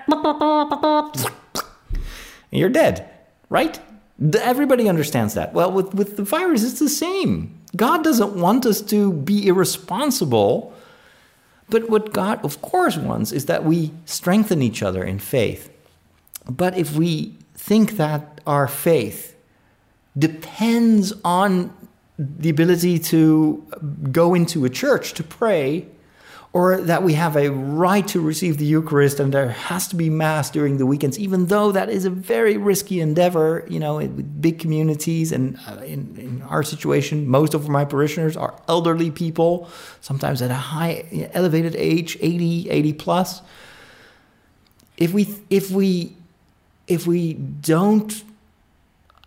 you're 2.51 2.69
dead, 2.69 3.09
right? 3.49 3.79
Everybody 4.39 4.87
understands 4.87 5.33
that. 5.33 5.53
Well, 5.53 5.71
with 5.71 5.93
with 5.93 6.15
the 6.15 6.23
virus, 6.23 6.63
it's 6.63 6.79
the 6.79 6.89
same. 6.89 7.59
God 7.75 8.03
doesn't 8.03 8.35
want 8.35 8.65
us 8.65 8.81
to 8.81 9.11
be 9.11 9.47
irresponsible. 9.47 10.73
But 11.69 11.89
what 11.89 12.13
God, 12.13 12.43
of 12.45 12.61
course, 12.61 12.97
wants 12.97 13.31
is 13.31 13.47
that 13.47 13.65
we 13.65 13.91
strengthen 14.05 14.61
each 14.61 14.83
other 14.83 15.03
in 15.03 15.17
faith. 15.17 15.72
But 16.45 16.77
if 16.77 16.95
we 16.95 17.37
think 17.53 17.97
that 17.97 18.41
our 18.45 18.67
faith 18.67 19.35
depends 20.17 21.13
on 21.23 21.75
the 22.17 22.49
ability 22.49 22.99
to 22.99 23.65
go 24.11 24.33
into 24.33 24.65
a 24.65 24.69
church 24.69 25.13
to 25.13 25.23
pray, 25.23 25.87
or 26.53 26.79
that 26.81 27.01
we 27.01 27.13
have 27.13 27.35
a 27.35 27.49
right 27.49 28.07
to 28.07 28.21
receive 28.21 28.59
the 28.59 28.65
Eucharist 28.65 29.19
and 29.19 29.33
there 29.33 29.49
has 29.49 29.87
to 29.87 29.95
be 29.95 30.07
Mass 30.07 30.51
during 30.51 30.77
the 30.77 30.85
weekends, 30.85 31.17
even 31.17 31.47
though 31.47 31.71
that 31.71 31.89
is 31.89 32.05
a 32.05 32.11
very 32.11 32.57
risky 32.57 33.01
endeavor, 33.01 33.65
you 33.67 33.79
know, 33.79 33.95
with 33.95 34.39
big 34.39 34.59
communities. 34.59 35.31
And 35.31 35.57
uh, 35.67 35.77
in, 35.77 36.15
in 36.15 36.41
our 36.43 36.61
situation, 36.61 37.27
most 37.27 37.55
of 37.55 37.69
my 37.69 37.85
parishioners 37.85 38.37
are 38.37 38.53
elderly 38.67 39.09
people, 39.09 39.67
sometimes 40.01 40.43
at 40.43 40.51
a 40.51 40.55
high, 40.55 41.29
elevated 41.33 41.75
age, 41.75 42.19
80, 42.21 42.69
80 42.69 42.93
plus. 42.93 43.41
If 44.97 45.11
we, 45.11 45.35
if 45.49 45.71
we, 45.71 46.15
if 46.93 47.07
we 47.07 47.33
don't 47.33 48.23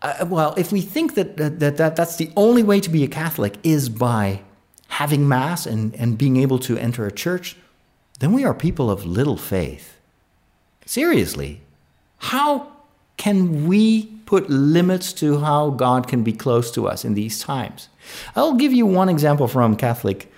uh, 0.03 0.27
well, 0.29 0.55
if 0.57 0.73
we 0.73 0.81
think 0.81 1.15
that, 1.15 1.37
that, 1.37 1.59
that 1.79 1.97
that's 1.97 2.17
the 2.17 2.31
only 2.37 2.63
way 2.63 2.81
to 2.81 2.91
be 2.91 3.03
a 3.03 3.09
Catholic 3.09 3.57
is 3.63 3.89
by 3.89 4.43
having 4.89 5.27
Mass 5.27 5.67
and, 5.67 5.95
and 5.97 6.19
being 6.19 6.37
able 6.37 6.59
to 6.61 6.77
enter 6.77 7.07
a 7.07 7.13
church, 7.13 7.57
then 8.21 8.33
we 8.33 8.45
are 8.45 8.55
people 8.55 8.91
of 8.91 9.05
little 9.05 9.37
faith. 9.37 9.99
Seriously, 10.85 11.61
how 12.19 12.73
can 13.17 13.67
we 13.67 14.07
put 14.27 14.49
limits 14.51 15.13
to 15.15 15.39
how 15.41 15.71
God 15.71 16.07
can 16.09 16.23
be 16.23 16.33
close 16.33 16.71
to 16.73 16.87
us 16.87 17.05
in 17.05 17.15
these 17.15 17.41
times? 17.41 17.89
I'll 18.37 18.55
give 18.55 18.73
you 18.73 18.87
one 18.87 19.09
example 19.09 19.49
from 19.49 19.77
Catholic 19.77 20.31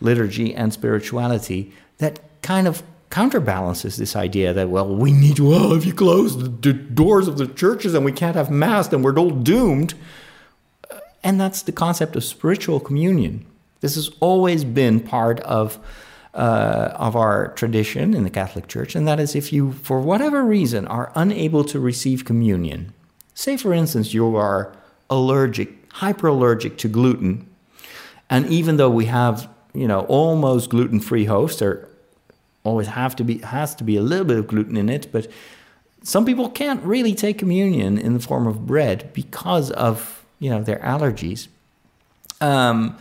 liturgy 0.00 0.54
and 0.54 0.72
spirituality 0.72 1.72
that 1.98 2.20
kind 2.42 2.66
of 2.66 2.82
counterbalances 3.14 3.96
this 3.96 4.16
idea 4.16 4.52
that, 4.52 4.68
well, 4.68 4.92
we 4.92 5.12
need 5.12 5.36
to, 5.36 5.48
well, 5.48 5.72
if 5.72 5.86
you 5.86 5.92
close 5.92 6.36
the 6.36 6.72
doors 6.72 7.28
of 7.28 7.38
the 7.38 7.46
churches 7.46 7.94
and 7.94 8.04
we 8.04 8.10
can't 8.10 8.34
have 8.34 8.50
Mass, 8.50 8.88
then 8.88 9.02
we're 9.02 9.16
all 9.16 9.30
doomed. 9.30 9.94
And 11.22 11.40
that's 11.40 11.62
the 11.62 11.70
concept 11.70 12.16
of 12.16 12.24
spiritual 12.24 12.80
communion. 12.80 13.46
This 13.82 13.94
has 13.94 14.10
always 14.18 14.64
been 14.64 14.98
part 14.98 15.38
of 15.40 15.78
uh, 16.34 16.90
of 16.96 17.14
our 17.14 17.52
tradition 17.52 18.12
in 18.12 18.24
the 18.24 18.30
Catholic 18.30 18.66
Church, 18.66 18.96
and 18.96 19.06
that 19.06 19.20
is 19.20 19.36
if 19.36 19.52
you, 19.52 19.70
for 19.70 20.00
whatever 20.00 20.42
reason, 20.42 20.84
are 20.88 21.12
unable 21.14 21.62
to 21.62 21.78
receive 21.78 22.24
communion, 22.24 22.92
say 23.34 23.56
for 23.56 23.72
instance 23.72 24.12
you 24.12 24.34
are 24.34 24.74
allergic, 25.08 25.88
hyperallergic 25.90 26.76
to 26.78 26.88
gluten, 26.88 27.46
and 28.28 28.46
even 28.48 28.78
though 28.78 28.90
we 28.90 29.04
have 29.04 29.48
you 29.72 29.86
know 29.86 30.00
almost 30.08 30.70
gluten-free 30.70 31.26
hosts, 31.26 31.60
there 31.60 31.88
always 32.64 32.88
have 32.88 33.14
to 33.16 33.24
be 33.24 33.38
has 33.38 33.74
to 33.76 33.84
be 33.84 33.96
a 33.96 34.02
little 34.02 34.24
bit 34.24 34.38
of 34.38 34.46
gluten 34.48 34.76
in 34.76 34.88
it, 34.88 35.12
but 35.12 35.30
some 36.02 36.26
people 36.26 36.50
can't 36.50 36.82
really 36.82 37.14
take 37.14 37.38
communion 37.38 37.96
in 37.98 38.14
the 38.14 38.20
form 38.20 38.46
of 38.46 38.66
bread 38.66 39.10
because 39.12 39.70
of 39.70 40.24
you 40.38 40.50
know 40.50 40.62
their 40.62 40.78
allergies. 40.78 41.48
Um, 42.40 42.98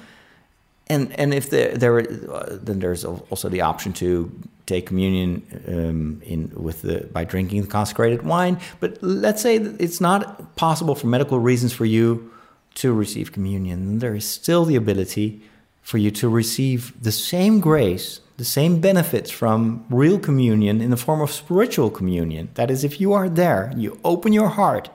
and 0.87 1.11
and 1.19 1.33
if 1.33 1.49
there 1.49 1.75
there 1.75 1.99
uh, 1.99 2.57
then 2.61 2.79
there's 2.79 3.03
also 3.03 3.49
the 3.49 3.61
option 3.61 3.93
to 3.93 4.31
take 4.65 4.85
communion 4.85 5.41
um, 5.67 6.21
in 6.25 6.51
with 6.55 6.81
the 6.83 7.07
by 7.11 7.23
drinking 7.23 7.61
the 7.61 7.67
consecrated 7.67 8.23
wine. 8.23 8.59
But 8.79 9.01
let's 9.01 9.41
say 9.41 9.55
it's 9.57 9.99
not 9.99 10.55
possible 10.55 10.95
for 10.95 11.07
medical 11.07 11.39
reasons 11.39 11.73
for 11.73 11.85
you 11.85 12.31
to 12.75 12.93
receive 12.93 13.31
communion. 13.31 13.99
There 13.99 14.15
is 14.15 14.27
still 14.27 14.65
the 14.65 14.75
ability 14.75 15.41
for 15.81 15.97
you 15.97 16.11
to 16.11 16.29
receive 16.29 16.93
the 17.01 17.11
same 17.11 17.59
grace, 17.59 18.21
the 18.37 18.45
same 18.45 18.81
benefits 18.81 19.29
from 19.29 19.85
real 19.89 20.19
communion 20.19 20.81
in 20.81 20.89
the 20.89 20.97
form 20.97 21.21
of 21.21 21.31
spiritual 21.31 21.89
communion. 21.89 22.49
That 22.55 22.71
is, 22.71 22.83
if 22.83 22.99
you 22.99 23.13
are 23.13 23.29
there, 23.29 23.71
you 23.75 23.99
open 24.03 24.33
your 24.33 24.49
heart, 24.49 24.89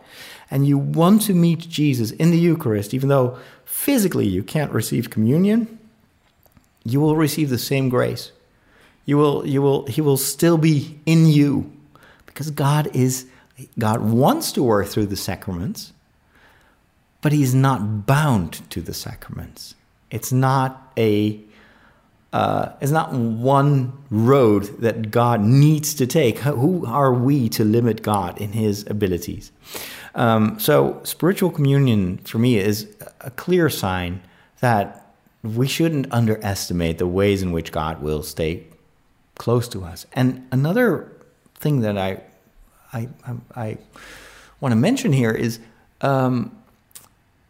and 0.51 0.67
you 0.67 0.79
want 0.79 1.23
to 1.23 1.35
meet 1.35 1.69
Jesus 1.69 2.11
in 2.13 2.31
the 2.31 2.39
Eucharist, 2.39 2.95
even 2.95 3.09
though 3.09 3.39
physically 3.65 4.27
you 4.27 4.43
can't 4.43 4.73
receive 4.73 5.11
communion 5.11 5.79
you 6.89 7.01
will 7.01 7.17
receive 7.17 7.51
the 7.51 7.59
same 7.59 7.89
grace. 7.89 8.33
You 9.05 9.17
will, 9.19 9.47
you 9.47 9.63
will, 9.63 9.87
he 9.87 10.01
will 10.01 10.17
still 10.17 10.59
be 10.59 10.99
in 11.07 11.27
you 11.27 11.71
because 12.27 12.51
God 12.51 12.89
is, 12.95 13.27
God 13.79 14.01
wants 14.01 14.53
to 14.53 14.63
work 14.63 14.89
through 14.89 15.07
the 15.07 15.17
sacraments, 15.17 15.93
but 17.21 17.33
he's 17.33 17.55
not 17.55 18.07
bound 18.07 18.69
to 18.71 18.81
the 18.81 18.95
sacraments. 18.95 19.75
It's 20.11 20.33
not 20.33 20.93
a, 20.97 21.41
uh, 22.33 22.71
is 22.81 22.93
not 22.93 23.13
one 23.13 23.93
road 24.11 24.65
that 24.81 25.11
God 25.11 25.41
needs 25.41 25.95
to 25.95 26.07
take. 26.07 26.39
Who 26.39 26.85
are 26.87 27.13
we 27.13 27.49
to 27.51 27.65
limit 27.65 28.03
God 28.03 28.39
in 28.41 28.53
His 28.53 28.87
abilities? 28.89 29.51
Um, 30.15 30.59
so, 30.59 31.01
spiritual 31.05 31.51
communion 31.51 32.19
for 32.19 32.39
me 32.39 32.59
is 32.59 32.95
a 33.21 33.31
clear 33.31 33.71
sign 33.71 34.23
that 34.61 35.07
we 35.43 35.67
shouldn't 35.67 36.13
underestimate 36.13 36.99
the 36.99 37.07
ways 37.07 37.43
in 37.43 37.53
which 37.53 37.73
God 37.73 38.03
will 38.03 38.23
stay 38.23 38.65
close 39.37 39.69
to 39.69 39.85
us. 39.85 40.05
And 40.13 40.47
another 40.51 41.13
thing 41.55 41.81
that 41.81 41.97
I 41.97 42.23
I, 42.93 43.09
I, 43.27 43.35
I 43.55 43.79
want 44.61 44.73
to 44.73 44.77
mention 44.77 45.13
here 45.13 45.31
is 45.31 45.61
um, 46.01 46.57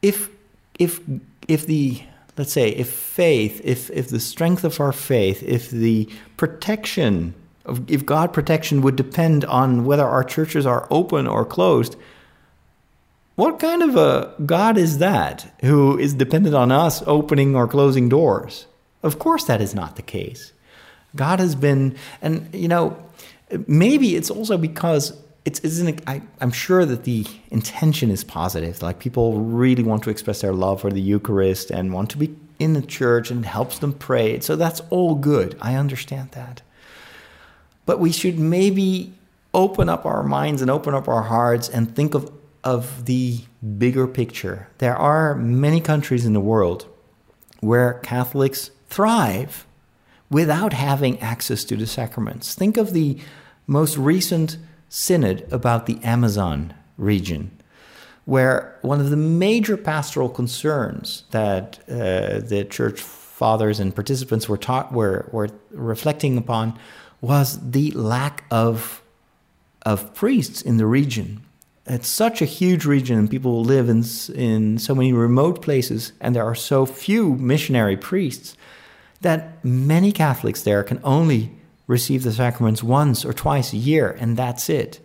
if 0.02 0.30
if 0.78 1.00
if 1.46 1.66
the 1.66 2.02
let's 2.38 2.52
say 2.52 2.70
if 2.70 2.88
faith 2.88 3.60
if 3.64 3.90
if 3.90 4.08
the 4.08 4.20
strength 4.20 4.64
of 4.64 4.80
our 4.80 4.92
faith 4.92 5.42
if 5.42 5.70
the 5.70 6.08
protection 6.36 7.34
of 7.64 7.90
if 7.90 8.06
God 8.06 8.32
protection 8.32 8.80
would 8.80 8.96
depend 8.96 9.44
on 9.44 9.84
whether 9.84 10.06
our 10.06 10.24
churches 10.24 10.64
are 10.64 10.86
open 10.90 11.26
or 11.26 11.44
closed 11.44 11.96
what 13.38 13.60
kind 13.60 13.84
of 13.84 13.94
a 13.94 14.34
God 14.44 14.76
is 14.76 14.98
that 14.98 15.54
who 15.60 15.96
is 15.96 16.12
dependent 16.12 16.56
on 16.56 16.72
us 16.72 17.04
opening 17.06 17.54
or 17.54 17.68
closing 17.68 18.08
doors? 18.08 18.66
Of 19.04 19.20
course, 19.20 19.44
that 19.44 19.60
is 19.60 19.76
not 19.76 19.94
the 19.94 20.02
case. 20.02 20.52
God 21.14 21.38
has 21.38 21.54
been, 21.54 21.94
and 22.20 22.52
you 22.52 22.66
know, 22.66 23.00
maybe 23.68 24.16
it's 24.16 24.28
also 24.28 24.58
because 24.58 25.16
it's. 25.44 25.60
I, 26.06 26.22
I'm 26.40 26.50
sure 26.50 26.84
that 26.84 27.04
the 27.04 27.26
intention 27.50 28.10
is 28.10 28.24
positive. 28.24 28.82
Like 28.82 28.98
people 28.98 29.40
really 29.40 29.82
want 29.82 30.02
to 30.04 30.10
express 30.10 30.40
their 30.40 30.52
love 30.52 30.80
for 30.80 30.90
the 30.90 31.00
Eucharist 31.00 31.70
and 31.70 31.92
want 31.92 32.10
to 32.10 32.18
be 32.18 32.34
in 32.58 32.72
the 32.72 32.82
church 32.82 33.30
and 33.30 33.46
helps 33.46 33.78
them 33.78 33.92
pray. 33.92 34.40
So 34.40 34.56
that's 34.56 34.80
all 34.90 35.14
good. 35.14 35.56
I 35.60 35.74
understand 35.74 36.32
that. 36.32 36.62
But 37.86 38.00
we 38.00 38.12
should 38.12 38.38
maybe 38.38 39.14
open 39.54 39.88
up 39.88 40.04
our 40.04 40.22
minds 40.22 40.60
and 40.60 40.70
open 40.70 40.94
up 40.94 41.08
our 41.08 41.22
hearts 41.22 41.68
and 41.68 41.94
think 41.94 42.14
of 42.14 42.30
of 42.64 43.06
the 43.06 43.40
bigger 43.78 44.06
picture. 44.06 44.68
There 44.78 44.96
are 44.96 45.34
many 45.34 45.80
countries 45.80 46.26
in 46.26 46.32
the 46.32 46.40
world 46.40 46.86
where 47.60 47.94
Catholics 47.94 48.70
thrive 48.88 49.66
without 50.30 50.72
having 50.72 51.18
access 51.20 51.64
to 51.64 51.76
the 51.76 51.86
sacraments. 51.86 52.54
Think 52.54 52.76
of 52.76 52.92
the 52.92 53.18
most 53.66 53.96
recent 53.96 54.58
synod 54.88 55.46
about 55.52 55.86
the 55.86 55.98
Amazon 56.02 56.74
region, 56.96 57.50
where 58.24 58.78
one 58.82 59.00
of 59.00 59.10
the 59.10 59.16
major 59.16 59.76
pastoral 59.76 60.28
concerns 60.28 61.24
that 61.30 61.78
uh, 61.88 62.40
the 62.40 62.66
church 62.68 63.00
fathers 63.00 63.78
and 63.78 63.94
participants 63.94 64.48
were 64.48 64.56
taught 64.56 64.92
were, 64.92 65.28
were 65.32 65.48
reflecting 65.70 66.36
upon 66.36 66.78
was 67.20 67.58
the 67.70 67.90
lack 67.92 68.44
of 68.50 69.02
of 69.82 70.12
priests 70.14 70.60
in 70.60 70.76
the 70.76 70.86
region. 70.86 71.40
It's 71.86 72.08
such 72.08 72.42
a 72.42 72.44
huge 72.44 72.84
region 72.84 73.18
and 73.18 73.30
people 73.30 73.62
live 73.62 73.88
in, 73.88 74.04
in 74.34 74.78
so 74.78 74.94
many 74.94 75.12
remote 75.12 75.62
places 75.62 76.12
and 76.20 76.34
there 76.34 76.44
are 76.44 76.54
so 76.54 76.84
few 76.84 77.36
missionary 77.36 77.96
priests 77.96 78.56
that 79.20 79.64
many 79.64 80.12
Catholics 80.12 80.62
there 80.62 80.82
can 80.82 81.00
only 81.02 81.57
receive 81.88 82.22
the 82.22 82.32
sacraments 82.32 82.82
once 82.82 83.24
or 83.24 83.32
twice 83.32 83.72
a 83.72 83.76
year 83.76 84.16
and 84.20 84.36
that's 84.36 84.70
it. 84.70 85.00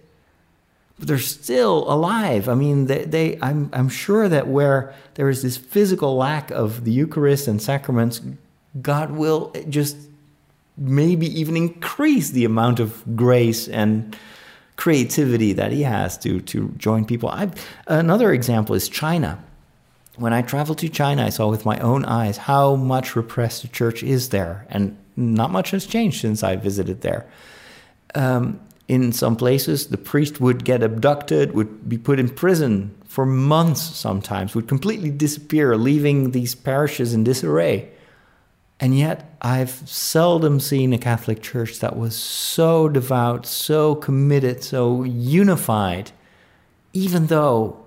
But 0.99 1.07
they're 1.07 1.17
still 1.17 1.91
alive. 1.91 2.47
I 2.47 2.53
mean, 2.53 2.85
they, 2.85 3.05
they 3.05 3.39
I'm, 3.41 3.71
I'm 3.73 3.89
sure 3.89 4.29
that 4.29 4.47
where 4.47 4.93
there 5.15 5.29
is 5.29 5.41
this 5.41 5.57
physical 5.57 6.15
lack 6.15 6.51
of 6.51 6.83
the 6.83 6.91
Eucharist 6.91 7.47
and 7.47 7.59
sacraments, 7.59 8.21
God 8.79 9.11
will 9.11 9.51
just 9.69 9.97
maybe 10.77 11.27
even 11.39 11.57
increase 11.57 12.29
the 12.29 12.45
amount 12.45 12.79
of 12.79 13.15
grace 13.15 13.67
and 13.67 14.15
creativity 14.75 15.53
that 15.53 15.71
he 15.71 15.83
has 15.83 16.17
to 16.17 16.41
to 16.41 16.69
join 16.77 17.05
people. 17.05 17.29
i 17.29 17.49
another 17.87 18.33
example 18.33 18.75
is 18.75 18.89
China. 18.89 19.43
When 20.15 20.33
I 20.33 20.41
traveled 20.43 20.77
to 20.79 20.89
China, 20.89 21.25
I 21.25 21.29
saw 21.29 21.49
with 21.49 21.65
my 21.65 21.79
own 21.79 22.05
eyes 22.05 22.37
how 22.37 22.75
much 22.75 23.15
repressed 23.15 23.63
the 23.63 23.67
church 23.67 24.03
is 24.03 24.29
there, 24.29 24.65
and 24.69 24.95
not 25.15 25.51
much 25.51 25.71
has 25.71 25.85
changed 25.85 26.21
since 26.21 26.43
I 26.43 26.55
visited 26.55 27.01
there. 27.01 27.29
Um, 28.15 28.59
in 28.87 29.11
some 29.11 29.35
places, 29.35 29.87
the 29.87 29.97
priest 29.97 30.41
would 30.41 30.65
get 30.65 30.83
abducted, 30.83 31.53
would 31.53 31.87
be 31.87 31.97
put 31.97 32.19
in 32.19 32.29
prison 32.29 32.95
for 33.07 33.25
months 33.25 33.81
sometimes, 33.81 34.55
would 34.55 34.67
completely 34.67 35.09
disappear, 35.09 35.77
leaving 35.77 36.31
these 36.31 36.53
parishes 36.53 37.13
in 37.13 37.23
disarray. 37.23 37.89
And 38.79 38.97
yet, 38.97 39.35
I've 39.41 39.69
seldom 39.87 40.59
seen 40.59 40.91
a 40.93 40.97
Catholic 40.97 41.41
church 41.41 41.79
that 41.79 41.95
was 41.95 42.15
so 42.15 42.89
devout, 42.89 43.45
so 43.45 43.95
committed, 43.95 44.63
so 44.63 45.03
unified, 45.03 46.11
even 46.91 47.27
though 47.27 47.77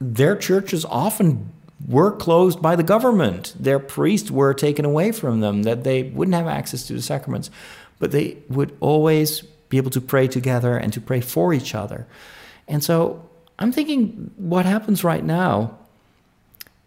their 0.00 0.36
churches 0.36 0.84
often 0.86 1.52
were 1.88 2.10
closed 2.10 2.60
by 2.60 2.76
the 2.76 2.82
government. 2.82 3.54
Their 3.58 3.78
priests 3.78 4.30
were 4.30 4.54
taken 4.54 4.84
away 4.84 5.12
from 5.12 5.40
them, 5.40 5.62
that 5.62 5.84
they 5.84 6.04
wouldn't 6.04 6.34
have 6.34 6.46
access 6.46 6.86
to 6.88 6.92
the 6.92 7.02
sacraments, 7.02 7.50
but 7.98 8.10
they 8.10 8.38
would 8.48 8.76
always 8.80 9.42
be 9.68 9.76
able 9.76 9.90
to 9.90 10.00
pray 10.00 10.28
together 10.28 10.76
and 10.76 10.92
to 10.92 11.00
pray 11.00 11.20
for 11.20 11.52
each 11.52 11.74
other. 11.74 12.06
And 12.68 12.82
so 12.82 13.28
I'm 13.58 13.72
thinking 13.72 14.32
what 14.36 14.66
happens 14.66 15.04
right 15.04 15.24
now, 15.24 15.78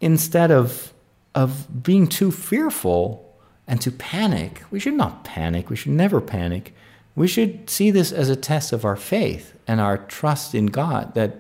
instead 0.02 0.52
of 0.52 0.94
of 1.36 1.84
being 1.84 2.08
too 2.08 2.32
fearful 2.32 3.26
and 3.68 3.80
to 3.82 3.92
panic. 3.92 4.64
We 4.72 4.80
should 4.80 4.96
not 4.96 5.24
panic. 5.24 5.70
We 5.70 5.76
should 5.76 5.92
never 5.92 6.20
panic. 6.20 6.74
We 7.16 7.28
should 7.28 7.70
see 7.70 7.92
this 7.92 8.12
as 8.12 8.30
a 8.30 8.36
test 8.36 8.74
of 8.74 8.84
our 8.84 8.96
faith 8.96 9.54
and 9.68 9.80
our 9.80 9.98
trust 9.98 10.56
in 10.56 10.68
God 10.68 11.14
that 11.14 11.38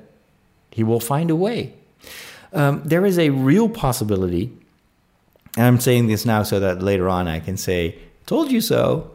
He 0.71 0.83
will 0.83 0.99
find 0.99 1.31
a 1.31 1.35
way. 1.35 1.73
Um, 2.53 2.81
there 2.83 3.05
is 3.05 3.19
a 3.19 3.29
real 3.29 3.69
possibility, 3.69 4.51
and 5.55 5.65
I'm 5.65 5.79
saying 5.79 6.07
this 6.07 6.25
now 6.25 6.43
so 6.43 6.59
that 6.59 6.81
later 6.81 7.07
on 7.09 7.27
I 7.27 7.39
can 7.39 7.57
say, 7.57 7.97
Told 8.25 8.51
you 8.51 8.61
so. 8.61 9.09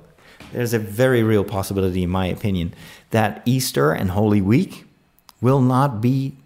There's 0.52 0.74
a 0.74 0.78
very 0.78 1.22
real 1.22 1.44
possibility, 1.44 2.02
in 2.02 2.10
my 2.10 2.26
opinion, 2.26 2.74
that 3.10 3.42
Easter 3.44 3.92
and 3.92 4.10
Holy 4.10 4.40
Week 4.40 4.86
will 5.40 5.60
not 5.60 6.00
be 6.00 6.36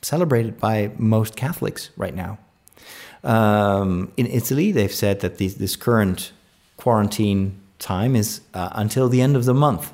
celebrated 0.00 0.58
by 0.58 0.90
most 0.98 1.36
Catholics 1.36 1.90
right 1.96 2.14
now. 2.14 2.38
Um, 3.22 4.12
in 4.16 4.26
Italy, 4.26 4.72
they've 4.72 4.92
said 4.92 5.20
that 5.20 5.38
this, 5.38 5.54
this 5.54 5.76
current 5.76 6.32
quarantine 6.76 7.60
time 7.78 8.16
is 8.16 8.40
uh, 8.54 8.70
until 8.72 9.08
the 9.08 9.20
end 9.20 9.36
of 9.36 9.44
the 9.44 9.54
month. 9.54 9.92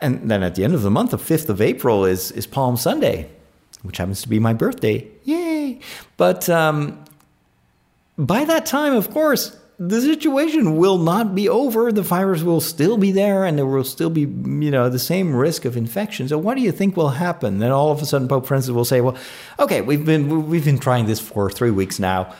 And 0.00 0.30
then 0.30 0.42
at 0.42 0.54
the 0.54 0.62
end 0.62 0.74
of 0.74 0.82
the 0.82 0.90
month, 0.90 1.10
the 1.10 1.18
5th 1.18 1.48
of 1.48 1.60
April 1.60 2.04
is, 2.04 2.30
is 2.32 2.46
Palm 2.46 2.76
Sunday, 2.76 3.30
which 3.86 3.98
happens 3.98 4.22
to 4.22 4.28
be 4.28 4.38
my 4.38 4.52
birthday. 4.52 5.06
Yay! 5.24 5.80
But 6.16 6.48
um, 6.48 7.04
by 8.18 8.44
that 8.44 8.66
time, 8.66 8.94
of 8.94 9.10
course, 9.10 9.56
the 9.78 10.00
situation 10.00 10.76
will 10.76 10.98
not 10.98 11.34
be 11.34 11.48
over. 11.48 11.92
The 11.92 12.02
virus 12.02 12.42
will 12.42 12.60
still 12.60 12.96
be 12.96 13.12
there, 13.12 13.44
and 13.44 13.58
there 13.58 13.66
will 13.66 13.84
still 13.84 14.10
be, 14.10 14.22
you 14.22 14.70
know, 14.70 14.88
the 14.88 14.98
same 14.98 15.34
risk 15.34 15.64
of 15.64 15.76
infection. 15.76 16.28
So, 16.28 16.38
what 16.38 16.56
do 16.56 16.62
you 16.62 16.72
think 16.72 16.96
will 16.96 17.10
happen? 17.10 17.58
Then 17.58 17.72
all 17.72 17.90
of 17.90 18.00
a 18.00 18.06
sudden, 18.06 18.28
Pope 18.28 18.46
Francis 18.46 18.70
will 18.70 18.86
say, 18.86 19.00
"Well, 19.00 19.16
okay, 19.58 19.82
we've 19.82 20.04
been 20.04 20.48
we've 20.48 20.64
been 20.64 20.78
trying 20.78 21.06
this 21.06 21.20
for 21.20 21.50
three 21.50 21.70
weeks 21.70 21.98
now. 21.98 22.34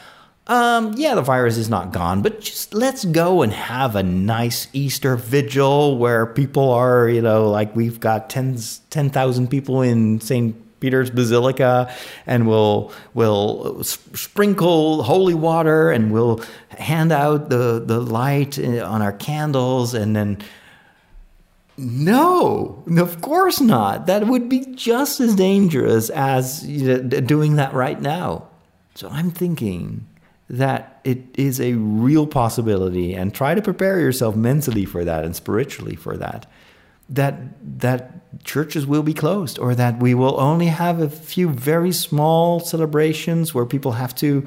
Um, 0.48 0.94
yeah, 0.96 1.16
the 1.16 1.22
virus 1.22 1.56
is 1.56 1.68
not 1.68 1.92
gone, 1.92 2.22
but 2.22 2.40
just 2.40 2.72
let's 2.72 3.04
go 3.04 3.42
and 3.42 3.52
have 3.52 3.96
a 3.96 4.02
nice 4.02 4.68
Easter 4.72 5.16
vigil 5.16 5.98
where 5.98 6.24
people 6.24 6.70
are, 6.70 7.08
you 7.08 7.20
know, 7.20 7.50
like 7.50 7.74
we've 7.74 7.98
got 7.98 8.30
tens 8.30 8.80
10,000 8.90 9.48
people 9.48 9.82
in 9.82 10.20
St. 10.20 10.54
Peter's 10.80 11.10
Basilica, 11.10 11.92
and 12.26 12.46
we'll 12.46 12.92
we'll 13.14 13.82
sprinkle 13.84 15.02
holy 15.02 15.34
water, 15.34 15.90
and 15.90 16.12
we'll 16.12 16.42
hand 16.70 17.12
out 17.12 17.48
the 17.48 17.82
the 17.84 18.00
light 18.00 18.58
uh, 18.58 18.84
on 18.84 19.02
our 19.02 19.12
candles, 19.12 19.94
and 19.94 20.14
then. 20.16 20.38
No, 21.78 22.82
of 22.96 23.20
course 23.20 23.60
not. 23.60 24.06
That 24.06 24.26
would 24.26 24.48
be 24.48 24.64
just 24.74 25.20
as 25.20 25.34
dangerous 25.34 26.08
as 26.08 26.62
doing 26.62 27.56
that 27.56 27.74
right 27.74 28.00
now. 28.00 28.48
So 28.94 29.10
I'm 29.10 29.30
thinking 29.30 30.06
that 30.48 31.00
it 31.04 31.18
is 31.34 31.60
a 31.60 31.74
real 31.74 32.26
possibility 32.26 33.12
and 33.12 33.34
try 33.34 33.54
to 33.54 33.60
prepare 33.60 34.00
yourself 34.00 34.34
mentally 34.36 34.86
for 34.86 35.04
that 35.04 35.22
and 35.22 35.36
spiritually 35.36 35.96
for 35.96 36.16
that 36.16 36.46
that 37.08 37.34
that 37.80 38.25
churches 38.46 38.86
will 38.86 39.02
be 39.02 39.12
closed 39.12 39.58
or 39.58 39.74
that 39.74 39.98
we 39.98 40.14
will 40.14 40.40
only 40.40 40.66
have 40.66 41.00
a 41.00 41.10
few 41.10 41.48
very 41.48 41.92
small 41.92 42.60
celebrations 42.60 43.52
where 43.52 43.66
people 43.66 43.92
have 43.92 44.14
to 44.14 44.46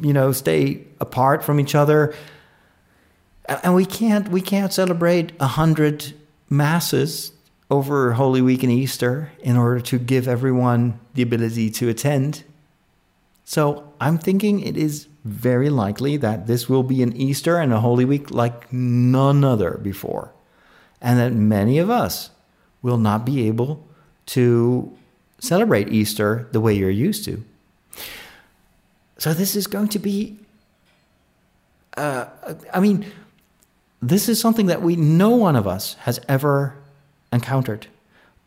you 0.00 0.12
know 0.12 0.32
stay 0.32 0.82
apart 1.00 1.44
from 1.44 1.60
each 1.60 1.74
other 1.74 2.14
and 3.62 3.74
we 3.74 3.84
can't 3.84 4.28
we 4.30 4.40
can't 4.40 4.72
celebrate 4.72 5.32
a 5.40 5.46
hundred 5.46 6.14
masses 6.48 7.32
over 7.70 8.12
holy 8.12 8.40
week 8.40 8.62
and 8.62 8.72
easter 8.72 9.30
in 9.40 9.56
order 9.56 9.80
to 9.80 9.98
give 9.98 10.26
everyone 10.26 10.98
the 11.14 11.22
ability 11.22 11.68
to 11.70 11.88
attend 11.88 12.44
So 13.48 13.92
I'm 14.00 14.18
thinking 14.18 14.58
it 14.60 14.76
is 14.76 15.06
very 15.24 15.70
likely 15.70 16.16
that 16.18 16.48
this 16.48 16.68
will 16.68 16.82
be 16.82 17.00
an 17.02 17.14
Easter 17.16 17.58
and 17.58 17.72
a 17.72 17.78
Holy 17.78 18.04
Week 18.04 18.30
like 18.32 18.72
none 18.72 19.44
other 19.44 19.78
before. 19.82 20.34
And 21.00 21.18
that 21.20 21.32
many 21.32 21.78
of 21.78 21.88
us 21.88 22.30
will 22.82 22.98
not 22.98 23.24
be 23.24 23.46
able 23.46 23.86
to 24.26 24.96
celebrate 25.38 25.88
Easter 25.88 26.48
the 26.52 26.60
way 26.60 26.74
you're 26.74 26.90
used 26.90 27.24
to. 27.24 27.42
So 29.18 29.32
this 29.32 29.56
is 29.56 29.66
going 29.66 29.88
to 29.88 29.98
be, 29.98 30.38
uh, 31.96 32.26
I 32.72 32.80
mean, 32.80 33.06
this 34.02 34.28
is 34.28 34.40
something 34.40 34.66
that 34.66 34.82
we, 34.82 34.96
no 34.96 35.30
one 35.30 35.56
of 35.56 35.66
us 35.66 35.94
has 36.00 36.20
ever 36.28 36.74
encountered, 37.32 37.86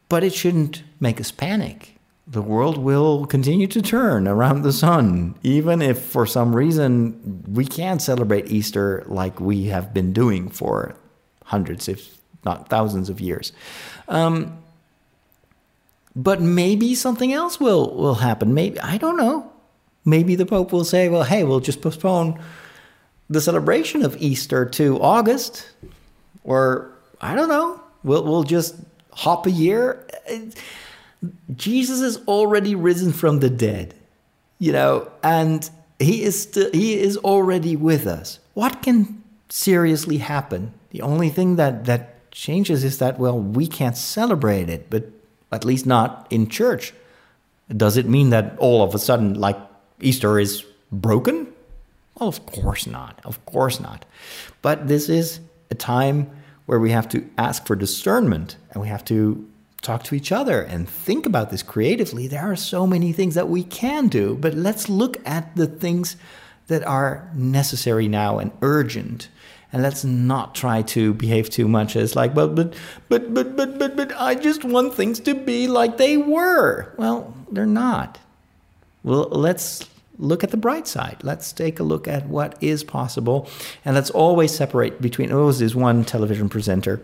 but 0.07 0.23
it 0.23 0.33
shouldn't 0.33 0.83
make 0.99 1.19
us 1.19 1.31
panic. 1.31 1.95
The 2.27 2.43
world 2.43 2.77
will 2.77 3.25
continue 3.25 3.65
to 3.67 3.81
turn 3.81 4.27
around 4.27 4.61
the 4.61 4.71
sun, 4.71 5.33
even 5.41 5.81
if 5.81 5.99
for 5.99 6.27
some 6.27 6.55
reason 6.55 7.43
we 7.51 7.65
can't 7.65 8.01
celebrate 8.01 8.51
Easter 8.51 9.03
like 9.07 9.39
we 9.39 9.65
have 9.65 9.93
been 9.93 10.13
doing 10.13 10.49
for 10.49 10.95
hundreds, 11.45 11.87
if 11.87 12.18
not 12.43 12.69
thousands 12.69 13.09
of 13.09 13.19
years. 13.19 13.51
Um, 14.07 14.57
but 16.15 16.41
maybe 16.41 16.95
something 16.95 17.31
else 17.33 17.59
will, 17.59 17.95
will 17.95 18.15
happen. 18.15 18.53
Maybe, 18.53 18.79
I 18.79 18.97
don't 18.97 19.17
know. 19.17 19.51
Maybe 20.05 20.35
the 20.35 20.45
Pope 20.45 20.71
will 20.71 20.85
say, 20.85 21.09
well, 21.09 21.23
hey, 21.23 21.43
we'll 21.43 21.59
just 21.59 21.81
postpone 21.81 22.41
the 23.29 23.41
celebration 23.41 24.03
of 24.03 24.17
Easter 24.17 24.65
to 24.65 24.99
August. 24.99 25.69
Or, 26.43 26.91
I 27.21 27.35
don't 27.35 27.49
know, 27.49 27.81
we'll, 28.03 28.23
we'll 28.23 28.43
just 28.43 28.75
hop 29.11 29.45
a 29.45 29.51
year. 29.51 30.05
Jesus 31.55 32.01
has 32.01 32.17
already 32.27 32.75
risen 32.75 33.11
from 33.11 33.39
the 33.39 33.49
dead, 33.49 33.93
you 34.57 34.71
know, 34.71 35.11
and 35.21 35.69
he 35.99 36.23
is 36.23 36.41
still, 36.41 36.71
he 36.71 36.97
is 36.97 37.17
already 37.17 37.75
with 37.75 38.07
us. 38.07 38.39
What 38.53 38.81
can 38.81 39.21
seriously 39.49 40.17
happen? 40.17 40.73
The 40.91 41.01
only 41.01 41.29
thing 41.29 41.57
that, 41.57 41.85
that 41.85 42.18
changes 42.39 42.83
is 42.83 42.99
that, 42.99 43.19
well, 43.19 43.37
we 43.39 43.67
can't 43.67 43.97
celebrate 43.97 44.69
it, 44.69 44.89
but 44.89 45.09
at 45.51 45.65
least 45.65 45.85
not 45.85 46.27
in 46.29 46.47
church. 46.47 46.93
Does 47.75 47.97
it 47.97 48.07
mean 48.07 48.29
that 48.29 48.57
all 48.57 48.81
of 48.81 48.95
a 48.95 48.99
sudden, 48.99 49.33
like 49.33 49.57
Easter 50.01 50.39
is 50.39 50.65
broken? 50.91 51.47
Well, 52.15 52.29
of 52.29 52.45
course 52.45 52.87
not. 52.87 53.19
Of 53.23 53.45
course 53.45 53.79
not. 53.79 54.05
But 54.61 54.87
this 54.87 55.09
is 55.09 55.39
a 55.69 55.75
time 55.75 56.29
where 56.65 56.79
we 56.79 56.91
have 56.91 57.09
to 57.09 57.27
ask 57.37 57.65
for 57.65 57.75
discernment 57.75 58.57
and 58.71 58.81
we 58.81 58.87
have 58.87 59.05
to 59.05 59.47
talk 59.81 60.03
to 60.03 60.15
each 60.15 60.31
other 60.31 60.61
and 60.61 60.89
think 60.89 61.25
about 61.25 61.49
this 61.49 61.63
creatively. 61.63 62.27
There 62.27 62.51
are 62.51 62.55
so 62.55 62.85
many 62.85 63.13
things 63.13 63.35
that 63.35 63.49
we 63.49 63.63
can 63.63 64.07
do, 64.07 64.35
but 64.35 64.53
let's 64.53 64.89
look 64.89 65.17
at 65.25 65.55
the 65.55 65.67
things 65.67 66.15
that 66.67 66.83
are 66.83 67.29
necessary 67.33 68.07
now 68.07 68.39
and 68.39 68.51
urgent. 68.61 69.29
And 69.71 69.83
let's 69.83 70.03
not 70.03 70.55
try 70.55 70.81
to 70.81 71.13
behave 71.13 71.49
too 71.49 71.67
much 71.67 71.95
as 71.95 72.15
like, 72.15 72.33
but 72.33 72.55
but 72.55 72.73
but 73.07 73.33
but 73.33 73.55
but 73.55 73.77
but 73.77 73.95
but 73.95 74.13
I 74.17 74.33
just 74.33 74.63
want 74.63 74.95
things 74.95 75.19
to 75.21 75.35
be 75.35 75.67
like 75.67 75.97
they 75.97 76.17
were. 76.17 76.93
Well, 76.97 77.35
they're 77.51 77.67
not. 77.67 78.17
Well, 79.03 79.29
let's 79.29 79.87
look 80.17 80.43
at 80.43 80.49
the 80.49 80.57
bright 80.57 80.87
side. 80.87 81.17
Let's 81.21 81.53
take 81.53 81.79
a 81.79 81.83
look 81.83 82.07
at 82.07 82.27
what 82.27 82.61
is 82.61 82.83
possible, 82.83 83.47
and 83.85 83.95
let's 83.95 84.09
always 84.09 84.55
separate 84.55 85.01
between. 85.01 85.31
Oh, 85.31 85.51
this 85.51 85.75
one 85.75 86.03
television 86.03 86.49
presenter 86.49 87.01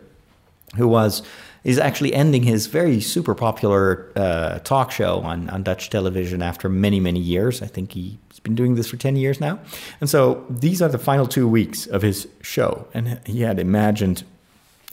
who 0.76 0.88
was 0.88 1.22
is 1.66 1.80
actually 1.80 2.14
ending 2.14 2.44
his 2.44 2.68
very 2.68 3.02
super 3.02 3.34
popular 3.34 4.12
uh, 4.16 4.60
talk 4.60 4.92
show 4.92 5.20
on, 5.22 5.50
on 5.50 5.64
Dutch 5.64 5.90
television 5.90 6.44
after 6.44 6.70
many, 6.70 7.00
many 7.00 7.20
years. 7.20 7.64
I 7.64 7.66
think 7.66 7.94
he's 7.94 8.40
been 8.44 8.54
doing 8.54 8.76
this 8.76 8.88
for 8.88 8.98
10 8.98 9.16
years 9.16 9.42
now. 9.42 9.60
And 10.00 10.08
so 10.08 10.46
these 10.48 10.80
are 10.80 10.88
the 10.88 11.00
final 11.00 11.26
two 11.28 11.48
weeks 11.48 11.88
of 11.88 12.04
his 12.04 12.28
show. 12.42 12.88
And 12.94 13.20
he 13.26 13.42
had 13.42 13.58
imagined, 13.58 14.24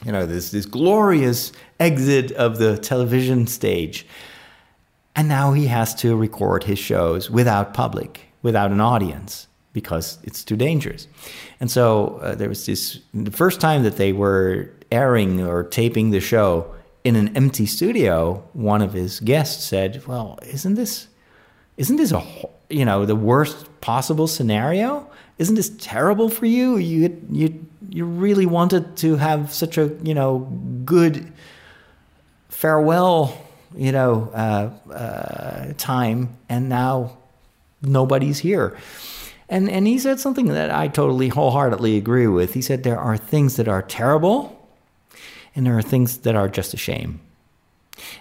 you 0.03 0.13
know, 0.13 0.25
this, 0.25 0.51
this 0.51 0.65
glorious 0.65 1.53
exit 1.79 2.33
of 2.33 2.57
the 2.57 2.79
television 2.79 3.47
stage. 3.47 4.07
And 5.15 5.29
now 5.29 5.53
he 5.53 5.67
has 5.67 5.95
to 5.97 6.17
record 6.17 6.65
his 6.65 6.79
shows 6.79 7.31
without 7.31 7.75
public, 7.75 8.29
without 8.41 8.71
an 8.71 8.81
audience 8.81 9.47
because 9.75 10.19
it's 10.23 10.43
too 10.43 10.57
dangerous. 10.57 11.07
And 11.61 11.71
so 11.71 12.19
uh, 12.23 12.35
there 12.35 12.49
was 12.49 12.65
this 12.65 12.99
the 13.13 13.31
first 13.31 13.61
time 13.61 13.83
that 13.83 13.97
they 13.97 14.13
were 14.13 14.71
airing 14.93 15.41
or 15.41 15.65
taping 15.65 16.11
the 16.11 16.21
show 16.21 16.73
in 17.03 17.17
an 17.17 17.37
empty 17.37 17.67
studio, 17.67 18.45
one 18.53 18.83
of 18.83 18.93
his 18.93 19.19
guests 19.21 19.65
said, 19.65 20.07
"Well, 20.07 20.39
isn't 20.43 20.75
this 20.75 21.09
isn't 21.77 21.97
this 21.97 22.13
a 22.13 22.23
you 22.69 22.85
know 22.85 23.05
the 23.07 23.17
worst 23.17 23.67
possible 23.81 24.29
scenario? 24.29 25.09
Isn't 25.39 25.57
this 25.57 25.71
terrible 25.79 26.29
for 26.29 26.47
you? 26.47 26.77
You 26.77 27.21
you 27.31 27.67
you 27.89 28.05
really 28.05 28.47
wanted 28.47 28.97
to 28.99 29.17
have 29.17 29.53
such 29.53 29.79
a 29.79 29.91
you 30.03 30.15
know 30.15 30.41
good 30.85 31.33
farewell 32.49 33.37
you 33.75 33.91
know 33.91 34.31
uh, 34.35 34.93
uh, 34.93 35.73
time, 35.79 36.37
and 36.49 36.69
now 36.69 37.17
nobody's 37.81 38.39
here." 38.39 38.77
And, 39.49 39.69
and 39.69 39.87
he 39.87 39.99
said 39.99 40.19
something 40.19 40.47
that 40.47 40.71
I 40.71 40.89
totally 40.89 41.29
wholeheartedly 41.29 41.99
agree 41.99 42.27
with. 42.27 42.55
He 42.55 42.63
said 42.63 42.85
there 42.85 42.99
are 42.99 43.19
things 43.19 43.57
that 43.57 43.69
are 43.69 43.83
terrible 43.83 44.62
and 45.55 45.67
there 45.67 45.77
are 45.77 45.83
things 45.83 46.19
that 46.19 46.35
are 46.35 46.49
just 46.49 46.75
a 46.75 46.77
shame. 46.77 47.21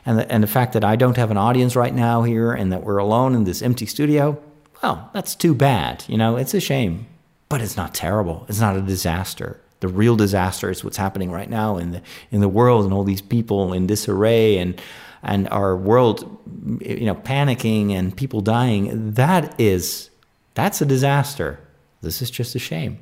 And 0.06 0.20
the, 0.20 0.32
and 0.32 0.44
the 0.44 0.48
fact 0.48 0.74
that 0.74 0.84
I 0.84 0.96
don't 0.96 1.18
have 1.18 1.32
an 1.32 1.38
audience 1.38 1.76
right 1.76 1.94
now 1.94 2.24
here 2.24 2.52
and 2.52 2.72
that 2.72 2.84
we're 2.84 2.98
alone 2.98 3.36
in 3.36 3.46
this 3.46 3.62
empty 3.62 3.86
studio, 3.86 4.42
well, 4.84 5.10
that's 5.14 5.36
too 5.36 5.56
bad. 5.56 6.04
You 6.08 6.18
know, 6.18 6.36
it's 6.38 6.54
a 6.54 6.60
shame, 6.60 7.08
but 7.50 7.62
it's 7.62 7.78
not 7.78 7.94
terrible. 7.94 8.46
It's 8.50 8.60
not 8.60 8.76
a 8.76 8.82
disaster. 8.82 9.60
The 9.80 9.88
real 9.88 10.16
disaster 10.16 10.70
is 10.70 10.84
what's 10.84 10.98
happening 10.98 11.32
right 11.32 11.50
now 11.50 11.78
in 11.78 11.92
the 11.92 12.02
in 12.30 12.42
the 12.42 12.50
world 12.50 12.86
and 12.86 12.94
all 12.94 13.04
these 13.04 13.22
people 13.22 13.74
in 13.74 13.88
disarray 13.88 14.58
and 14.58 14.80
and 15.24 15.48
our 15.50 15.76
world, 15.76 16.38
you 16.82 17.06
know, 17.06 17.16
panicking 17.16 17.92
and 17.92 18.16
people 18.16 18.42
dying. 18.42 19.14
That 19.14 19.60
is 19.60 20.10
that's 20.54 20.82
a 20.82 20.86
disaster. 20.86 21.60
This 22.02 22.22
is 22.22 22.30
just 22.30 22.56
a 22.56 22.60
shame. 22.60 23.00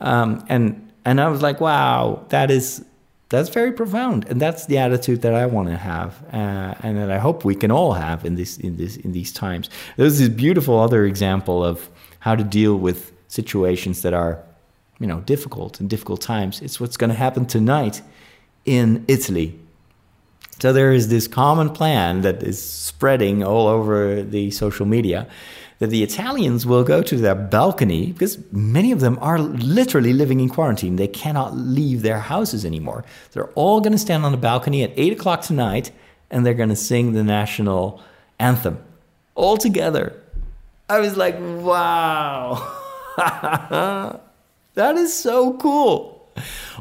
Um, 0.00 0.44
and 0.48 0.90
and 1.04 1.20
I 1.20 1.28
was 1.28 1.42
like, 1.42 1.60
wow, 1.60 2.24
that 2.28 2.50
is 2.50 2.84
that's 3.28 3.50
very 3.50 3.72
profound, 3.72 4.26
and 4.28 4.40
that's 4.40 4.66
the 4.66 4.78
attitude 4.78 5.20
that 5.22 5.34
I 5.34 5.46
want 5.46 5.68
to 5.68 5.76
have, 5.76 6.22
uh, 6.32 6.74
and 6.82 6.96
that 6.96 7.10
I 7.10 7.18
hope 7.18 7.44
we 7.44 7.54
can 7.54 7.70
all 7.70 7.92
have 7.92 8.24
in 8.24 8.36
this 8.36 8.56
in 8.58 8.76
this 8.76 8.96
in 8.96 9.12
these 9.12 9.32
times. 9.32 9.68
There's 9.96 10.18
this 10.18 10.28
beautiful 10.28 10.78
other 10.78 11.04
example 11.04 11.62
of 11.64 11.90
how 12.20 12.34
to 12.36 12.44
deal 12.44 12.76
with 12.76 13.12
situations 13.28 14.02
that 14.02 14.14
are, 14.14 14.42
you 14.98 15.06
know, 15.06 15.20
difficult 15.20 15.80
and 15.80 15.90
difficult 15.90 16.20
times. 16.20 16.62
It's 16.62 16.80
what's 16.80 16.96
going 16.96 17.10
to 17.10 17.16
happen 17.16 17.44
tonight 17.46 18.00
in 18.64 19.04
Italy. 19.08 19.58
So 20.60 20.72
there 20.72 20.92
is 20.92 21.08
this 21.08 21.28
common 21.28 21.70
plan 21.70 22.22
that 22.22 22.42
is 22.42 22.60
spreading 22.60 23.44
all 23.44 23.68
over 23.68 24.22
the 24.22 24.50
social 24.50 24.86
media 24.86 25.28
that 25.78 25.90
the 25.90 26.02
Italians 26.02 26.66
will 26.66 26.82
go 26.82 27.02
to 27.02 27.16
their 27.16 27.34
balcony 27.34 28.12
because 28.12 28.38
many 28.52 28.90
of 28.90 29.00
them 29.00 29.18
are 29.20 29.38
literally 29.38 30.12
living 30.12 30.40
in 30.40 30.48
quarantine. 30.48 30.96
They 30.96 31.08
cannot 31.08 31.56
leave 31.56 32.02
their 32.02 32.18
houses 32.18 32.64
anymore. 32.64 33.04
They're 33.32 33.50
all 33.50 33.80
going 33.80 33.92
to 33.92 33.98
stand 33.98 34.24
on 34.24 34.32
the 34.32 34.38
balcony 34.38 34.82
at 34.82 34.92
8 34.96 35.12
o'clock 35.12 35.42
tonight 35.42 35.92
and 36.30 36.44
they're 36.44 36.54
going 36.54 36.68
to 36.68 36.76
sing 36.76 37.12
the 37.12 37.22
national 37.22 38.02
anthem 38.38 38.82
all 39.34 39.56
together. 39.56 40.20
I 40.88 41.00
was 41.00 41.16
like, 41.16 41.36
wow, 41.38 42.76
that 44.74 44.96
is 44.96 45.14
so 45.14 45.56
cool. 45.58 46.28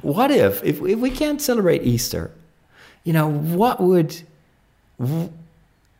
What 0.01 0.31
if, 0.31 0.63
if, 0.63 0.81
if 0.81 0.99
we 0.99 1.11
can't 1.11 1.41
celebrate 1.41 1.83
Easter, 1.83 2.31
you 3.03 3.13
know, 3.13 3.29
what 3.29 3.79
would 3.79 4.21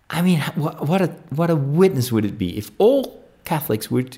I 0.10 0.22
mean, 0.22 0.39
what 0.39 1.01
a 1.01 1.08
what 1.30 1.49
a 1.49 1.55
witness 1.55 2.12
would 2.12 2.26
it 2.26 2.38
be 2.38 2.58
if 2.58 2.72
all 2.78 3.24
Catholics 3.43 3.91
would 3.91 4.18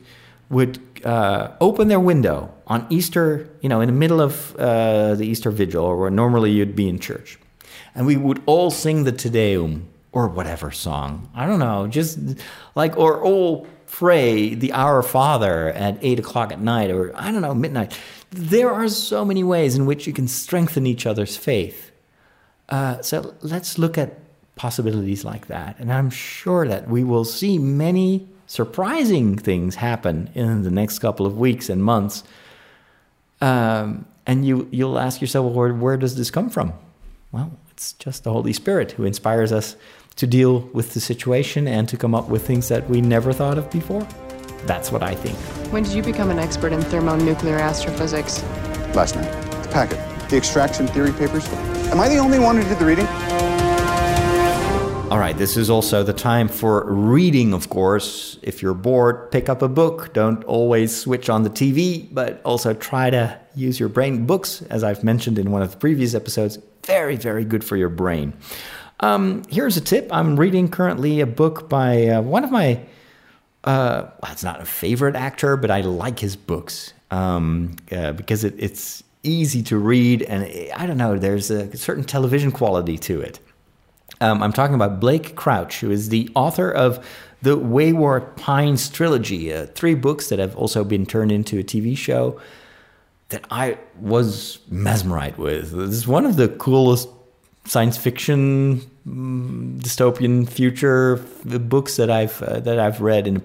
would 0.49 0.79
uh, 1.03 1.51
open 1.61 1.87
their 1.87 1.99
window 1.99 2.53
on 2.67 2.85
Easter, 2.89 3.49
you 3.61 3.69
know, 3.69 3.81
in 3.81 3.87
the 3.87 3.93
middle 3.93 4.21
of 4.21 4.55
uh, 4.55 5.15
the 5.15 5.25
Easter 5.25 5.51
Vigil, 5.51 5.83
or 5.83 5.97
where 5.97 6.09
normally 6.09 6.51
you'd 6.51 6.75
be 6.75 6.87
in 6.87 6.99
church, 6.99 7.39
and 7.95 8.05
we 8.05 8.17
would 8.17 8.41
all 8.45 8.71
sing 8.71 9.03
the 9.03 9.11
Te 9.11 9.29
Deum 9.29 9.87
or 10.11 10.27
whatever 10.27 10.71
song. 10.71 11.29
I 11.33 11.45
don't 11.45 11.59
know, 11.59 11.87
just 11.87 12.19
like 12.75 12.97
or 12.97 13.23
all 13.23 13.67
pray 13.87 14.53
the 14.53 14.71
Our 14.71 15.01
Father 15.01 15.69
at 15.69 15.97
eight 16.01 16.19
o'clock 16.19 16.51
at 16.51 16.59
night, 16.59 16.91
or 16.91 17.15
I 17.15 17.31
don't 17.31 17.41
know, 17.41 17.55
midnight. 17.55 17.97
There 18.29 18.71
are 18.71 18.87
so 18.89 19.25
many 19.25 19.43
ways 19.43 19.75
in 19.75 19.87
which 19.87 20.05
you 20.05 20.13
can 20.13 20.27
strengthen 20.27 20.85
each 20.85 21.07
other's 21.07 21.35
faith. 21.35 21.91
Uh, 22.67 23.01
so 23.01 23.33
let's 23.41 23.79
look 23.79 23.97
at 23.97 24.19
possibilities 24.59 25.23
like 25.23 25.47
that. 25.47 25.79
And 25.79 25.91
I'm 25.91 26.09
sure 26.09 26.67
that 26.67 26.89
we 26.89 27.01
will 27.01 27.23
see 27.23 27.57
many 27.57 28.27
surprising 28.45 29.37
things 29.37 29.75
happen 29.75 30.29
in 30.35 30.63
the 30.63 30.69
next 30.69 30.99
couple 30.99 31.25
of 31.25 31.37
weeks 31.37 31.69
and 31.69 31.81
months. 31.81 32.23
Um, 33.39 34.05
and 34.27 34.45
you, 34.45 34.67
you'll 34.69 34.99
ask 34.99 35.21
yourself, 35.21 35.45
well, 35.45 35.53
where, 35.53 35.73
where 35.73 35.95
does 35.95 36.17
this 36.17 36.29
come 36.29 36.49
from? 36.49 36.73
Well, 37.31 37.57
it's 37.71 37.93
just 37.93 38.25
the 38.25 38.33
Holy 38.33 38.51
Spirit 38.51 38.91
who 38.91 39.05
inspires 39.05 39.53
us 39.53 39.77
to 40.17 40.27
deal 40.27 40.59
with 40.73 40.93
the 40.93 40.99
situation 40.99 41.65
and 41.65 41.87
to 41.87 41.95
come 41.95 42.13
up 42.13 42.27
with 42.27 42.45
things 42.45 42.67
that 42.67 42.89
we 42.89 42.99
never 42.99 43.31
thought 43.31 43.57
of 43.57 43.71
before. 43.71 44.05
That's 44.65 44.91
what 44.91 45.03
I 45.03 45.15
think. 45.15 45.37
When 45.71 45.83
did 45.83 45.93
you 45.93 46.03
become 46.03 46.29
an 46.31 46.37
expert 46.37 46.73
in 46.73 46.81
thermonuclear 46.81 47.59
astrophysics? 47.59 48.43
Last 48.93 49.15
night. 49.15 49.31
The 49.63 49.69
packet. 49.69 50.29
The 50.29 50.35
extraction 50.35 50.85
theory 50.87 51.13
papers. 51.13 51.47
Am 51.93 51.99
I 52.01 52.09
the 52.09 52.17
only 52.17 52.39
one 52.39 52.57
who 52.57 52.67
did 52.67 52.77
the 52.77 52.85
reading? 52.85 53.07
All 55.09 55.17
right, 55.17 55.35
this 55.35 55.57
is 55.57 55.71
also 55.71 56.03
the 56.03 56.13
time 56.13 56.47
for 56.47 56.85
reading, 56.85 57.51
of 57.51 57.67
course. 57.69 58.37
If 58.43 58.61
you're 58.61 58.75
bored, 58.75 59.31
pick 59.31 59.49
up 59.49 59.63
a 59.63 59.67
book. 59.67 60.13
Don't 60.13 60.43
always 60.43 60.95
switch 60.95 61.31
on 61.31 61.41
the 61.41 61.49
TV, 61.49 62.07
but 62.11 62.39
also 62.45 62.75
try 62.75 63.09
to 63.09 63.39
use 63.55 63.79
your 63.79 63.89
brain. 63.89 64.27
Books, 64.27 64.61
as 64.69 64.83
I've 64.83 65.03
mentioned 65.03 65.39
in 65.39 65.49
one 65.49 65.63
of 65.63 65.71
the 65.71 65.77
previous 65.77 66.13
episodes, 66.13 66.59
very, 66.85 67.15
very 67.15 67.43
good 67.43 67.63
for 67.63 67.75
your 67.75 67.89
brain. 67.89 68.33
Um, 68.99 69.41
here's 69.49 69.77
a 69.77 69.81
tip 69.81 70.09
I'm 70.11 70.39
reading 70.39 70.69
currently 70.69 71.21
a 71.21 71.25
book 71.25 71.67
by 71.67 72.09
uh, 72.09 72.21
one 72.21 72.43
of 72.43 72.51
my, 72.51 72.79
uh, 73.63 74.05
well, 74.21 74.31
it's 74.31 74.43
not 74.43 74.61
a 74.61 74.65
favorite 74.65 75.15
actor, 75.15 75.57
but 75.57 75.71
I 75.71 75.81
like 75.81 76.19
his 76.19 76.35
books 76.35 76.93
um, 77.09 77.77
uh, 77.91 78.11
because 78.11 78.43
it, 78.43 78.53
it's 78.59 79.03
easy 79.23 79.63
to 79.63 79.77
read 79.79 80.21
and 80.21 80.43
I 80.75 80.85
don't 80.85 80.97
know, 80.97 81.17
there's 81.17 81.49
a 81.49 81.75
certain 81.75 82.03
television 82.03 82.51
quality 82.51 82.99
to 82.99 83.21
it. 83.21 83.39
Um, 84.21 84.43
I'm 84.43 84.53
talking 84.53 84.75
about 84.75 84.99
Blake 84.99 85.35
Crouch, 85.35 85.79
who 85.79 85.91
is 85.91 86.09
the 86.09 86.29
author 86.35 86.69
of 86.69 87.05
the 87.41 87.57
Wayward 87.57 88.35
Pines 88.35 88.89
trilogy, 88.89 89.53
uh, 89.53 89.67
three 89.67 89.95
books 89.95 90.29
that 90.29 90.39
have 90.39 90.55
also 90.57 90.83
been 90.83 91.05
turned 91.05 91.31
into 91.31 91.57
a 91.57 91.63
TV 91.63 91.97
show 91.97 92.39
that 93.29 93.45
I 93.49 93.77
was 93.99 94.59
mesmerized 94.69 95.37
with. 95.37 95.71
This 95.71 95.91
is 95.91 96.07
one 96.07 96.25
of 96.25 96.35
the 96.35 96.49
coolest 96.49 97.07
science 97.65 97.97
fiction 97.97 98.81
mm, 99.07 99.79
dystopian 99.79 100.49
future 100.49 101.17
books 101.45 101.97
that 101.97 102.09
I've 102.09 102.41
uh, 102.41 102.59
that 102.61 102.79
I've 102.79 102.99
read 102.99 103.27
in 103.27 103.35
the 103.35 103.43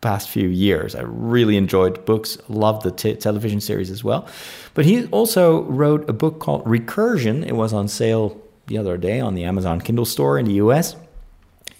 past 0.00 0.30
few 0.30 0.48
years. 0.48 0.94
I 0.94 1.02
really 1.02 1.56
enjoyed 1.56 2.04
books, 2.06 2.38
loved 2.48 2.82
the 2.82 2.90
t- 2.90 3.14
television 3.14 3.60
series 3.60 3.90
as 3.90 4.02
well. 4.02 4.26
But 4.72 4.86
he 4.86 5.06
also 5.08 5.62
wrote 5.64 6.08
a 6.08 6.14
book 6.14 6.40
called 6.40 6.64
Recursion. 6.64 7.46
It 7.46 7.54
was 7.54 7.72
on 7.72 7.86
sale 7.86 8.39
the 8.70 8.78
other 8.78 8.96
day 8.96 9.20
on 9.20 9.34
the 9.34 9.44
Amazon 9.44 9.80
Kindle 9.80 10.06
store 10.06 10.38
in 10.38 10.46
the 10.46 10.54
US. 10.54 10.96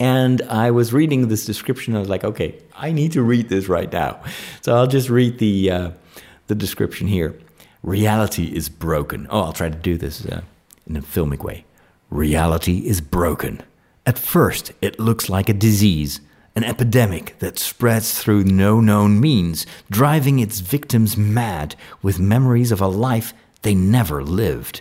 And 0.00 0.42
I 0.42 0.72
was 0.72 0.92
reading 0.92 1.28
this 1.28 1.46
description. 1.46 1.94
I 1.94 2.00
was 2.00 2.08
like, 2.08 2.24
okay, 2.24 2.58
I 2.74 2.90
need 2.90 3.12
to 3.12 3.22
read 3.22 3.48
this 3.48 3.68
right 3.68 3.90
now. 3.90 4.20
So 4.60 4.74
I'll 4.74 4.88
just 4.88 5.08
read 5.08 5.38
the, 5.38 5.70
uh, 5.70 5.90
the 6.48 6.54
description 6.54 7.06
here. 7.06 7.38
Reality 7.82 8.46
is 8.54 8.68
broken. 8.68 9.28
Oh, 9.30 9.42
I'll 9.42 9.52
try 9.52 9.68
to 9.68 9.78
do 9.78 9.96
this 9.96 10.26
uh, 10.26 10.42
in 10.86 10.96
a 10.96 11.00
filmic 11.00 11.44
way. 11.44 11.64
Reality 12.10 12.78
is 12.78 13.00
broken. 13.00 13.62
At 14.04 14.18
first, 14.18 14.72
it 14.82 14.98
looks 14.98 15.28
like 15.28 15.48
a 15.48 15.54
disease, 15.54 16.20
an 16.56 16.64
epidemic 16.64 17.38
that 17.38 17.58
spreads 17.58 18.18
through 18.18 18.44
no 18.44 18.80
known 18.80 19.20
means, 19.20 19.64
driving 19.90 20.40
its 20.40 20.58
victims 20.58 21.16
mad 21.16 21.76
with 22.02 22.18
memories 22.18 22.72
of 22.72 22.80
a 22.80 22.88
life 22.88 23.32
they 23.62 23.76
never 23.76 24.24
lived. 24.24 24.80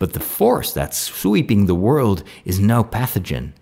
But 0.00 0.14
the 0.14 0.20
force 0.20 0.72
that's 0.72 0.98
sweeping 0.98 1.66
the 1.66 1.74
world 1.74 2.24
is 2.46 2.58
no 2.58 2.82
pathogen. 2.82 3.52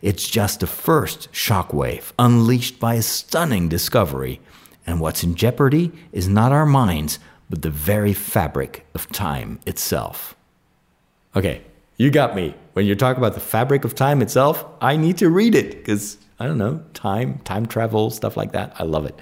It's 0.00 0.30
just 0.30 0.60
the 0.60 0.66
first 0.68 1.30
shockwave 1.32 2.12
unleashed 2.20 2.78
by 2.78 2.94
a 2.94 3.02
stunning 3.02 3.68
discovery. 3.68 4.40
And 4.86 5.00
what's 5.00 5.24
in 5.24 5.34
jeopardy 5.34 5.90
is 6.12 6.28
not 6.28 6.52
our 6.52 6.64
minds, 6.64 7.18
but 7.50 7.62
the 7.62 7.70
very 7.70 8.12
fabric 8.12 8.86
of 8.94 9.10
time 9.10 9.58
itself. 9.66 10.36
Okay, 11.34 11.62
you 11.96 12.12
got 12.12 12.36
me. 12.36 12.54
When 12.74 12.86
you 12.86 12.94
talk 12.94 13.16
about 13.16 13.34
the 13.34 13.40
fabric 13.40 13.84
of 13.84 13.96
time 13.96 14.22
itself, 14.22 14.64
I 14.80 14.96
need 14.96 15.18
to 15.18 15.28
read 15.28 15.56
it 15.56 15.70
because 15.70 16.16
I 16.38 16.46
don't 16.46 16.58
know, 16.58 16.80
time, 16.94 17.40
time 17.40 17.66
travel, 17.66 18.10
stuff 18.10 18.36
like 18.36 18.52
that. 18.52 18.72
I 18.78 18.84
love 18.84 19.04
it. 19.04 19.18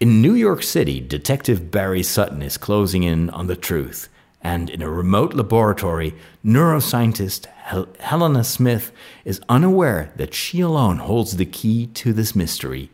In 0.00 0.20
New 0.20 0.34
York 0.34 0.62
City, 0.62 1.00
Detective 1.00 1.70
Barry 1.70 2.02
Sutton 2.02 2.42
is 2.42 2.58
closing 2.58 3.04
in 3.04 3.30
on 3.30 3.46
the 3.46 3.56
truth 3.56 4.09
and 4.42 4.70
in 4.70 4.82
a 4.82 4.90
remote 4.90 5.34
laboratory, 5.34 6.14
neuroscientist 6.44 7.46
Hel- 7.46 7.88
Helena 8.00 8.44
Smith 8.44 8.92
is 9.24 9.40
unaware 9.48 10.12
that 10.16 10.34
she 10.34 10.60
alone 10.60 10.98
holds 10.98 11.36
the 11.36 11.46
key 11.46 11.86
to 11.88 12.12
this 12.12 12.34
mystery 12.34 12.90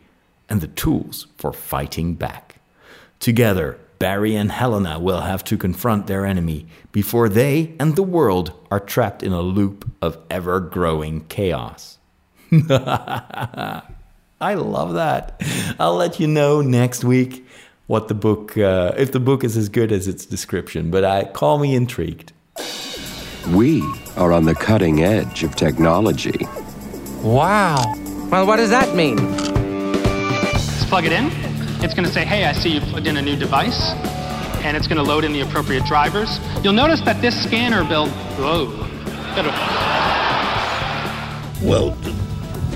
and 0.48 0.60
the 0.60 0.68
tools 0.68 1.26
for 1.36 1.52
fighting 1.52 2.14
back. 2.14 2.56
Together, 3.20 3.78
Barry 3.98 4.36
and 4.36 4.52
Helena 4.52 4.98
will 4.98 5.22
have 5.22 5.42
to 5.44 5.56
confront 5.56 6.06
their 6.06 6.26
enemy 6.26 6.66
before 6.92 7.28
they 7.28 7.74
and 7.80 7.96
the 7.96 8.02
world 8.02 8.52
are 8.70 8.80
trapped 8.80 9.22
in 9.22 9.32
a 9.32 9.40
loop 9.40 9.90
of 10.02 10.18
ever 10.30 10.60
growing 10.60 11.24
chaos. 11.26 11.98
I 14.38 14.54
love 14.54 14.94
that. 14.94 15.40
I'll 15.80 15.96
let 15.96 16.20
you 16.20 16.26
know 16.26 16.60
next 16.60 17.04
week 17.04 17.46
what 17.86 18.08
the 18.08 18.14
book, 18.14 18.58
uh, 18.58 18.92
if 18.96 19.12
the 19.12 19.20
book 19.20 19.44
is 19.44 19.56
as 19.56 19.68
good 19.68 19.92
as 19.92 20.08
its 20.08 20.26
description, 20.26 20.90
but 20.90 21.04
I 21.04 21.24
call 21.24 21.58
me 21.58 21.74
intrigued. 21.74 22.32
We 23.50 23.82
are 24.16 24.32
on 24.32 24.44
the 24.44 24.54
cutting 24.54 25.04
edge 25.04 25.44
of 25.44 25.54
technology. 25.54 26.46
Wow. 27.22 27.76
Well, 28.30 28.46
what 28.46 28.56
does 28.56 28.70
that 28.70 28.96
mean? 28.96 29.16
Let's 29.36 30.84
plug 30.86 31.04
it 31.04 31.12
in. 31.12 31.30
It's 31.84 31.94
going 31.94 32.06
to 32.06 32.12
say, 32.12 32.24
hey, 32.24 32.44
I 32.44 32.52
see 32.52 32.70
you 32.70 32.80
plugged 32.80 33.06
in 33.06 33.18
a 33.18 33.22
new 33.22 33.36
device, 33.36 33.92
and 34.64 34.76
it's 34.76 34.88
going 34.88 34.96
to 34.96 35.04
load 35.04 35.22
in 35.22 35.32
the 35.32 35.42
appropriate 35.42 35.84
drivers. 35.84 36.40
You'll 36.64 36.72
notice 36.72 37.00
that 37.02 37.20
this 37.22 37.40
scanner 37.40 37.84
build, 37.84 38.08
whoa. 38.38 38.82
Well, 41.62 41.96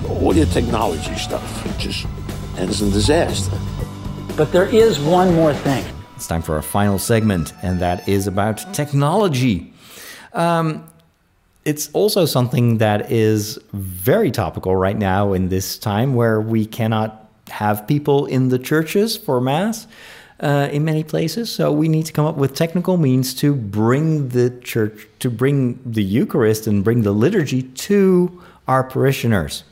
all 0.09 0.37
your 0.37 0.47
technology 0.47 1.15
stuff 1.17 1.79
just 1.79 2.07
ends 2.59 2.81
in 2.83 2.91
disaster. 2.91 3.59
But 4.41 4.53
there 4.53 4.65
is 4.65 4.99
one 4.99 5.35
more 5.35 5.53
thing. 5.53 5.85
It's 6.17 6.27
time 6.27 6.41
for 6.41 6.57
our 6.57 6.63
final 6.63 6.99
segment, 6.99 7.53
and 7.61 7.79
that 7.81 8.09
is 8.09 8.27
about 8.27 8.73
technology. 8.73 9.71
Um, 10.33 10.89
it's 11.67 11.91
also 11.93 12.25
something 12.25 12.79
that 12.79 13.13
is 13.13 13.59
very 13.75 14.31
topical 14.31 14.75
right 14.75 14.97
now 14.97 15.35
in 15.35 15.51
this 15.51 15.77
time 15.77 16.15
where 16.15 16.41
we 16.41 16.65
cannot 16.65 17.29
have 17.51 17.87
people 17.87 18.25
in 18.25 18.49
the 18.49 18.59
churches 18.59 19.15
for 19.15 19.43
Mass. 19.43 19.87
Uh, 20.43 20.71
in 20.73 20.87
many 20.87 21.05
places. 21.05 21.53
So 21.53 21.71
we 21.71 21.87
need 21.87 22.07
to 22.07 22.15
come 22.15 22.25
up 22.25 22.37
with 22.37 22.55
technical 22.55 22.97
means 22.97 23.35
to 23.35 23.55
bring 23.55 24.31
the 24.31 24.49
church, 24.63 25.07
to 25.19 25.29
bring 25.31 25.79
the 25.85 26.03
Eucharist 26.03 26.67
and 26.67 26.83
bring 26.83 27.03
the 27.03 27.13
liturgy 27.13 27.63
to 27.63 28.41
our 28.67 28.83
parishioners. 28.83 29.65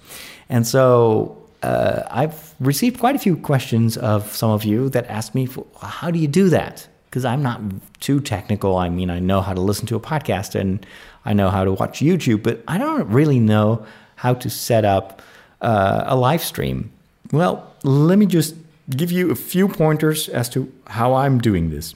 And 0.51 0.67
so 0.67 1.38
uh, 1.63 2.03
I've 2.11 2.55
received 2.61 3.01
quite 3.01 3.17
a 3.17 3.19
few 3.19 3.37
questions 3.37 3.97
of 3.97 4.35
some 4.35 4.51
of 4.51 4.65
you 4.65 4.89
that 4.91 5.07
ask 5.07 5.35
me, 5.35 5.49
how 5.81 6.11
do 6.11 6.19
you 6.19 6.29
do 6.29 6.49
that? 6.51 6.87
Because 7.07 7.25
I'm 7.25 7.43
not 7.43 7.61
too 8.01 8.21
technical. 8.21 8.77
I 8.77 8.89
mean, 8.89 9.11
I 9.11 9.19
know 9.19 9.41
how 9.41 9.55
to 9.55 9.61
listen 9.61 9.87
to 9.87 9.97
a 9.97 10.01
podcast 10.01 10.55
and 10.55 10.85
I 11.25 11.33
know 11.33 11.51
how 11.51 11.65
to 11.65 11.73
watch 11.73 12.01
YouTube, 12.01 12.43
but 12.43 12.63
I 12.69 12.79
don't 12.79 13.09
really 13.09 13.41
know 13.41 13.85
how 14.17 14.35
to 14.35 14.51
set 14.51 14.85
up 14.85 15.23
uh, 15.61 16.05
a 16.07 16.17
live 16.17 16.43
stream. 16.43 16.93
Well, 17.33 17.73
let 17.83 18.19
me 18.19 18.27
just 18.27 18.55
give 18.91 19.11
you 19.11 19.31
a 19.31 19.35
few 19.35 19.69
pointers 19.69 20.29
as 20.29 20.49
to 20.51 20.73
how 20.87 21.15
I'm 21.15 21.39
doing 21.41 21.71
this. 21.71 21.95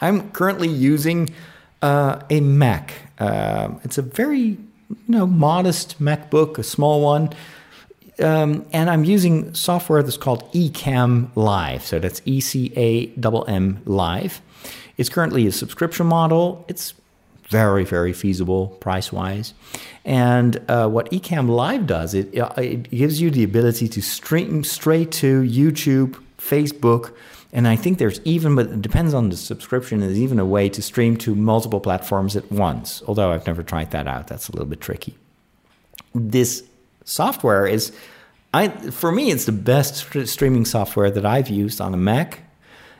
I'm 0.00 0.30
currently 0.30 0.68
using 0.68 1.30
uh, 1.82 2.20
a 2.30 2.40
Mac. 2.40 2.92
Uh, 3.18 3.70
it's 3.84 3.98
a 3.98 4.02
very 4.02 4.40
you 4.40 4.58
know 5.08 5.26
modest 5.26 6.02
MacBook, 6.02 6.58
a 6.58 6.62
small 6.62 7.00
one 7.00 7.30
um, 8.18 8.66
and 8.72 8.90
I'm 8.90 9.04
using 9.04 9.54
software 9.54 10.02
that's 10.02 10.16
called 10.16 10.50
Ecamm 10.52 11.30
Live. 11.34 11.84
So 11.84 11.98
that's 11.98 12.20
E 12.24 12.40
C 12.40 12.72
A 12.76 13.12
M 13.48 13.82
Live. 13.84 14.40
It's 14.98 15.08
currently 15.08 15.46
a 15.46 15.52
subscription 15.52 16.06
model. 16.06 16.64
It's 16.68 16.94
very, 17.48 17.84
very 17.84 18.12
feasible 18.12 18.68
price 18.80 19.12
wise. 19.12 19.54
And 20.04 20.60
uh, 20.68 20.88
what 20.88 21.10
Ecamm 21.10 21.48
Live 21.48 21.86
does, 21.86 22.14
it, 22.14 22.30
it 22.32 22.90
gives 22.90 23.20
you 23.20 23.30
the 23.30 23.44
ability 23.44 23.88
to 23.88 24.00
stream 24.00 24.64
straight 24.64 25.12
to 25.12 25.42
YouTube, 25.42 26.22
Facebook, 26.38 27.14
and 27.52 27.68
I 27.68 27.76
think 27.76 27.98
there's 27.98 28.20
even, 28.24 28.54
but 28.54 28.66
it 28.66 28.80
depends 28.80 29.12
on 29.12 29.28
the 29.28 29.36
subscription, 29.36 30.00
there's 30.00 30.18
even 30.18 30.38
a 30.38 30.46
way 30.46 30.70
to 30.70 30.80
stream 30.80 31.18
to 31.18 31.34
multiple 31.34 31.80
platforms 31.80 32.36
at 32.36 32.50
once. 32.50 33.02
Although 33.06 33.32
I've 33.32 33.46
never 33.46 33.62
tried 33.62 33.90
that 33.90 34.06
out, 34.06 34.28
that's 34.28 34.48
a 34.48 34.52
little 34.52 34.66
bit 34.66 34.80
tricky. 34.80 35.14
This 36.14 36.64
software 37.04 37.66
is 37.66 37.92
I 38.54 38.68
for 38.68 39.12
me 39.12 39.30
it's 39.30 39.46
the 39.46 39.52
best 39.52 40.06
streaming 40.26 40.64
software 40.64 41.10
that 41.10 41.24
I've 41.24 41.48
used 41.48 41.80
on 41.80 41.94
a 41.94 41.96
Mac, 41.96 42.40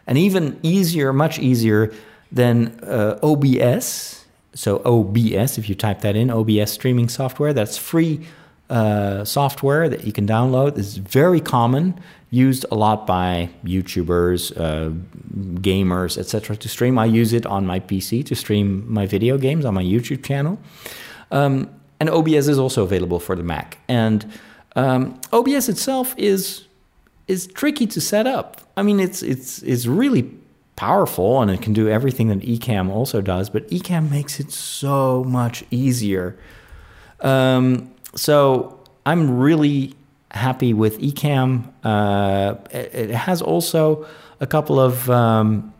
and 0.06 0.16
even 0.18 0.58
easier, 0.62 1.12
much 1.12 1.38
easier 1.38 1.92
than 2.30 2.80
uh, 2.82 3.18
OBS. 3.22 4.24
So 4.54 4.82
OBS, 4.84 5.58
if 5.58 5.68
you 5.68 5.74
type 5.74 6.00
that 6.02 6.16
in, 6.16 6.30
OBS 6.30 6.72
streaming 6.72 7.08
software, 7.08 7.52
that's 7.52 7.78
free 7.78 8.26
uh, 8.70 9.24
software 9.24 9.88
that 9.88 10.04
you 10.04 10.12
can 10.12 10.26
download. 10.26 10.78
It's 10.78 10.96
very 10.96 11.40
common, 11.40 11.98
used 12.30 12.64
a 12.70 12.74
lot 12.74 13.06
by 13.06 13.50
YouTubers, 13.64 14.56
uh, 14.58 14.90
gamers, 15.60 16.16
etc. 16.16 16.56
to 16.56 16.68
stream. 16.68 16.98
I 16.98 17.04
use 17.04 17.32
it 17.32 17.44
on 17.46 17.66
my 17.66 17.80
PC 17.80 18.24
to 18.26 18.34
stream 18.34 18.90
my 18.90 19.06
video 19.06 19.36
games 19.36 19.64
on 19.64 19.74
my 19.74 19.84
YouTube 19.84 20.24
channel. 20.24 20.58
Um, 21.30 21.68
and 22.02 22.10
OBS 22.10 22.48
is 22.48 22.58
also 22.58 22.82
available 22.82 23.20
for 23.20 23.36
the 23.36 23.44
Mac. 23.44 23.78
And 23.86 24.28
um, 24.74 25.20
OBS 25.32 25.68
itself 25.68 26.16
is 26.18 26.66
is 27.28 27.46
tricky 27.46 27.86
to 27.86 28.00
set 28.00 28.26
up. 28.26 28.60
I 28.76 28.82
mean, 28.82 28.98
it's 28.98 29.22
it's 29.22 29.62
it's 29.62 29.86
really 29.86 30.28
powerful 30.74 31.40
and 31.40 31.48
it 31.48 31.62
can 31.62 31.72
do 31.72 31.88
everything 31.88 32.26
that 32.26 32.40
Ecamm 32.40 32.90
also 32.90 33.20
does, 33.20 33.50
but 33.50 33.68
Ecamm 33.68 34.10
makes 34.10 34.40
it 34.40 34.50
so 34.50 35.22
much 35.22 35.62
easier. 35.70 36.36
Um, 37.20 37.94
so 38.16 38.80
I'm 39.06 39.38
really 39.38 39.94
happy 40.32 40.74
with 40.74 40.98
Ecamm. 40.98 41.72
Uh, 41.84 42.56
it, 42.72 43.10
it 43.10 43.10
has 43.10 43.40
also 43.40 44.04
a 44.40 44.46
couple 44.48 44.80
of 44.80 45.08
um, 45.08 45.72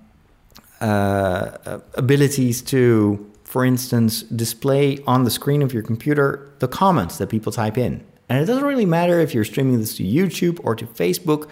uh, 0.81 1.81
abilities 1.95 2.63
to, 2.63 3.32
for 3.53 3.67
instance, 3.67 4.23
display 4.23 4.97
on 5.07 5.25
the 5.25 5.31
screen 5.31 5.61
of 5.61 5.75
your 5.75 5.83
computer 5.83 6.51
the 6.61 6.67
comments 6.67 7.19
that 7.19 7.27
people 7.27 7.53
type 7.53 7.77
in. 7.77 8.03
And 8.31 8.41
it 8.41 8.47
doesn't 8.47 8.65
really 8.65 8.87
matter 8.87 9.21
if 9.21 9.35
you're 9.35 9.45
streaming 9.45 9.79
this 9.79 9.95
to 9.99 10.03
YouTube 10.03 10.59
or 10.65 10.75
to 10.75 10.87
Facebook. 10.87 11.51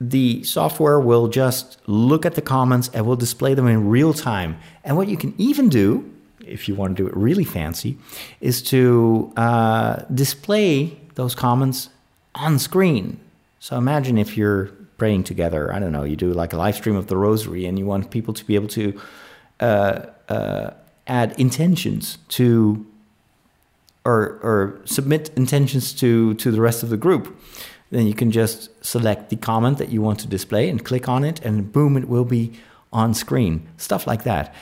The 0.00 0.42
software 0.42 0.98
will 0.98 1.28
just 1.28 1.76
look 1.86 2.24
at 2.24 2.34
the 2.34 2.40
comments 2.40 2.88
and 2.94 3.04
will 3.04 3.14
display 3.14 3.52
them 3.52 3.66
in 3.66 3.90
real 3.90 4.14
time. 4.14 4.58
And 4.84 4.96
what 4.96 5.08
you 5.08 5.18
can 5.18 5.34
even 5.36 5.68
do, 5.68 6.10
if 6.40 6.66
you 6.66 6.74
want 6.74 6.96
to 6.96 7.02
do 7.02 7.06
it 7.06 7.14
really 7.14 7.44
fancy, 7.44 7.98
is 8.40 8.62
to 8.62 9.30
uh, 9.36 9.96
display 10.14 10.98
those 11.16 11.34
comments 11.34 11.90
on 12.34 12.58
screen. 12.58 13.20
So 13.60 13.76
imagine 13.76 14.16
if 14.16 14.34
you're 14.34 14.70
praying 14.96 15.24
together. 15.24 15.74
I 15.74 15.78
don't 15.78 15.92
know, 15.92 16.04
you 16.04 16.16
do 16.16 16.32
like 16.32 16.54
a 16.54 16.56
live 16.56 16.76
stream 16.76 16.96
of 16.96 17.08
the 17.08 17.18
rosary 17.18 17.66
and 17.66 17.78
you 17.78 17.84
want 17.84 18.10
people 18.10 18.32
to 18.32 18.46
be 18.46 18.54
able 18.54 18.68
to 18.68 18.98
uh, 19.60 20.06
uh, 20.30 20.70
add 21.08 21.38
intentions 21.38 22.18
to 22.28 22.86
or, 24.04 24.38
or 24.42 24.80
submit 24.84 25.30
intentions 25.36 25.92
to, 25.92 26.32
to 26.34 26.50
the 26.50 26.60
rest 26.60 26.82
of 26.82 26.88
the 26.88 26.96
group. 26.96 27.38
Then 27.90 28.06
you 28.06 28.14
can 28.14 28.30
just 28.30 28.70
select 28.84 29.28
the 29.28 29.36
comment 29.36 29.78
that 29.78 29.90
you 29.90 30.00
want 30.00 30.20
to 30.20 30.28
display 30.28 30.70
and 30.70 30.82
click 30.82 31.08
on 31.08 31.24
it, 31.24 31.44
and 31.44 31.72
boom, 31.72 31.96
it 31.96 32.08
will 32.08 32.24
be 32.24 32.52
on 32.92 33.12
screen. 33.12 33.68
Stuff 33.76 34.06
like 34.06 34.24
that. 34.24 34.54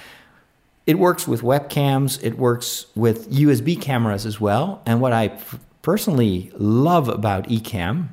It 0.85 0.99
works 0.99 1.29
with 1.29 1.43
webcams, 1.43 2.23
it 2.23 2.39
works 2.39 2.87
with 2.95 3.31
USB 3.31 3.81
cameras 3.81 4.27
as 4.27 4.41
well. 4.41 4.83
And 4.87 5.01
what 5.01 5.13
I 5.13 5.39
personally 5.83 6.51
love 6.57 7.09
about 7.09 7.49
Ecamm 7.49 8.09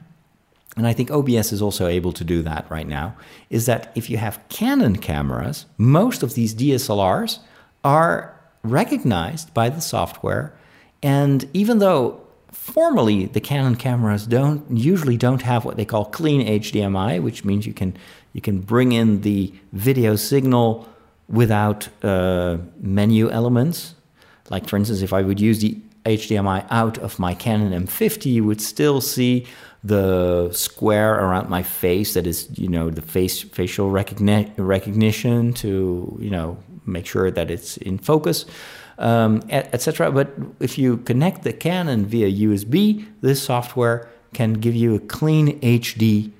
and 0.76 0.88
I 0.88 0.94
think 0.94 1.12
OBS 1.12 1.52
is 1.52 1.62
also 1.62 1.88
able 1.88 2.12
to 2.14 2.24
do 2.24 2.42
that 2.42 2.70
right 2.70 2.88
now, 2.88 3.16
is 3.50 3.66
that 3.68 3.92
if 3.96 4.10
you 4.10 4.18
have 4.18 4.42
Canon 4.50 4.96
cameras, 4.96 5.66
most 5.78 6.24
of 6.24 6.34
these 6.34 6.56
DSLRs 6.56 7.40
are 7.84 8.40
recognized 8.64 9.54
by 9.54 9.70
the 9.70 9.82
software. 9.82 10.54
And 11.02 11.50
even 11.54 11.80
though 11.80 12.22
formally 12.52 13.26
the 13.26 13.42
Canon 13.42 13.76
cameras 13.76 14.26
don't 14.26 14.64
usually 14.72 15.18
don't 15.18 15.42
have 15.42 15.66
what 15.66 15.76
they 15.76 15.86
call 15.86 16.06
clean 16.06 16.46
HDMI, 16.48 17.22
which 17.22 17.44
means 17.44 17.66
you 17.66 17.74
can 17.74 17.98
you 18.32 18.42
can 18.42 18.62
bring 18.62 18.94
in 18.94 19.22
the 19.22 19.54
video 19.74 20.16
signal 20.16 20.88
without 21.28 21.90
uh, 22.04 22.58
menu 22.80 23.30
elements. 23.30 23.96
Like 24.50 24.68
for 24.68 24.78
instance, 24.78 25.02
if 25.02 25.14
I 25.14 25.22
would 25.22 25.40
use 25.40 25.60
the 25.60 25.78
HDMI 26.06 26.66
out 26.70 26.98
of 27.00 27.20
my 27.20 27.34
Canon 27.34 27.86
M50, 27.86 28.26
you 28.26 28.44
would 28.44 28.62
still 28.62 29.02
see 29.02 29.46
the 29.84 30.52
square 30.52 31.16
around 31.16 31.50
my 31.50 31.64
face 31.64 32.14
that 32.14 32.26
is 32.26 32.48
you 32.58 32.70
know 32.70 32.90
the 32.90 33.02
face 33.02 33.42
facial 33.42 33.92
recogni- 33.92 34.52
recognition 34.58 35.54
to 35.54 36.18
you 36.22 36.30
know 36.30 36.58
make 36.86 37.06
sure 37.06 37.32
that 37.32 37.50
it's 37.50 37.78
in 37.78 37.98
focus 37.98 38.46
um, 38.98 39.42
etc 39.50 40.12
but 40.12 40.34
if 40.60 40.78
you 40.78 40.98
connect 40.98 41.44
the 41.44 41.54
canon 41.54 42.06
via 42.06 42.48
usb 42.48 43.06
this 43.22 43.42
software 43.42 44.10
can 44.34 44.54
give 44.54 44.76
you 44.76 44.96
a 44.96 45.00
clean 45.00 45.60
hd 45.62 46.32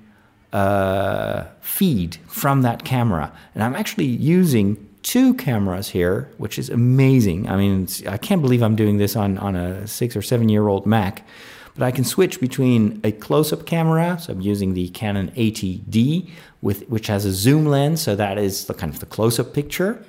uh, 0.52 1.44
feed 1.60 2.16
from 2.26 2.62
that 2.62 2.84
camera 2.84 3.32
and 3.54 3.62
i'm 3.62 3.74
actually 3.74 4.06
using 4.06 4.76
two 5.02 5.34
cameras 5.34 5.88
here 5.88 6.30
which 6.38 6.58
is 6.58 6.70
amazing 6.70 7.48
i 7.48 7.56
mean 7.56 7.86
i 8.08 8.16
can't 8.16 8.40
believe 8.40 8.62
i'm 8.62 8.76
doing 8.76 8.98
this 8.98 9.16
on, 9.16 9.36
on 9.38 9.56
a 9.56 9.86
six 9.86 10.16
or 10.16 10.22
seven 10.22 10.48
year 10.48 10.68
old 10.68 10.86
mac 10.86 11.26
but 11.74 11.82
I 11.82 11.90
can 11.90 12.04
switch 12.04 12.40
between 12.40 13.00
a 13.02 13.10
close-up 13.10 13.66
camera, 13.66 14.18
so 14.20 14.32
I'm 14.32 14.40
using 14.40 14.74
the 14.74 14.88
Canon 14.90 15.32
80D, 15.32 16.30
with 16.62 16.88
which 16.88 17.08
has 17.08 17.24
a 17.24 17.32
zoom 17.32 17.66
lens, 17.66 18.00
so 18.00 18.14
that 18.14 18.38
is 18.38 18.66
the 18.66 18.74
kind 18.74 18.92
of 18.92 19.00
the 19.00 19.06
close-up 19.06 19.52
picture. 19.52 20.04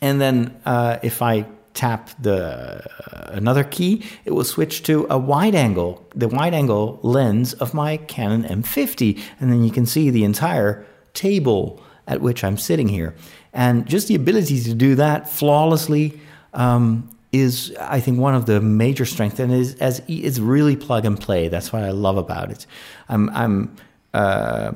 And 0.00 0.20
then 0.20 0.60
uh, 0.64 0.98
if 1.02 1.22
I 1.22 1.46
tap 1.74 2.10
the 2.20 2.82
uh, 3.12 3.30
another 3.32 3.62
key, 3.62 4.02
it 4.24 4.32
will 4.32 4.44
switch 4.44 4.82
to 4.84 5.06
a 5.10 5.18
wide 5.18 5.54
angle, 5.54 6.06
the 6.14 6.28
wide 6.28 6.54
angle 6.54 6.98
lens 7.02 7.52
of 7.54 7.74
my 7.74 7.98
Canon 7.98 8.44
M50, 8.44 9.20
and 9.40 9.52
then 9.52 9.62
you 9.62 9.70
can 9.70 9.86
see 9.86 10.10
the 10.10 10.24
entire 10.24 10.84
table 11.12 11.82
at 12.06 12.20
which 12.20 12.42
I'm 12.44 12.56
sitting 12.56 12.88
here. 12.88 13.14
And 13.52 13.86
just 13.86 14.08
the 14.08 14.14
ability 14.14 14.62
to 14.62 14.74
do 14.74 14.94
that 14.96 15.28
flawlessly 15.28 16.20
um, 16.54 17.10
is 17.32 17.74
I 17.80 18.00
think 18.00 18.18
one 18.18 18.34
of 18.34 18.46
the 18.46 18.60
major 18.60 19.04
strengths, 19.04 19.38
and 19.38 19.52
is 19.52 19.74
as 19.76 20.02
it's 20.08 20.38
really 20.38 20.76
plug 20.76 21.04
and 21.04 21.20
play. 21.20 21.48
That's 21.48 21.72
what 21.72 21.82
I 21.82 21.90
love 21.90 22.16
about 22.16 22.50
it. 22.50 22.66
I'm 23.08 23.28
I'm 23.30 23.76
uh, 24.14 24.72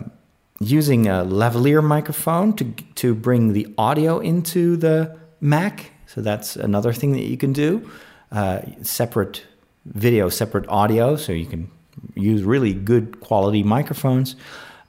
using 0.61 1.09
a 1.09 1.25
lavalier 1.25 1.83
microphone 1.83 2.53
to 2.55 2.65
to 2.95 3.15
bring 3.15 3.53
the 3.53 3.67
audio 3.79 4.19
into 4.19 4.77
the 4.77 5.19
Mac. 5.41 5.93
So 6.07 6.21
that's 6.21 6.57
another 6.57 6.93
thing 6.93 7.13
that 7.13 7.23
you 7.23 7.37
can 7.37 7.53
do. 7.53 7.91
Uh, 8.31 8.61
separate 8.83 9.45
video, 9.87 10.29
separate 10.29 10.69
audio, 10.69 11.17
so 11.17 11.33
you 11.33 11.47
can 11.47 11.71
use 12.15 12.43
really 12.43 12.75
good 12.75 13.21
quality 13.21 13.63
microphones. 13.63 14.37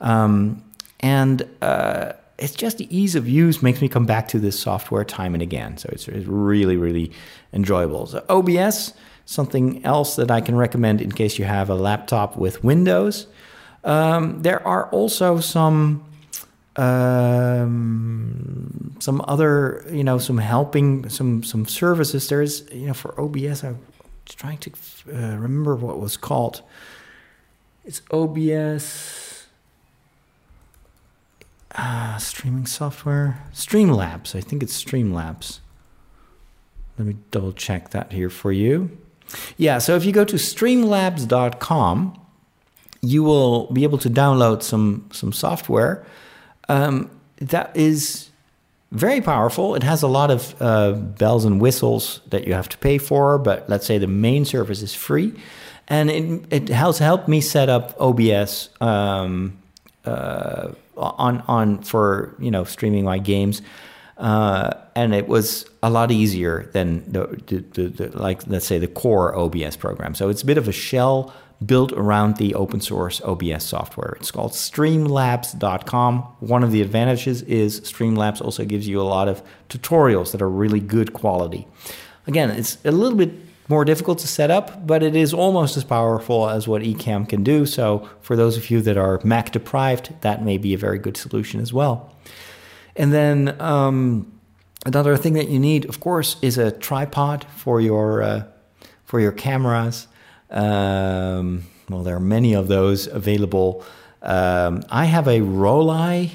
Um, 0.01 0.63
and 0.99 1.47
uh, 1.61 2.13
it's 2.37 2.53
just 2.53 2.77
the 2.77 2.95
ease 2.95 3.15
of 3.15 3.27
use 3.27 3.61
makes 3.61 3.81
me 3.81 3.87
come 3.87 4.05
back 4.05 4.27
to 4.29 4.39
this 4.39 4.59
software 4.59 5.05
time 5.05 5.33
and 5.33 5.41
again. 5.41 5.77
So 5.77 5.89
it's, 5.91 6.07
it's 6.07 6.27
really, 6.27 6.75
really 6.75 7.11
enjoyable. 7.53 8.07
So 8.07 8.25
OBS, 8.29 8.93
something 9.25 9.83
else 9.85 10.15
that 10.15 10.31
I 10.31 10.41
can 10.41 10.55
recommend 10.55 11.01
in 11.01 11.11
case 11.11 11.39
you 11.39 11.45
have 11.45 11.69
a 11.69 11.75
laptop 11.75 12.35
with 12.35 12.63
Windows. 12.63 13.27
Um, 13.83 14.41
there 14.41 14.65
are 14.65 14.87
also 14.89 15.39
some 15.39 16.03
um, 16.75 18.95
some 18.99 19.23
other, 19.27 19.85
you 19.91 20.03
know, 20.03 20.17
some 20.17 20.37
helping, 20.37 21.09
some 21.09 21.43
some 21.43 21.65
services. 21.65 22.29
There's, 22.29 22.69
you 22.71 22.87
know, 22.87 22.93
for 22.93 23.19
OBS, 23.19 23.63
I'm 23.63 23.79
trying 24.25 24.57
to 24.59 24.71
uh, 25.09 25.37
remember 25.37 25.75
what 25.75 25.99
was 25.99 26.17
called. 26.17 26.61
It's 27.83 28.01
OBS 28.11 29.47
uh, 31.75 32.17
streaming 32.17 32.67
software, 32.67 33.43
Streamlabs. 33.53 34.35
I 34.35 34.41
think 34.41 34.63
it's 34.63 34.81
Streamlabs. 34.81 35.59
Let 36.97 37.07
me 37.07 37.17
double 37.31 37.53
check 37.53 37.89
that 37.91 38.11
here 38.11 38.29
for 38.29 38.51
you. 38.51 38.97
Yeah, 39.57 39.79
so 39.79 39.95
if 39.95 40.05
you 40.05 40.11
go 40.11 40.25
to 40.25 40.35
streamlabs.com, 40.35 42.20
you 43.01 43.23
will 43.23 43.71
be 43.71 43.83
able 43.83 43.97
to 43.99 44.09
download 44.09 44.63
some 44.63 45.09
some 45.11 45.33
software 45.33 46.05
um, 46.69 47.09
that 47.37 47.75
is 47.75 48.29
very 48.91 49.21
powerful. 49.21 49.75
It 49.75 49.83
has 49.83 50.03
a 50.03 50.07
lot 50.07 50.31
of 50.31 50.55
uh, 50.61 50.91
bells 50.93 51.45
and 51.45 51.61
whistles 51.61 52.21
that 52.29 52.45
you 52.45 52.53
have 52.53 52.69
to 52.69 52.77
pay 52.77 52.97
for, 52.97 53.37
but 53.37 53.69
let's 53.69 53.85
say 53.85 53.97
the 53.97 54.07
main 54.07 54.45
service 54.45 54.81
is 54.81 54.93
free, 54.93 55.33
and 55.87 56.09
it 56.09 56.45
it 56.49 56.69
has 56.69 56.99
helped 56.99 57.27
me 57.27 57.41
set 57.41 57.69
up 57.69 57.95
OBS. 57.99 58.69
Um, 58.79 59.57
uh, 60.05 60.73
on 60.97 61.41
on 61.47 61.81
for 61.81 62.35
you 62.39 62.51
know 62.51 62.63
streaming 62.63 63.03
my 63.03 63.17
games, 63.17 63.61
uh, 64.17 64.71
and 64.95 65.13
it 65.13 65.27
was 65.27 65.65
a 65.83 65.89
lot 65.89 66.11
easier 66.11 66.69
than 66.73 67.11
the, 67.11 67.41
the, 67.47 67.57
the, 67.73 67.87
the, 67.89 68.17
like 68.17 68.45
let's 68.47 68.65
say 68.65 68.77
the 68.77 68.87
core 68.87 69.35
OBS 69.35 69.75
program. 69.75 70.15
So 70.15 70.29
it's 70.29 70.41
a 70.41 70.45
bit 70.45 70.57
of 70.57 70.67
a 70.67 70.71
shell 70.71 71.33
built 71.65 71.91
around 71.93 72.37
the 72.37 72.55
open 72.55 72.81
source 72.81 73.21
OBS 73.21 73.63
software. 73.63 74.15
It's 74.19 74.31
called 74.31 74.51
Streamlabs.com. 74.53 76.21
One 76.39 76.63
of 76.63 76.71
the 76.71 76.81
advantages 76.81 77.43
is 77.43 77.81
Streamlabs 77.81 78.41
also 78.41 78.65
gives 78.65 78.87
you 78.87 78.99
a 78.99 79.03
lot 79.03 79.27
of 79.27 79.43
tutorials 79.69 80.31
that 80.31 80.41
are 80.41 80.49
really 80.49 80.79
good 80.79 81.13
quality. 81.13 81.67
Again, 82.27 82.49
it's 82.51 82.77
a 82.83 82.91
little 82.91 83.17
bit 83.17 83.31
more 83.67 83.85
difficult 83.85 84.19
to 84.19 84.27
set 84.27 84.51
up, 84.51 84.85
but 84.85 85.01
it 85.01 85.15
is 85.15 85.33
almost 85.33 85.77
as 85.77 85.83
powerful 85.83 86.49
as 86.49 86.67
what 86.67 86.81
Ecamm 86.81 87.27
can 87.27 87.43
do. 87.43 87.65
So 87.65 88.09
for 88.21 88.35
those 88.35 88.57
of 88.57 88.69
you 88.69 88.81
that 88.81 88.97
are 88.97 89.21
Mac 89.23 89.51
deprived, 89.51 90.13
that 90.21 90.43
may 90.43 90.57
be 90.57 90.73
a 90.73 90.77
very 90.77 90.99
good 90.99 91.15
solution 91.15 91.61
as 91.61 91.71
well. 91.71 92.13
And 92.95 93.13
then 93.13 93.59
um, 93.61 94.31
another 94.85 95.15
thing 95.15 95.33
that 95.33 95.47
you 95.47 95.59
need, 95.59 95.85
of 95.85 95.99
course, 95.99 96.35
is 96.41 96.57
a 96.57 96.71
tripod 96.71 97.45
for 97.55 97.79
your 97.79 98.21
uh, 98.21 98.43
for 99.05 99.19
your 99.19 99.31
cameras. 99.31 100.07
Um, 100.51 101.63
well, 101.89 102.03
there 102.03 102.15
are 102.15 102.19
many 102.19 102.53
of 102.53 102.67
those 102.67 103.07
available. 103.07 103.83
Um, 104.21 104.83
I 104.89 105.05
have 105.05 105.27
a 105.27 105.39
Rollei 105.39 106.31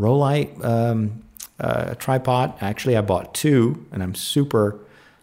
Rollei 0.00 0.64
um, 0.64 1.22
uh, 1.60 1.94
tripod. 1.94 2.54
Actually, 2.60 2.96
I 2.96 3.02
bought 3.02 3.34
two, 3.34 3.86
and 3.92 4.02
I'm 4.02 4.14
super 4.14 4.78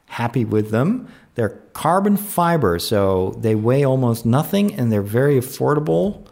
happy 0.06 0.46
with 0.46 0.72
them. 0.72 1.08
they're 1.36 1.60
carbon 1.74 2.18
fiber, 2.18 2.80
so 2.80 3.36
they 3.40 3.56
weigh 3.56 3.84
almost 3.84 4.26
nothing 4.26 4.74
and 4.74 4.92
they're 4.92 5.02
very 5.02 5.38
affordable. 5.40 6.26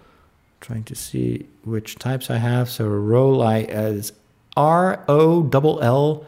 Trying 0.62 0.84
to 0.86 0.96
see 0.96 1.46
which 1.64 1.98
types 1.98 2.32
I 2.32 2.38
have. 2.38 2.70
So 2.70 2.86
Rollei 2.86 3.68
is 3.70 4.14
R 4.58 5.04
O 5.08 5.48
L 5.54 5.80
L 5.84 6.26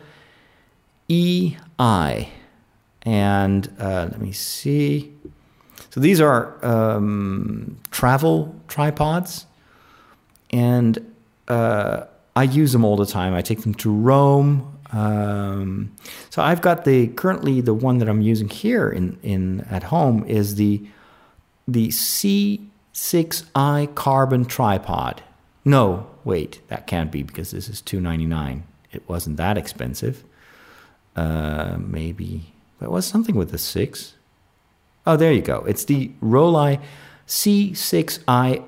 E 1.08 1.56
I. 1.80 2.30
And 3.02 3.74
uh, 3.80 4.10
let 4.12 4.20
me 4.20 4.34
see. 4.34 5.14
So 5.98 6.02
these 6.02 6.22
are 6.22 6.64
um, 6.64 7.80
travel 7.90 8.56
tripods. 8.68 9.48
And 10.52 11.16
uh, 11.48 12.04
I 12.36 12.44
use 12.44 12.72
them 12.72 12.86
all 12.86 12.98
the 12.98 13.08
time. 13.08 13.34
I 13.34 13.42
take 13.42 13.62
them 13.62 13.74
to 13.74 13.92
Rome. 13.92 14.78
Um, 14.92 15.92
so 16.30 16.44
I've 16.44 16.62
got 16.62 16.86
the 16.86 17.08
currently 17.08 17.62
the 17.62 17.74
one 17.74 17.98
that 17.98 18.08
I'm 18.08 18.22
using 18.22 18.48
here 18.48 18.88
in, 18.88 19.18
in 19.24 19.62
at 19.72 19.82
home 19.82 20.24
is 20.26 20.54
the 20.54 20.86
the 21.68 21.88
C6i 21.88 23.96
carbon 23.96 24.46
tripod. 24.46 25.24
No, 25.66 26.06
wait, 26.24 26.62
that 26.68 26.86
can't 26.86 27.12
be 27.12 27.24
because 27.24 27.50
this 27.50 27.70
is 27.70 27.82
299. 27.82 28.66
It 28.92 29.02
wasn't 29.10 29.38
that 29.38 29.58
expensive. 29.58 30.24
Uh, 31.16 31.78
maybe 31.80 32.54
it 32.80 32.92
was 32.92 33.08
something 33.08 33.34
with 33.34 33.50
the 33.50 33.58
six. 33.58 34.14
Oh, 35.08 35.16
there 35.16 35.32
you 35.32 35.42
go. 35.42 35.64
It's 35.68 35.86
the 35.86 36.12
Rollei 36.22 36.82
C6i 37.28 38.64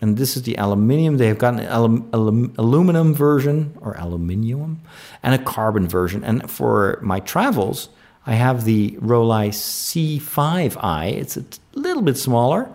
and 0.00 0.16
this 0.16 0.36
is 0.36 0.42
the 0.42 0.54
aluminium. 0.56 1.16
They 1.16 1.26
have 1.26 1.38
got 1.38 1.54
an 1.54 1.66
alum, 1.68 2.08
alum, 2.12 2.54
aluminum 2.56 3.14
version 3.14 3.76
or 3.80 3.96
aluminium 3.96 4.80
and 5.22 5.34
a 5.34 5.38
carbon 5.38 5.88
version. 5.88 6.22
And 6.24 6.48
for 6.50 6.98
my 7.02 7.20
travels, 7.20 7.88
I 8.26 8.34
have 8.34 8.64
the 8.64 8.92
Rollei 9.00 9.48
C5i. 9.48 11.12
It's 11.12 11.36
a 11.36 11.44
little 11.74 12.02
bit 12.02 12.16
smaller, 12.16 12.68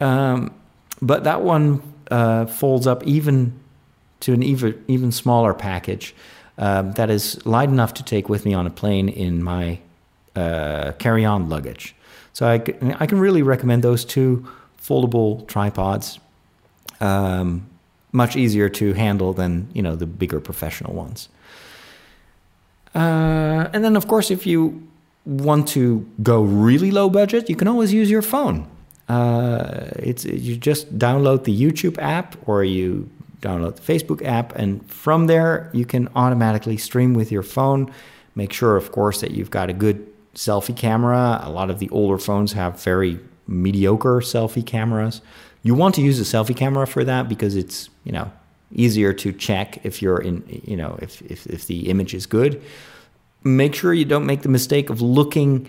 um, 0.00 0.54
but 1.00 1.24
that 1.24 1.42
one 1.42 1.82
uh, 2.10 2.46
folds 2.46 2.86
up 2.86 3.04
even 3.04 3.58
to 4.20 4.34
an 4.34 4.42
even 4.42 4.84
even 4.88 5.12
smaller 5.12 5.54
package 5.54 6.14
um, 6.58 6.92
that 6.92 7.08
is 7.08 7.44
light 7.46 7.68
enough 7.68 7.94
to 7.94 8.02
take 8.02 8.28
with 8.28 8.44
me 8.44 8.52
on 8.52 8.66
a 8.66 8.70
plane 8.70 9.08
in 9.08 9.42
my 9.42 9.78
uh, 10.36 10.92
carry-on 10.98 11.48
luggage. 11.48 11.94
So 12.32 12.46
I, 12.46 12.54
I 13.00 13.06
can 13.06 13.18
really 13.18 13.42
recommend 13.42 13.82
those 13.82 14.04
two 14.04 14.46
foldable 14.80 15.46
tripods 15.46 16.18
um, 17.00 17.66
much 18.12 18.36
easier 18.36 18.68
to 18.68 18.92
handle 18.92 19.32
than 19.32 19.68
you 19.72 19.82
know 19.82 19.96
the 19.96 20.06
bigger 20.06 20.40
professional 20.40 20.94
ones. 20.94 21.28
Uh, 22.94 23.68
and 23.72 23.84
then, 23.84 23.96
of 23.96 24.08
course, 24.08 24.30
if 24.30 24.46
you 24.46 24.86
want 25.24 25.68
to 25.68 26.06
go 26.22 26.42
really 26.42 26.90
low 26.90 27.08
budget, 27.08 27.48
you 27.48 27.56
can 27.56 27.68
always 27.68 27.92
use 27.92 28.10
your 28.10 28.22
phone. 28.22 28.66
Uh, 29.08 29.88
it's 29.96 30.24
you 30.24 30.56
just 30.56 30.98
download 30.98 31.44
the 31.44 31.56
YouTube 31.56 31.98
app 31.98 32.36
or 32.48 32.64
you 32.64 33.08
download 33.40 33.76
the 33.76 33.92
Facebook 33.92 34.24
app, 34.24 34.54
and 34.56 34.88
from 34.90 35.26
there 35.26 35.70
you 35.72 35.84
can 35.84 36.08
automatically 36.14 36.76
stream 36.76 37.14
with 37.14 37.32
your 37.32 37.42
phone. 37.42 37.92
Make 38.34 38.52
sure, 38.52 38.76
of 38.76 38.92
course, 38.92 39.20
that 39.20 39.32
you've 39.32 39.50
got 39.50 39.70
a 39.70 39.72
good 39.72 40.06
selfie 40.34 40.76
camera. 40.76 41.40
A 41.42 41.50
lot 41.50 41.70
of 41.70 41.78
the 41.78 41.88
older 41.90 42.18
phones 42.18 42.52
have 42.52 42.82
very 42.82 43.18
mediocre 43.46 44.20
selfie 44.20 44.64
cameras. 44.64 45.20
You 45.62 45.74
want 45.74 45.94
to 45.96 46.02
use 46.02 46.20
a 46.20 46.24
selfie 46.24 46.56
camera 46.56 46.86
for 46.86 47.04
that 47.04 47.28
because 47.28 47.56
it's, 47.56 47.90
you 48.04 48.12
know, 48.12 48.30
easier 48.72 49.12
to 49.12 49.32
check 49.32 49.84
if 49.84 50.00
you're 50.00 50.18
in, 50.18 50.44
you 50.64 50.76
know, 50.76 50.98
if, 51.02 51.20
if, 51.22 51.46
if 51.46 51.66
the 51.66 51.90
image 51.90 52.14
is 52.14 52.26
good. 52.26 52.62
Make 53.42 53.74
sure 53.74 53.92
you 53.92 54.04
don't 54.04 54.26
make 54.26 54.42
the 54.42 54.48
mistake 54.48 54.90
of 54.90 55.00
looking 55.00 55.68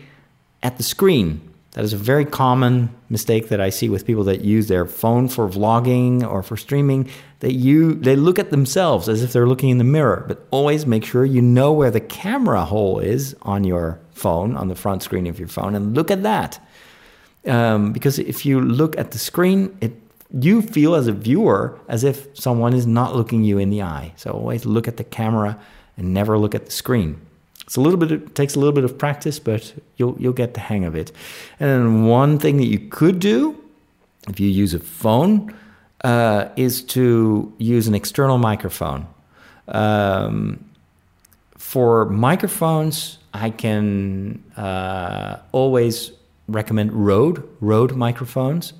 at 0.62 0.78
the 0.78 0.84
screen. 0.84 1.47
That 1.72 1.86
is 1.86 1.93
a 1.93 1.97
very 1.97 2.26
common 2.26 2.93
mistake 3.09 3.47
that 3.47 3.62
I 3.62 3.70
see 3.70 3.88
with 3.88 4.05
people 4.05 4.26
that 4.26 4.41
use 4.41 4.68
their 4.68 4.86
phone 4.86 5.30
for 5.30 5.47
vlogging 5.47 6.22
or 6.30 6.43
for 6.43 6.57
streaming. 6.57 7.09
They 7.39 7.51
you 7.51 7.93
they 7.93 8.18
look 8.18 8.39
at 8.39 8.51
themselves 8.51 9.07
as 9.07 9.24
if 9.24 9.32
they're 9.32 9.47
looking 9.47 9.70
in 9.70 9.78
the 9.78 9.86
mirror, 9.86 10.26
but 10.28 10.45
always 10.51 10.86
make 10.86 11.05
sure 11.05 11.24
you 11.24 11.41
know 11.41 11.72
where 11.72 11.89
the 11.89 12.01
camera 12.01 12.66
hole 12.66 12.99
is 12.99 13.38
on 13.43 13.64
your 13.64 14.01
phone, 14.22 14.56
on 14.58 14.68
the 14.68 14.76
front 14.76 15.04
screen 15.04 15.28
of 15.28 15.40
your 15.40 15.48
phone, 15.48 15.76
and 15.76 15.96
look 15.96 16.12
at 16.12 16.22
that. 16.24 16.60
Um, 17.46 17.92
because 17.92 18.20
if 18.20 18.46
you 18.46 18.62
look 18.62 18.98
at 18.98 19.12
the 19.12 19.18
screen, 19.18 19.76
it 19.82 19.94
you 20.40 20.62
feel 20.62 20.96
as 20.96 21.08
a 21.08 21.12
viewer 21.12 21.78
as 21.88 22.04
if 22.04 22.28
someone 22.38 22.74
is 22.74 22.88
not 22.88 23.16
looking 23.16 23.44
you 23.44 23.58
in 23.58 23.70
the 23.70 23.82
eye. 23.82 24.14
So 24.16 24.32
always 24.32 24.66
look 24.66 24.88
at 24.88 24.96
the 24.96 25.04
camera 25.04 25.58
and 25.98 26.14
never 26.14 26.38
look 26.38 26.56
at 26.56 26.66
the 26.66 26.72
screen. 26.72 27.20
It's 27.66 27.76
a 27.76 27.82
little 27.82 28.00
bit 28.00 28.12
it 28.12 28.36
takes 28.36 28.56
a 28.56 28.60
little 28.60 28.74
bit 28.74 28.84
of 28.84 28.98
practice, 28.98 29.40
but 29.40 29.74
you'll 29.98 30.16
you'll 30.20 30.40
get 30.44 30.54
the 30.54 30.60
hang 30.60 30.86
of 30.86 30.96
it. 30.96 31.12
And 31.60 31.70
then 31.70 32.06
one 32.06 32.38
thing 32.40 32.58
that 32.58 32.68
you 32.68 32.80
could 32.80 33.20
do 33.20 33.58
if 34.30 34.40
you 34.40 34.48
use 34.48 34.74
a 34.74 34.80
phone 34.80 35.54
uh, 36.04 36.50
is 36.56 36.84
to 36.84 37.52
use 37.58 37.88
an 37.88 37.96
external 37.96 38.38
microphone. 38.38 39.08
Um, 39.68 40.66
for 41.58 42.06
microphones, 42.06 43.18
I 43.34 43.50
can 43.50 44.44
uh, 44.58 45.38
always 45.52 46.12
recommend 46.48 46.92
Rode, 46.92 47.48
Rode 47.62 47.96
microphones, 47.96 48.74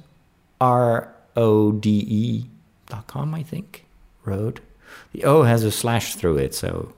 R 0.60 1.14
O 1.36 1.72
D 1.72 2.06
E 2.08 2.46
dot 2.90 3.08
com, 3.08 3.34
I 3.34 3.44
think. 3.44 3.86
Rode. 4.26 4.60
The 5.14 5.24
O 5.24 5.44
has 5.44 5.64
a 5.64 5.72
slash 5.72 6.16
through 6.16 6.38
it, 6.38 6.54
so 6.54 6.94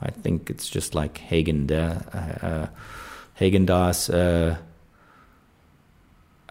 I 0.00 0.10
think 0.10 0.48
it's 0.48 0.68
just 0.68 0.94
like 0.94 1.14
Häagen, 1.14 1.70
uh, 1.70 2.00
uh, 2.16 2.66
Häagen-Dazs 3.38 4.08
uh, 4.14 4.56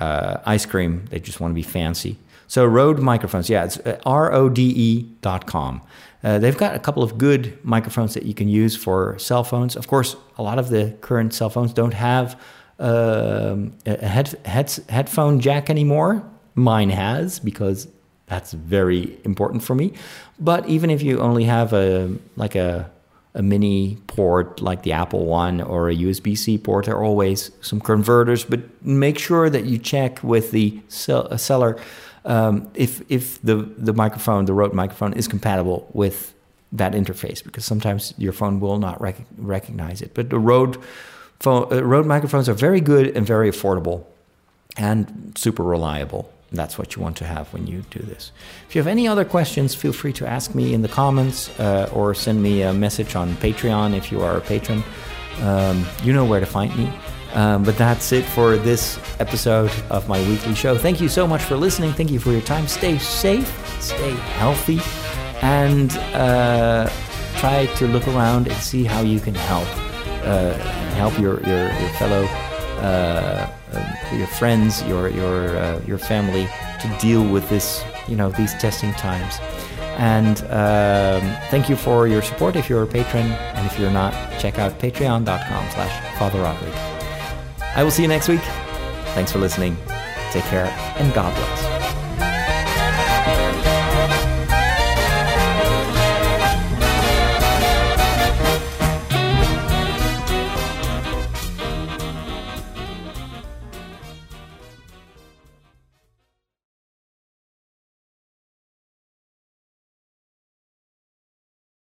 uh, 0.03 0.37
ice 0.45 0.65
cream. 0.65 1.05
They 1.09 1.19
just 1.19 1.39
want 1.39 1.51
to 1.51 1.55
be 1.55 1.63
fancy. 1.63 2.17
So 2.49 2.65
Rode 2.65 2.97
microphones, 2.97 3.47
yeah, 3.47 3.63
it's 3.65 3.77
uh, 3.77 3.99
R 4.07 4.33
O 4.33 4.49
D 4.49 4.63
E 4.75 5.03
dot 5.21 5.45
com. 5.45 5.81
Uh, 6.23 6.39
they've 6.39 6.57
got 6.57 6.73
a 6.73 6.79
couple 6.79 7.03
of 7.03 7.17
good 7.17 7.63
microphones 7.63 8.15
that 8.15 8.23
you 8.23 8.33
can 8.33 8.49
use 8.49 8.75
for 8.75 9.17
cell 9.19 9.43
phones. 9.43 9.75
Of 9.75 9.87
course, 9.87 10.15
a 10.35 10.41
lot 10.41 10.57
of 10.57 10.69
the 10.69 10.97
current 11.01 11.31
cell 11.31 11.51
phones 11.51 11.73
don't 11.73 11.93
have 11.93 12.41
um, 12.79 13.73
a 13.85 14.03
head, 14.03 14.35
head, 14.45 14.73
headphone 14.89 15.39
jack 15.39 15.69
anymore. 15.69 16.23
Mine 16.55 16.89
has 16.89 17.37
because 17.39 17.87
that's 18.25 18.51
very 18.53 19.19
important 19.23 19.61
for 19.61 19.75
me. 19.75 19.93
But 20.39 20.67
even 20.67 20.89
if 20.89 21.03
you 21.03 21.19
only 21.19 21.43
have 21.43 21.71
a 21.71 22.17
like 22.35 22.55
a 22.55 22.89
a 23.35 23.43
mini 23.43 23.95
port 24.07 24.59
like 24.59 24.81
the 24.81 24.91
Apple 24.91 25.27
one 25.27 25.61
or 25.61 25.87
a 25.87 25.95
USB 25.95 26.35
C 26.35 26.57
port, 26.57 26.85
there 26.85 26.95
are 26.95 27.03
always 27.03 27.51
some 27.61 27.79
converters. 27.79 28.43
But 28.43 28.61
make 28.83 29.19
sure 29.19 29.51
that 29.51 29.65
you 29.65 29.77
check 29.77 30.23
with 30.23 30.49
the 30.49 30.81
sell, 30.87 31.37
seller 31.37 31.79
um, 32.25 32.69
if 32.73 33.01
if 33.09 33.41
the 33.41 33.55
the 33.55 33.93
microphone, 33.93 34.45
the 34.45 34.53
Rode 34.53 34.73
microphone, 34.73 35.13
is 35.13 35.27
compatible 35.27 35.89
with 35.93 36.33
that 36.71 36.93
interface 36.93 37.43
because 37.43 37.65
sometimes 37.65 38.13
your 38.17 38.33
phone 38.33 38.59
will 38.59 38.77
not 38.77 39.01
rec- 39.01 39.25
recognize 39.37 40.01
it. 40.01 40.13
But 40.13 40.29
the 40.29 40.39
Rode 40.39 40.77
phone, 41.39 41.71
uh, 41.71 41.83
Rode 41.83 42.05
microphones 42.05 42.47
are 42.47 42.53
very 42.53 42.81
good 42.81 43.15
and 43.15 43.25
very 43.25 43.49
affordable 43.49 44.05
and 44.77 45.33
super 45.35 45.63
reliable. 45.63 46.31
That's 46.51 46.77
what 46.77 46.95
you 46.95 47.01
want 47.01 47.17
to 47.17 47.25
have 47.25 47.51
when 47.53 47.67
you 47.67 47.83
do 47.91 47.99
this. 47.99 48.31
If 48.67 48.75
you 48.75 48.79
have 48.79 48.87
any 48.87 49.07
other 49.07 49.23
questions, 49.23 49.75
feel 49.75 49.93
free 49.93 50.13
to 50.13 50.27
ask 50.27 50.55
me 50.55 50.73
in 50.73 50.81
the 50.81 50.87
comments 50.87 51.49
uh, 51.59 51.89
or 51.93 52.15
send 52.15 52.41
me 52.41 52.63
a 52.63 52.73
message 52.73 53.15
on 53.15 53.35
Patreon 53.35 53.95
if 53.95 54.11
you 54.11 54.21
are 54.21 54.37
a 54.37 54.41
patron. 54.41 54.83
Um, 55.41 55.85
you 56.03 56.11
know 56.11 56.25
where 56.25 56.39
to 56.39 56.45
find 56.45 56.75
me. 56.75 56.91
Um, 57.33 57.63
but 57.63 57.77
that's 57.77 58.11
it 58.11 58.25
for 58.25 58.57
this 58.57 58.99
episode 59.19 59.71
of 59.89 60.07
my 60.07 60.19
weekly 60.27 60.55
show. 60.55 60.77
Thank 60.77 60.99
you 60.99 61.07
so 61.07 61.27
much 61.27 61.43
for 61.43 61.55
listening. 61.55 61.93
Thank 61.93 62.09
you 62.09 62.19
for 62.19 62.31
your 62.31 62.41
time. 62.41 62.67
Stay 62.67 62.97
safe, 62.97 63.47
stay 63.81 64.11
healthy, 64.11 64.79
and 65.41 65.91
uh, 66.13 66.89
try 67.37 67.67
to 67.77 67.87
look 67.87 68.07
around 68.07 68.47
and 68.47 68.57
see 68.57 68.83
how 68.83 69.01
you 69.01 69.19
can 69.19 69.35
help 69.35 69.67
uh, 70.25 70.53
help 70.95 71.17
your 71.19 71.39
your, 71.47 71.71
your 71.71 71.89
fellow 71.89 72.25
uh, 72.81 73.47
your 74.13 74.27
friends, 74.27 74.83
your 74.83 75.09
your 75.09 75.57
uh, 75.57 75.81
your 75.85 75.97
family 75.97 76.47
to 76.81 76.97
deal 76.99 77.23
with 77.25 77.47
this, 77.49 77.83
you 78.07 78.15
know, 78.15 78.29
these 78.31 78.53
testing 78.55 78.93
times. 78.93 79.39
And 79.97 80.39
um, 80.43 81.35
thank 81.49 81.69
you 81.69 81.75
for 81.75 82.07
your 82.07 82.21
support 82.21 82.55
if 82.55 82.69
you're 82.69 82.83
a 82.83 82.87
patron, 82.87 83.27
and 83.27 83.67
if 83.67 83.77
you're 83.77 83.91
not, 83.91 84.13
check 84.39 84.57
out 84.57 84.79
patreon.com/slash 84.79 86.17
Father 86.17 86.39
Roderick. 86.41 86.98
I 87.79 87.83
will 87.83 87.91
see 87.91 88.01
you 88.01 88.09
next 88.09 88.27
week. 88.27 88.41
Thanks 89.15 89.31
for 89.31 89.39
listening. 89.39 89.77
Take 90.31 90.43
care, 90.43 90.65
and 90.97 91.13
God 91.13 91.33
bless. 91.33 91.78